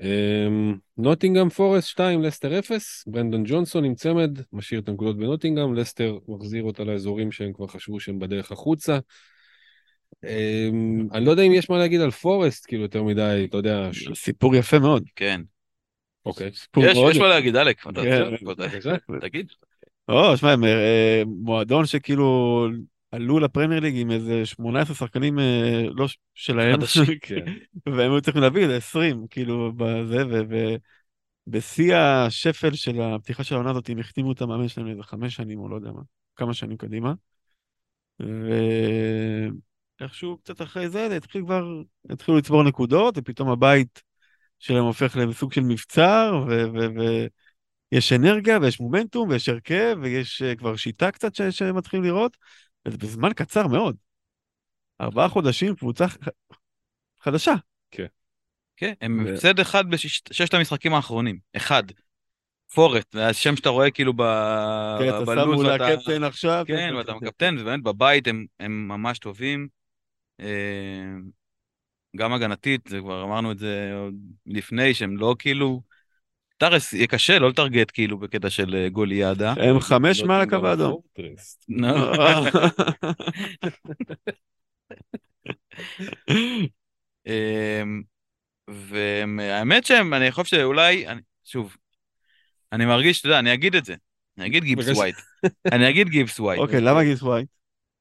אמ, 0.00 0.76
נוטינגאם 0.96 1.48
פורסט 1.48 1.88
2, 1.88 2.22
לסטר 2.22 2.58
0, 2.58 3.04
ברנדון 3.06 3.42
ג'ונסון 3.46 3.84
עם 3.84 3.94
צמד, 3.94 4.38
משאיר 4.52 4.80
את 4.80 4.88
הנקודות 4.88 5.16
בנוטינגאם, 5.16 5.74
לסטר 5.74 6.18
מחזיר 6.28 6.62
אותה 6.62 6.84
לאזורים 6.84 7.32
שהם 7.32 7.52
כבר 7.52 7.66
חשבו 7.66 8.00
שהם 8.00 8.18
בדרך 8.18 8.52
החוצה. 8.52 8.98
אמ, 10.24 11.08
אני 11.12 11.24
לא 11.24 11.30
יודע 11.30 11.42
אם 11.42 11.52
יש 11.52 11.70
מה 11.70 11.78
להגיד 11.78 12.00
על 12.00 12.10
פורסט, 12.10 12.66
כאילו 12.66 12.82
יותר 12.82 13.02
מדי, 13.02 13.46
אתה 13.48 13.56
יודע, 13.56 13.88
ש- 13.92 14.08
סיפור 14.14 14.56
יפה 14.56 14.78
מאוד. 14.78 15.04
כן. 15.16 15.40
אוקיי. 16.26 16.50
יש, 16.82 17.18
מה 17.18 17.28
להגיד, 17.28 17.56
אלק. 17.56 17.86
אתה 17.86 18.02
כן. 18.02 19.18
תגיד. 19.20 19.52
לא, 20.08 20.36
שמע, 20.36 20.52
הם, 20.52 20.64
אה, 20.64 21.22
מועדון 21.26 21.86
שכאילו 21.86 22.68
עלו 23.12 23.38
לפרמייר 23.38 23.80
ליג 23.80 23.94
עם 23.96 24.10
איזה 24.10 24.46
18 24.46 24.96
שחקנים 24.96 25.38
אה, 25.38 25.82
לא 25.94 26.06
שלהם, 26.34 26.80
כן. 27.22 27.44
והם 27.86 28.12
היו 28.12 28.20
צריכים 28.20 28.42
להביא 28.42 28.62
איזה 28.62 28.76
20, 28.76 29.26
כאילו, 29.30 29.72
בזה, 29.76 30.22
ובשיא 31.46 31.96
השפל 31.96 32.74
של 32.74 33.00
הפתיחה 33.00 33.44
של 33.44 33.54
העונה 33.54 33.70
הזאת, 33.70 33.88
הם 33.88 33.98
החתימו 33.98 34.32
את 34.32 34.40
המאמן 34.40 34.68
שלהם 34.68 34.88
איזה 34.88 35.02
חמש 35.02 35.34
שנים, 35.34 35.58
או 35.58 35.68
לא 35.68 35.76
יודע 35.76 35.90
מה, 35.92 36.02
כמה 36.36 36.54
שנים 36.54 36.76
קדימה. 36.76 37.12
ואיכשהו 40.00 40.38
קצת 40.38 40.62
אחרי 40.62 40.88
זה, 40.88 41.08
זה 41.08 41.16
התחיל 41.16 41.42
כבר, 41.44 41.64
התחילו 42.10 42.38
לצבור 42.38 42.62
נקודות, 42.62 43.18
ופתאום 43.18 43.48
הבית 43.48 44.02
שלהם 44.58 44.84
הופך 44.84 45.16
לסוג 45.16 45.52
של 45.52 45.60
מבצר, 45.60 46.44
ו... 46.48 46.50
ו-, 46.50 46.98
ו- 46.98 47.26
יש 47.92 48.12
אנרגיה 48.12 48.58
ויש 48.62 48.80
מומנטום 48.80 49.28
ויש 49.28 49.48
הרכב 49.48 49.96
ויש 50.02 50.42
uh, 50.42 50.58
כבר 50.58 50.76
שיטה 50.76 51.10
קצת 51.10 51.34
ש- 51.34 51.42
שמתחילים 51.42 52.04
לראות, 52.04 52.36
וזה 52.88 52.98
בזמן 52.98 53.32
קצר 53.32 53.66
מאוד. 53.66 53.96
ארבעה 55.00 55.28
חודשים, 55.28 55.76
קבוצה 55.76 56.08
ח- 56.08 56.16
חדשה. 57.20 57.54
כן, 58.76 58.92
הם 59.00 59.24
ו- 59.26 59.34
הפסד 59.34 59.60
אחד 59.60 59.90
בששת 59.90 60.54
המשחקים 60.54 60.94
האחרונים. 60.94 61.38
אחד. 61.56 61.82
פורט, 62.74 63.06
זה 63.12 63.26
השם 63.26 63.56
שאתה 63.56 63.68
רואה 63.68 63.90
כאילו 63.90 64.12
ב... 64.12 64.22
כן, 64.98 65.08
אתה 65.08 65.18
שם 65.18 65.24
בלו"ז 65.26 65.56
מול 65.56 65.66
ואתה- 65.66 65.88
הקפטן 65.88 66.24
עכשיו. 66.24 66.64
כן, 66.66 66.94
ואתה 66.96 67.14
מקפטן, 67.14 67.56
ובאמת 67.58 67.82
בבית 67.82 68.26
הם, 68.28 68.46
הם 68.60 68.88
ממש 68.88 69.18
טובים. 69.18 69.68
אה, 70.40 70.46
גם 72.16 72.32
הגנתית, 72.32 72.80
זה 72.88 72.98
כבר 72.98 73.24
אמרנו 73.24 73.52
את 73.52 73.58
זה 73.58 73.92
עוד 73.94 74.14
לפני, 74.46 74.94
שהם 74.94 75.16
לא 75.16 75.36
כאילו... 75.38 75.82
טרס 76.62 76.92
יהיה 76.92 77.06
קשה 77.06 77.38
לא 77.38 77.48
לטרגט 77.48 77.90
כאילו 77.94 78.18
בקטע 78.18 78.50
של 78.50 78.74
אה, 78.74 78.88
גוליאדה. 78.88 79.54
הם 79.56 79.80
חמש 79.80 80.20
לא 80.20 80.28
מעל 80.28 80.40
הקו 80.40 80.66
האדום. 80.66 80.92
הפורטרסט. 80.92 81.64
נו. 81.68 81.88
אמ, 87.26 88.02
והאמת 88.68 89.86
שהם, 89.86 90.14
אני 90.14 90.32
חושב 90.32 90.56
שאולי, 90.56 91.06
שוב, 91.44 91.76
אני 92.72 92.86
מרגיש, 92.86 93.20
אתה 93.20 93.28
יודע, 93.28 93.38
אני 93.38 93.54
אגיד 93.54 93.74
את 93.74 93.84
זה. 93.84 93.94
אני 94.38 94.46
אגיד 94.46 94.64
גיבס. 94.64 94.88
ווייט. 94.88 95.16
אני 95.72 95.90
אגיד 95.90 96.08
גיבס 96.08 96.40
ווייט. 96.40 96.60
אוקיי, 96.60 96.80
למה 96.80 97.04
גיבס 97.04 97.22
ווייט? 97.22 97.48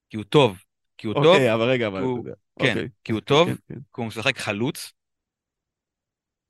כי 0.09 0.17
הוא 0.17 0.25
טוב. 0.25 0.57
כי 0.97 1.07
הוא 1.07 1.13
טוב, 1.13 1.25
אוקיי, 1.25 1.53
אבל 1.53 1.69
רגע, 1.69 1.87
אבל... 1.87 2.01
כן, 2.01 2.69
אוקיי. 2.69 2.87
כי 3.03 3.11
הוא 3.11 3.21
טוב, 3.21 3.47
כן, 3.47 3.55
כן. 3.67 3.75
כי 3.75 4.01
הוא 4.01 4.05
משחק 4.05 4.37
חלוץ. 4.37 4.93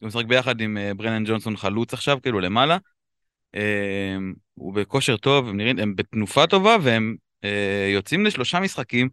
הוא 0.01 0.07
משחק 0.07 0.25
ביחד 0.25 0.61
עם 0.61 0.77
אה, 0.77 0.93
ברנן 0.93 1.23
ג'ונסון 1.25 1.57
חלוץ 1.57 1.93
עכשיו, 1.93 2.21
כאילו 2.21 2.39
למעלה. 2.39 2.77
אמ, 3.55 4.33
הוא 4.53 4.73
בכושר 4.73 5.17
טוב, 5.17 5.47
הם 5.49 5.57
נראים, 5.57 5.79
הם 5.79 5.95
בתנופה 5.95 6.47
טובה, 6.47 6.77
והם 6.81 7.15
אה, 7.43 7.89
יוצאים 7.93 8.25
לשלושה 8.25 8.59
משחקים, 8.59 9.09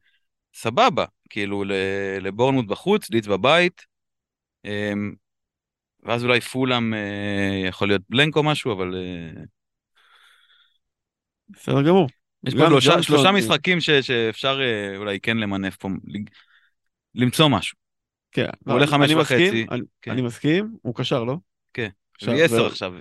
סבבה. 0.54 1.04
כאילו 1.30 1.64
ל- 1.64 1.72
לבורנמות' 2.20 2.66
בחוץ, 2.66 3.10
לידס 3.10 3.26
בבית. 3.26 3.86
ואז 6.02 6.24
אולי 6.24 6.40
פולאם 6.40 6.94
אה, 6.94 7.62
יכול 7.68 7.88
להיות 7.88 8.02
בלנק 8.10 8.36
או 8.36 8.42
משהו, 8.42 8.72
אבל 8.72 8.94
אה, 8.94 9.42
בסדר 11.48 11.82
גמור. 11.82 12.08
יש 12.46 12.54
פה 12.54 12.80
שלושה, 13.02 13.26
אה, 13.26 13.32
משחקים 13.32 13.80
ש, 13.80 13.90
שאפשר 13.90 14.60
אה, 14.60 14.96
אולי 14.96 15.20
כן 15.20 15.36
למנף 15.36 15.76
פה, 15.76 15.88
למצוא 17.14 17.48
משהו. 17.48 17.87
כן. 18.38 18.50
הוא 18.66 18.74
עולה 18.74 18.86
חמש 18.86 19.10
וחצי. 19.12 19.66
אני- 19.70 19.82
כן. 20.02 20.20
מסכים, 20.20 20.76
הוא 20.82 20.94
קשר, 20.94 21.24
לא? 21.24 21.36
כן. 21.74 21.88
הוא 22.26 22.34
עשר 22.34 22.46
זה- 22.48 22.66
עכשיו. 22.66 22.92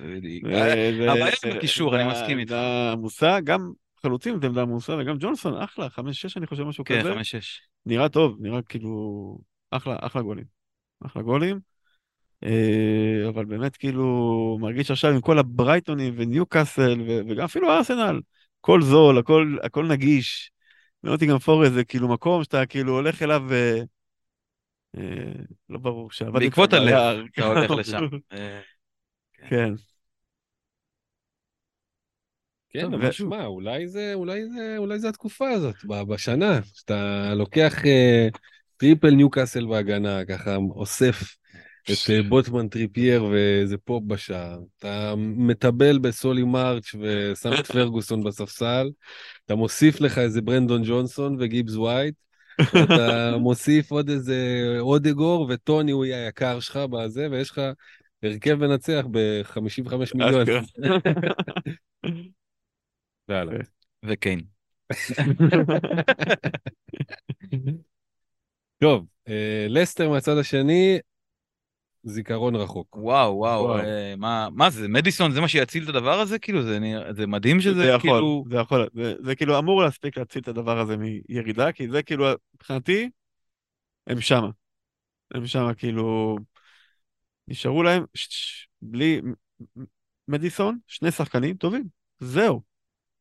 הבעיה 1.10 1.32
בקישור, 1.56 1.96
אני 1.96 2.08
מסכים 2.12 2.40
איתך. 2.40 2.56
עמוסה, 2.94 3.40
גם 3.44 3.72
חלוצים 4.02 4.42
זה 4.42 4.48
עמדה 4.48 4.62
עמוסה, 4.62 4.96
וגם 5.00 5.18
ג'ונסון, 5.20 5.62
אחלה, 5.62 5.90
חמש-שש 5.90 6.38
אני 6.38 6.48
חושב, 6.48 6.64
משהו 6.64 6.84
כן, 6.86 7.00
כזה. 7.00 7.14
חמש, 7.14 7.32
שש. 7.32 7.62
נראה 7.86 8.10
טוב, 8.10 8.38
נראה 8.40 8.62
כאילו 8.62 9.38
אחלה, 9.72 9.96
אחלה 10.02 10.22
גולים. 10.22 10.46
אחלה 11.06 11.22
גולים. 11.22 11.60
אה, 12.44 13.30
אבל 13.30 13.46
באמת 13.46 13.78
כאילו 13.78 14.58
מרגיש 14.62 14.92
עכשיו 14.92 15.12
עם 15.12 15.22
כל 15.22 15.40
הברייטונים 15.40 16.14
וניו 16.18 16.46
קאסל 16.46 17.02
וגם 17.30 17.44
אפילו 17.44 17.72
ארסנל, 17.72 18.20
הכל 18.62 18.82
זול, 18.82 19.18
הכל, 19.18 19.86
נגיש. 19.88 20.52
גם 21.28 21.40
פורס 21.40 21.70
זה 21.70 21.84
כאילו 21.84 22.08
מקום 22.08 22.44
שאתה 22.44 22.66
כאילו 22.66 22.94
הולך 22.94 23.24
אליו. 23.24 23.54
אה, 23.54 23.82
לא 25.70 25.80
ברור, 25.80 26.12
שעבדת 26.12 26.42
בעקבות 26.42 26.74
הלב. 26.74 27.26
אתה 27.34 27.46
הולך 27.46 27.72
לשם. 27.80 28.04
אה, 28.34 28.60
כן. 29.50 29.74
כן, 32.70 32.82
טוב, 32.82 32.94
אבל 32.94 33.12
שמע, 33.12 33.46
אולי 33.46 33.88
זה, 33.88 34.14
אולי 34.14 34.50
זה, 34.50 34.76
אולי 34.78 35.00
זה 35.00 35.10
התקופה 35.10 35.50
הזאת, 35.50 35.76
בשנה, 35.86 36.60
שאתה 36.74 37.34
לוקח 37.36 37.86
אה, 37.86 38.28
triple 38.78 39.10
ניוקאסל 39.10 39.66
בהגנה, 39.66 40.26
ככה 40.26 40.56
אוסף 40.56 41.36
את 41.84 42.10
אה, 42.10 42.24
בוטמן 42.30 42.68
טריפייר 42.68 43.26
ואיזה 43.26 43.78
פופ 43.78 44.04
בשער, 44.08 44.60
אתה 44.80 45.14
מטבל 45.18 45.98
בסולי 45.98 46.44
מרץ' 46.44 46.96
ושם 47.02 47.50
את 47.60 47.68
פרגוסון 47.68 48.24
בספסל, 48.24 48.90
אתה 49.46 49.56
מוסיף 49.56 50.02
לך 50.02 50.18
איזה 50.18 50.42
ברנן 50.42 50.82
ג'ונסון 50.86 51.38
וגיבס 51.40 51.76
ווייט, 51.76 52.16
אתה 52.62 53.38
מוסיף 53.40 53.92
עוד 53.92 54.10
איזה 54.10 54.38
אודגארד 54.80 55.48
וטוני 55.50 55.92
הוא 55.92 56.06
יהיה 56.06 56.26
היקר 56.26 56.60
שלך 56.60 56.78
בזה, 56.78 57.28
ויש 57.32 57.52
לך 57.52 57.62
הרכב 58.24 58.54
מנצח 58.54 59.06
ב-55 59.12 59.96
מיליון. 60.16 60.46
יאללה. 63.30 63.58
וקיין. 64.06 64.42
טוב, 68.80 69.06
אה, 69.28 69.66
לסטר 69.70 70.10
מהצד 70.10 70.38
השני, 70.38 71.00
זיכרון 72.08 72.56
רחוק. 72.56 72.96
וואו, 72.96 73.38
וואו, 73.38 73.64
וואו. 73.64 73.80
אה, 73.80 74.14
מה 74.18 74.48
מה 74.52 74.70
זה, 74.70 74.88
מדיסון 74.88 75.32
זה 75.32 75.42
מה 75.42 75.48
שיציל 75.48 75.84
את 75.84 75.90
הדבר 75.90 76.20
הזה? 76.20 76.40
כאילו, 76.40 76.64
זה 76.64 76.80
זה 77.16 77.28
מדהים 77.28 77.62
שזה 77.62 77.74
זה 77.74 77.88
יכול, 77.88 78.00
כאילו... 78.00 78.44
זה 78.50 78.58
יכול, 78.58 78.88
זה, 78.94 79.14
זה 79.24 79.36
כאילו 79.36 79.60
אמור 79.60 79.82
להספיק 79.82 80.18
להציל 80.18 80.42
את 80.42 80.48
הדבר 80.48 80.80
הזה 80.80 80.98
מירידה, 80.98 81.72
כי 81.72 81.90
זה 81.90 82.04
כאילו, 82.04 82.26
מבחינתי, 82.56 83.10
הם 84.08 84.22
שמה. 84.22 84.50
הם 85.34 85.48
שמה, 85.48 85.74
כאילו, 85.74 86.38
נשארו 87.48 87.84
להם, 87.84 88.06
ש, 88.14 88.28
ש, 88.30 88.68
בלי 88.82 89.22
מדיסון, 90.28 90.78
שני 90.88 91.12
שחקנים 91.12 91.56
טובים, 91.56 91.84
זהו. 92.20 92.62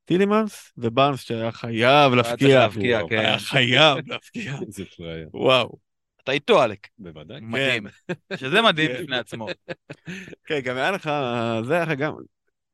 טילימנס 0.07 0.73
ובארנס 0.77 1.21
שהיה 1.21 1.53
חייב 1.53 2.13
להפקיע. 2.13 2.69
כן. 3.09 3.19
היה 3.19 3.39
חייב 3.39 3.99
להפקיע. 4.07 4.55
וואו. 5.35 5.86
אתה 6.27 6.33
איתו, 6.35 6.63
עלק. 6.63 6.89
בוודאי. 6.99 7.41
מדהים. 7.41 7.87
שזה 8.37 8.63
מדהים 8.63 8.91
כן. 8.93 9.03
בפני 9.03 9.17
עצמו. 9.19 9.47
כן, 10.45 10.61
גם 10.61 10.77
היה 10.77 10.91
לך, 10.91 11.11
זה 11.67 11.75
היה 11.75 11.83
לך 11.85 11.99
גם 11.99 12.13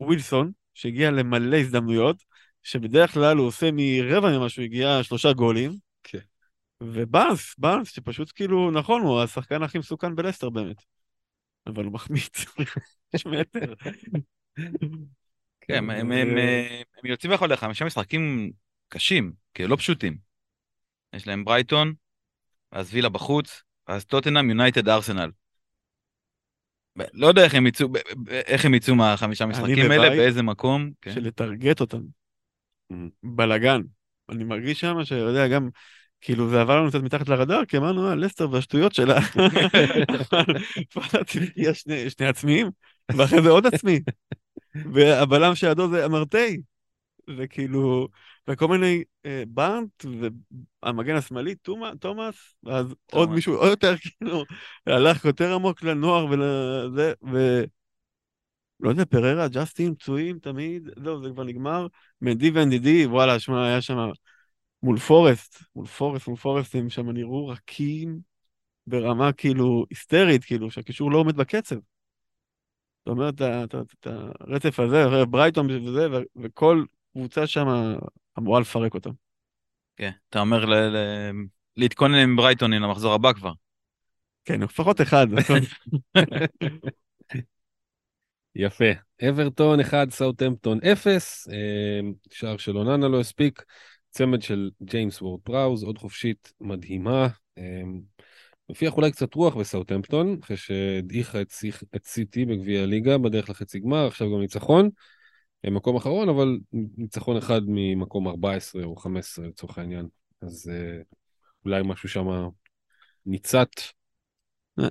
ווילסון, 0.01 0.53
שהגיע 0.75 1.11
למלא 1.11 1.57
הזדמנויות, 1.57 2.25
שבדרך 2.63 3.13
כלל 3.13 3.37
הוא 3.37 3.47
עושה 3.47 3.71
מרבע 3.73 4.39
ממה 4.39 4.49
שהוא 4.49 4.65
הגיע 4.65 5.03
שלושה 5.03 5.33
גולים. 5.33 5.73
כן. 6.03 6.19
ובאנס, 6.83 7.55
באנס, 7.59 7.91
שפשוט 7.91 8.33
כאילו, 8.35 8.71
נכון, 8.71 9.03
הוא 9.03 9.23
השחקן 9.23 9.63
הכי 9.63 9.79
מסוכן 9.79 10.15
בלסטר 10.15 10.51
באמת. 10.51 10.83
אבל 11.67 11.85
הוא 11.85 11.93
מחמיץ. 11.93 12.45
יש 13.15 13.27
מטר. 13.27 13.75
כן, 15.61 15.75
הם- 15.75 15.91
הם- 15.91 16.13
הם 16.13 16.39
אה, 16.39 16.83
הם 16.99 17.11
יוצאים 17.11 17.31
ויכול 17.33 17.53
לך 17.53 17.61
חמישה 17.61 17.85
משחקים 17.85 18.51
קשים, 18.89 19.33
כאילו 19.55 19.69
לא 19.69 19.77
פשוטים. 19.77 20.17
יש 21.13 21.27
להם 21.27 21.45
ברייטון, 21.45 21.95
ואז 22.73 22.95
וילה 22.95 23.09
בחוץ, 23.09 23.63
ואז 23.89 24.05
טוטנאם, 24.05 24.51
יונייטד, 24.51 24.89
ארסנל. 24.89 25.31
לא 27.13 27.27
יודע 27.27 27.45
איך 27.45 27.55
הם 27.55 27.67
יצאו, 27.67 27.89
איך 28.29 28.65
הם 28.65 28.75
יצאו 28.75 28.95
מהחמישה 28.95 29.47
משחקים 29.47 29.91
האלה, 29.91 30.11
באיזה 30.11 30.43
מקום. 30.43 30.91
כן. 31.01 31.13
של 31.13 31.21
לטרגט 31.21 31.81
אותם. 31.81 32.01
בלאגן. 33.23 33.81
אני 34.29 34.45
מרגיש 34.45 34.81
שם 34.81 35.05
שאתה 35.05 35.21
יודע, 35.21 35.49
גם, 35.49 35.69
כאילו 36.21 36.49
זה 36.49 36.61
עבר 36.61 36.81
לנו 36.81 36.89
קצת 36.89 37.03
מתחת 37.03 37.29
לרדאר, 37.29 37.65
כי 37.65 37.77
אמרנו, 37.77 38.11
אה, 38.11 38.15
לסטר 38.15 38.51
והשטויות 38.51 38.95
שלה. 38.95 39.21
הגיע 41.57 41.75
שני 41.75 42.11
שני 42.11 42.27
עצמיים, 42.27 42.71
ואחרי 43.17 43.43
זה 43.43 43.49
עוד 43.49 43.67
עצמי. 43.67 44.01
והבלם 44.93 45.55
שידו 45.55 45.91
זה 45.91 46.05
אמרטי. 46.05 46.61
וכאילו, 47.37 48.09
וכל 48.49 48.69
מיני 48.69 49.03
אה, 49.27 49.43
באנט, 49.49 50.05
והמגן 50.83 51.17
השמאלי, 51.17 51.55
תומא- 51.55 51.95
תומאס, 52.01 52.55
ואז 52.63 52.87
עוד 52.87 52.97
תומאס. 53.07 53.35
מישהו 53.35 53.55
עוד 53.55 53.71
יותר, 53.71 53.95
כאילו, 53.97 54.45
הלך 54.87 55.25
יותר 55.25 55.55
עמוק 55.55 55.83
לנוער 55.83 56.27
ולזה, 56.27 57.13
ו... 57.33 57.65
לא 58.81 58.91
יודע, 58.91 59.05
פררה, 59.05 59.49
ג'סטין, 59.49 59.95
פצועים 59.95 60.39
תמיד, 60.39 60.89
זהו, 61.05 61.23
זה 61.23 61.29
כבר 61.31 61.45
נגמר. 61.45 61.87
מנדי 62.21 62.51
ואנדידי, 62.51 63.07
וואלה, 63.07 63.39
שמע, 63.39 63.67
היה 63.67 63.81
שם 63.81 63.99
מול 64.83 64.99
פורסט, 64.99 65.63
מול 65.77 65.87
פורסט, 65.87 66.29
מול 66.29 66.37
פורסט, 66.37 66.75
הם 66.75 66.91
שם 66.91 67.11
נראו 67.11 67.47
רכים 67.47 68.19
ברמה 68.87 69.33
כאילו 69.33 69.85
היסטרית, 69.91 70.45
כאילו, 70.45 70.71
שהקישור 70.71 71.11
לא 71.11 71.19
עומד 71.19 71.37
בקצב. 71.37 71.77
זאת 71.77 73.09
אומרת, 73.09 73.43
את 73.43 74.07
הרצף 74.41 74.81
הזה, 74.81 75.27
ברייטון 75.27 75.71
וזה, 75.71 76.07
וכל 76.43 76.85
קבוצה 77.13 77.47
שם 77.47 77.67
אמורה 78.39 78.61
לפרק 78.61 78.95
אותם. 78.95 79.11
כן, 79.97 80.11
אתה 80.31 80.41
אומר 80.41 80.65
ל- 80.65 80.75
ל- 80.75 81.33
להתכונן 81.77 82.15
עם 82.15 82.37
ברייטונים 82.37 82.83
למחזור 82.83 83.15
הבא 83.15 83.33
כבר. 83.33 83.53
כן, 84.45 84.61
לפחות 84.61 85.01
אחד. 85.01 85.27
יפה. 88.55 88.85
אברטון 89.29 89.81
1, 89.81 90.11
סאוטהמפטון 90.11 90.79
0, 90.93 91.49
אה, 91.53 92.01
שער 92.31 92.57
של 92.57 92.77
אוננה 92.77 93.09
לא 93.09 93.21
הספיק, 93.21 93.65
צמד 94.11 94.43
של 94.43 94.71
ג'יימס 94.83 95.23
וורד 95.23 95.41
פראוז, 95.41 95.85
עוד 95.85 95.99
חופשית 95.99 96.53
מדהימה. 96.61 97.29
אה, 97.59 97.83
מפיח 98.71 98.97
אולי 98.97 99.13
קצת 99.13 99.35
רוח 99.35 99.55
בסאוטהמפטון, 99.55 100.39
אחרי 100.43 100.57
שהדעיכה 100.57 101.41
את, 101.41 101.53
את 101.97 102.07
סיטי 102.07 102.45
בגביע 102.45 102.83
הליגה 102.83 103.19
בדרך 103.19 103.51
לחצי 103.51 103.81
גמר, 103.81 104.07
עכשיו 104.07 104.35
גם 104.35 104.41
ניצחון. 104.41 104.91
אה, 105.65 105.71
מקום 105.71 105.97
אחרון, 105.97 106.29
אבל 106.29 106.59
ניצחון 106.73 107.37
אחד 107.37 107.61
ממקום 107.67 108.29
14 108.29 108.85
או 108.85 108.97
15 108.97 109.47
לצורך 109.47 109.79
העניין. 109.79 110.07
אז 110.43 110.73
אה, 110.75 111.03
אולי 111.65 111.83
משהו 111.85 112.09
שם 112.09 112.27
ניצת. 113.27 113.69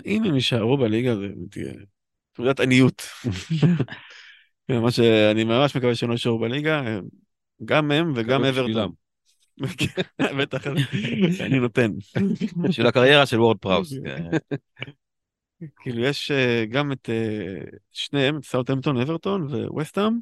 אם 0.06 0.24
הם 0.24 0.36
יישארו 0.36 0.78
בליגה 0.78 1.16
זה 1.16 1.28
תהיה 1.52 1.74
תעודת 2.34 2.60
עניות. 2.60 3.02
כן, 4.68 4.80
מה 4.84 4.92
שאני 4.92 5.44
ממש 5.44 5.78
מקווה 5.78 5.96
שהם 5.96 6.10
לא 6.10 6.14
יישארו 6.14 6.40
בליגה, 6.40 7.00
גם 7.66 7.92
הם 7.92 8.14
וגם 8.16 8.44
אברטון. 8.44 8.92
בטח, 10.40 10.68
אני 11.40 11.60
נותן. 11.60 11.92
בשביל 12.64 12.88
הקריירה 12.88 13.26
של 13.26 13.40
וורד 13.40 13.58
פראוס. 13.58 13.94
כאילו 15.82 16.04
יש 16.04 16.32
אה, 16.32 16.66
גם 16.70 16.92
את 16.92 17.10
אה, 17.10 17.78
שניהם, 17.92 18.38
את 18.38 18.46
סאוטהמפטון, 18.46 18.98
אברטון 18.98 19.48
וווסטהאם, 19.68 20.20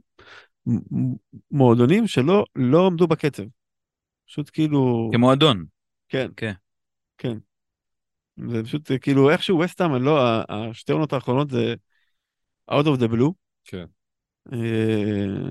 מועדונים 1.51 2.07
שלא 2.07 2.45
לא 2.55 2.87
עמדו 2.87 3.07
בקצב. 3.07 3.43
פשוט 4.27 4.49
כאילו, 4.53 5.09
כמועדון. 5.13 5.65
כן, 6.09 6.27
כן. 6.37 6.53
כן. 7.17 7.37
זה 8.49 8.63
פשוט 8.63 8.91
אה, 8.91 8.97
כאילו 8.97 9.29
איכשהו 9.29 9.57
ווסטהאם, 9.57 9.95
אני 9.95 10.05
לא, 10.05 10.19
השתי 10.49 10.91
עונות 10.91 11.13
האחרונות 11.13 11.49
זה 11.49 11.75
out 12.71 12.85
of 12.85 12.99
the 12.99 13.07
blue. 13.11 13.31
כן. 13.63 13.85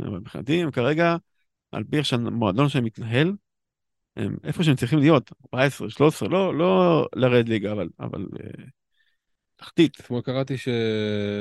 אבל 0.07 0.18
מבחינתי 0.18 0.62
הם 0.62 0.70
כרגע, 0.70 1.16
על 1.72 1.84
פי 1.84 1.97
איך 1.97 2.07
שהמועדון 2.07 2.68
שלהם 2.68 2.84
מתנהל, 2.84 3.32
הם 4.16 4.36
איפה 4.45 4.64
שהם 4.64 4.76
צריכים 4.76 4.99
להיות, 4.99 5.32
14, 5.55 5.91
13, 5.91 6.28
לא, 6.28 6.59
לא 6.59 7.07
לרד 7.16 7.49
ליגה, 7.49 7.72
אבל, 7.72 7.89
אבל 8.01 8.26
תחתית. 9.59 10.00
אתמול 10.00 10.20
קראתי 10.20 10.59
ש... 10.59 10.68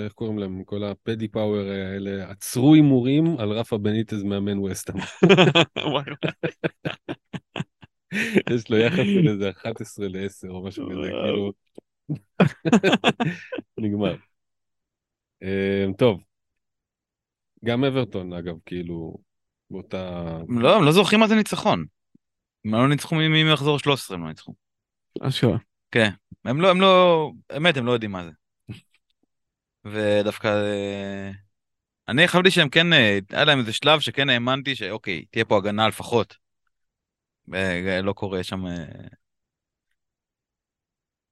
איך 0.06 0.14
קוראים 0.14 0.40
להם? 0.40 0.64
כל 0.64 0.84
הפדי 0.84 1.28
פאוור 1.28 1.70
האלה 1.70 2.30
עצרו 2.30 2.74
הימורים 2.74 3.40
על 3.40 3.52
רפה 3.52 3.78
בניטז 3.78 4.24
מאמן 4.24 4.60
ווסטהאם. 4.60 5.00
וואי, 5.92 6.06
יש 8.54 8.70
לו 8.70 8.78
יחס 8.78 8.98
של 8.98 9.28
איזה 9.28 9.50
11 9.50 10.08
ל-10 10.08 10.50
או 10.50 10.64
משהו 10.64 10.90
כזה. 10.90 11.12
כאילו... 11.24 11.52
נגמר. 13.80 14.16
אמ, 15.42 15.94
טוב. 15.98 16.22
גם 17.66 17.84
אברטון, 17.84 18.34
אגב, 18.34 18.56
כאילו, 18.66 19.18
באותה... 19.70 20.38
לא, 20.50 20.76
הם 20.76 20.84
לא 20.84 20.92
זוכרים 20.92 21.20
מה 21.20 21.28
זה 21.28 21.36
ניצחון. 21.36 21.86
הם 22.66 22.72
לא 22.72 22.90
ניצחו 22.90 23.16
מ- 23.16 23.32
מי 23.32 23.54
מחזור 23.54 23.80
13 23.80 24.18
הם 24.18 24.24
לא 24.24 24.30
ניצחו. 24.30 24.54
אשכרה. 25.22 25.58
כן. 25.92 26.10
הם 26.46 26.62
לא, 26.62 26.70
הם 26.70 26.82
לא, 26.82 27.32
אמת, 27.58 27.78
הם 27.78 27.86
לא 27.86 27.92
יודעים 27.92 28.12
מה 28.12 28.24
זה. 28.24 28.32
ודווקא, 29.86 30.48
אה, 30.48 31.32
אני 32.08 32.28
חשבתי 32.28 32.52
שהם 32.52 32.70
כן, 32.70 32.94
אה, 32.94 33.20
היה 33.32 33.46
להם 33.46 33.60
איזה 33.60 33.74
שלב 33.74 34.00
שכן 34.00 34.30
האמנתי 34.30 34.76
שאוקיי, 34.76 35.26
תהיה 35.32 35.46
פה 35.46 35.58
הגנה 35.58 35.88
לפחות. 35.88 36.38
אה, 37.54 38.02
לא 38.02 38.14
קורה 38.14 38.44
שם... 38.44 38.66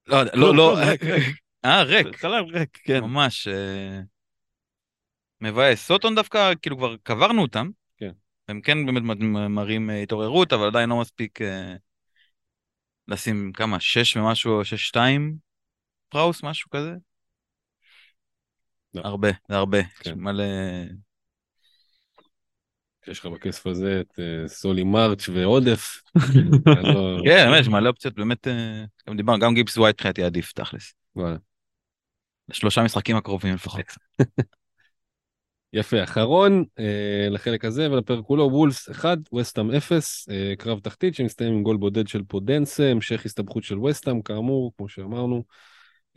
לא, 0.07 0.23
לא, 0.33 0.55
לא, 0.55 0.77
ריק, 0.77 1.03
ריק. 1.03 1.35
אה, 1.65 1.83
ריק, 1.83 2.15
חלב 2.15 2.45
ריק, 2.45 2.77
כן. 2.83 2.99
ממש. 2.99 3.47
מבאס. 5.41 5.85
סוטון 5.87 6.15
דווקא, 6.15 6.53
כאילו 6.61 6.77
כבר 6.77 6.95
קברנו 7.03 7.41
אותם. 7.41 7.69
כן. 7.97 8.11
הם 8.47 8.61
כן 8.61 8.85
באמת 8.85 9.17
מראים 9.49 9.89
התעוררות, 9.89 10.53
אבל 10.53 10.67
עדיין 10.67 10.89
לא 10.89 10.99
מספיק 10.99 11.39
לשים 13.07 13.51
כמה, 13.53 13.79
שש 13.79 14.17
ומשהו, 14.17 14.65
שש 14.65 14.87
שתיים 14.87 15.35
פראוס, 16.09 16.43
משהו 16.43 16.69
כזה? 16.69 16.91
לא. 18.93 19.01
הרבה, 19.01 19.29
זה 19.49 19.55
הרבה. 19.55 19.83
כן. 19.83 20.09
יש 20.09 20.15
מלא... 20.17 20.43
יש 23.07 23.19
לך 23.19 23.25
בכסף 23.25 23.67
הזה 23.67 24.01
את 24.01 24.19
אה, 24.19 24.47
סולי 24.47 24.83
מרץ' 24.83 25.29
ועודף. 25.29 26.01
לא- 26.83 27.21
כן, 27.25 27.45
באמת, 27.49 27.61
יש 27.61 27.67
מלא 27.67 27.89
אופציות, 27.89 28.15
באמת, 28.15 28.47
אה, 28.47 28.85
גם 29.09 29.17
דיברנו, 29.17 29.39
גם 29.39 29.53
גיבס 29.53 29.77
ווייט 29.77 29.95
מבחינתי 29.95 30.23
עדיף, 30.23 30.51
תכלס. 30.53 30.93
וואלה. 31.15 31.37
לשלושה 32.49 32.83
משחקים 32.83 33.15
הקרובים 33.15 33.53
לפחות. 33.53 33.81
יפה, 35.73 36.03
אחרון 36.03 36.63
אה, 36.79 37.27
לחלק 37.29 37.65
הזה 37.65 37.91
ולפרק 37.91 38.25
כולו, 38.25 38.49
וולפס 38.51 38.89
1, 38.89 39.17
וסטאם 39.33 39.71
0, 39.71 40.29
אה, 40.29 40.53
קרב 40.57 40.79
תחתית 40.79 41.15
שמסתיים 41.15 41.53
עם 41.53 41.63
גול 41.63 41.77
בודד 41.77 42.07
של 42.07 42.23
פודנסה, 42.23 42.91
המשך 42.91 43.25
הסתבכות 43.25 43.63
של 43.63 43.79
וסטאם, 43.79 44.21
כאמור, 44.21 44.73
כמו 44.77 44.89
שאמרנו, 44.89 45.43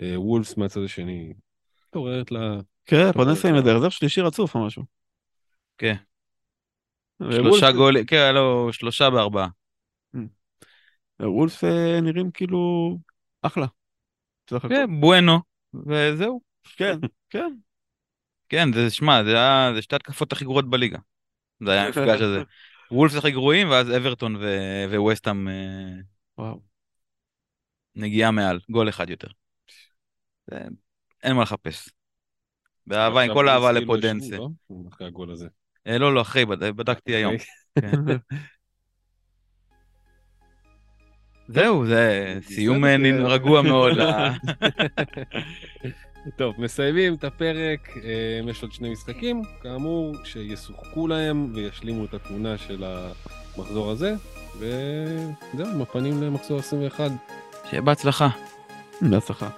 אה, 0.01 0.21
וולפס 0.21 0.57
מהצד 0.57 0.83
השני 0.85 1.33
מתעוררת 1.89 2.31
לה... 2.33 2.61
כן, 2.85 3.13
פודנסה 3.13 3.49
עם 3.49 3.55
איזה 3.55 3.73
רזרב 3.73 3.91
שלישי 3.91 4.21
רצוף 4.21 4.55
או 4.55 4.67
משהו. 4.67 4.83
כן. 5.79 5.95
שלושה 7.31 7.73
גולים, 7.73 8.07
כן, 8.07 8.17
היה 8.17 8.33
לו 8.33 8.69
שלושה 8.73 9.11
בארבעה. 9.11 9.49
וולף 11.23 11.65
אה, 11.65 12.01
נראים 12.01 12.31
כאילו 12.31 12.97
אחלה. 13.43 13.67
כן, 14.69 15.01
בואנו, 15.01 15.39
וזהו. 15.75 16.41
כן, 16.77 16.99
כן. 17.31 17.55
כן, 18.49 18.73
זה, 18.73 18.91
שמע, 18.91 19.25
זה 19.25 19.37
היה, 19.37 19.71
זה 19.75 19.83
שתי 19.83 19.97
התקפות 19.97 20.33
הכי 20.33 20.45
גרועות 20.45 20.71
בליגה. 20.71 20.99
זה 21.65 21.73
היה 21.73 21.87
המפגש 21.87 22.21
הזה. 22.21 22.43
וולפס 22.91 23.17
הכי 23.17 23.31
גרועים, 23.31 23.71
ואז 23.71 23.97
אברטון 23.97 24.37
ו- 24.37 24.85
וווסטהאם 24.91 25.49
אה. 26.39 26.53
נגיעה 27.97 28.31
מעל, 28.31 28.61
גול 28.71 28.89
אחד 28.89 29.11
יותר. 29.11 29.29
זה, 30.51 30.59
אין 31.23 31.37
מה 31.37 31.43
לחפש. 31.43 31.89
באהבה, 32.87 33.23
עם 33.23 33.35
כל 33.35 33.49
אהבה 33.49 33.73
לפודנסה. 33.73 34.27
ישבו, 34.27 34.51
לא? 34.71 34.77
אחרי 34.89 35.07
הגול 35.07 35.31
הזה. 35.31 35.49
אה, 35.87 35.99
לא, 35.99 36.15
לא, 36.15 36.21
אחרי, 36.21 36.47
בד- 36.47 36.77
בדקתי 36.77 37.15
היום. 37.15 37.35
כן. 37.81 37.91
זהו, 41.49 41.87
זה 41.87 42.35
סיום 42.43 42.85
אה, 42.85 42.97
רגוע 43.25 43.62
מאוד. 43.62 43.99
טוב, 46.37 46.55
מסיימים 46.59 47.15
את 47.15 47.25
הפרק, 47.25 47.89
אה, 48.05 48.51
יש 48.51 48.63
עוד 48.63 48.73
שני 48.73 48.91
משחקים, 48.91 49.43
כאמור, 49.63 50.17
שישוחקו 50.25 51.09
להם 51.09 51.53
וישלימו 51.55 52.05
את 52.05 52.15
התמונה 52.15 52.59
של 52.59 52.85
המחזור 52.85 53.91
הזה, 53.91 54.15
וזהו, 54.59 55.67
עם 55.75 55.83
הפנים 55.83 56.23
למחזור 56.23 56.59
21. 56.59 57.11
שיהיה 57.71 57.83
בהצלחה. 57.83 58.29
בהצלחה. 59.01 59.49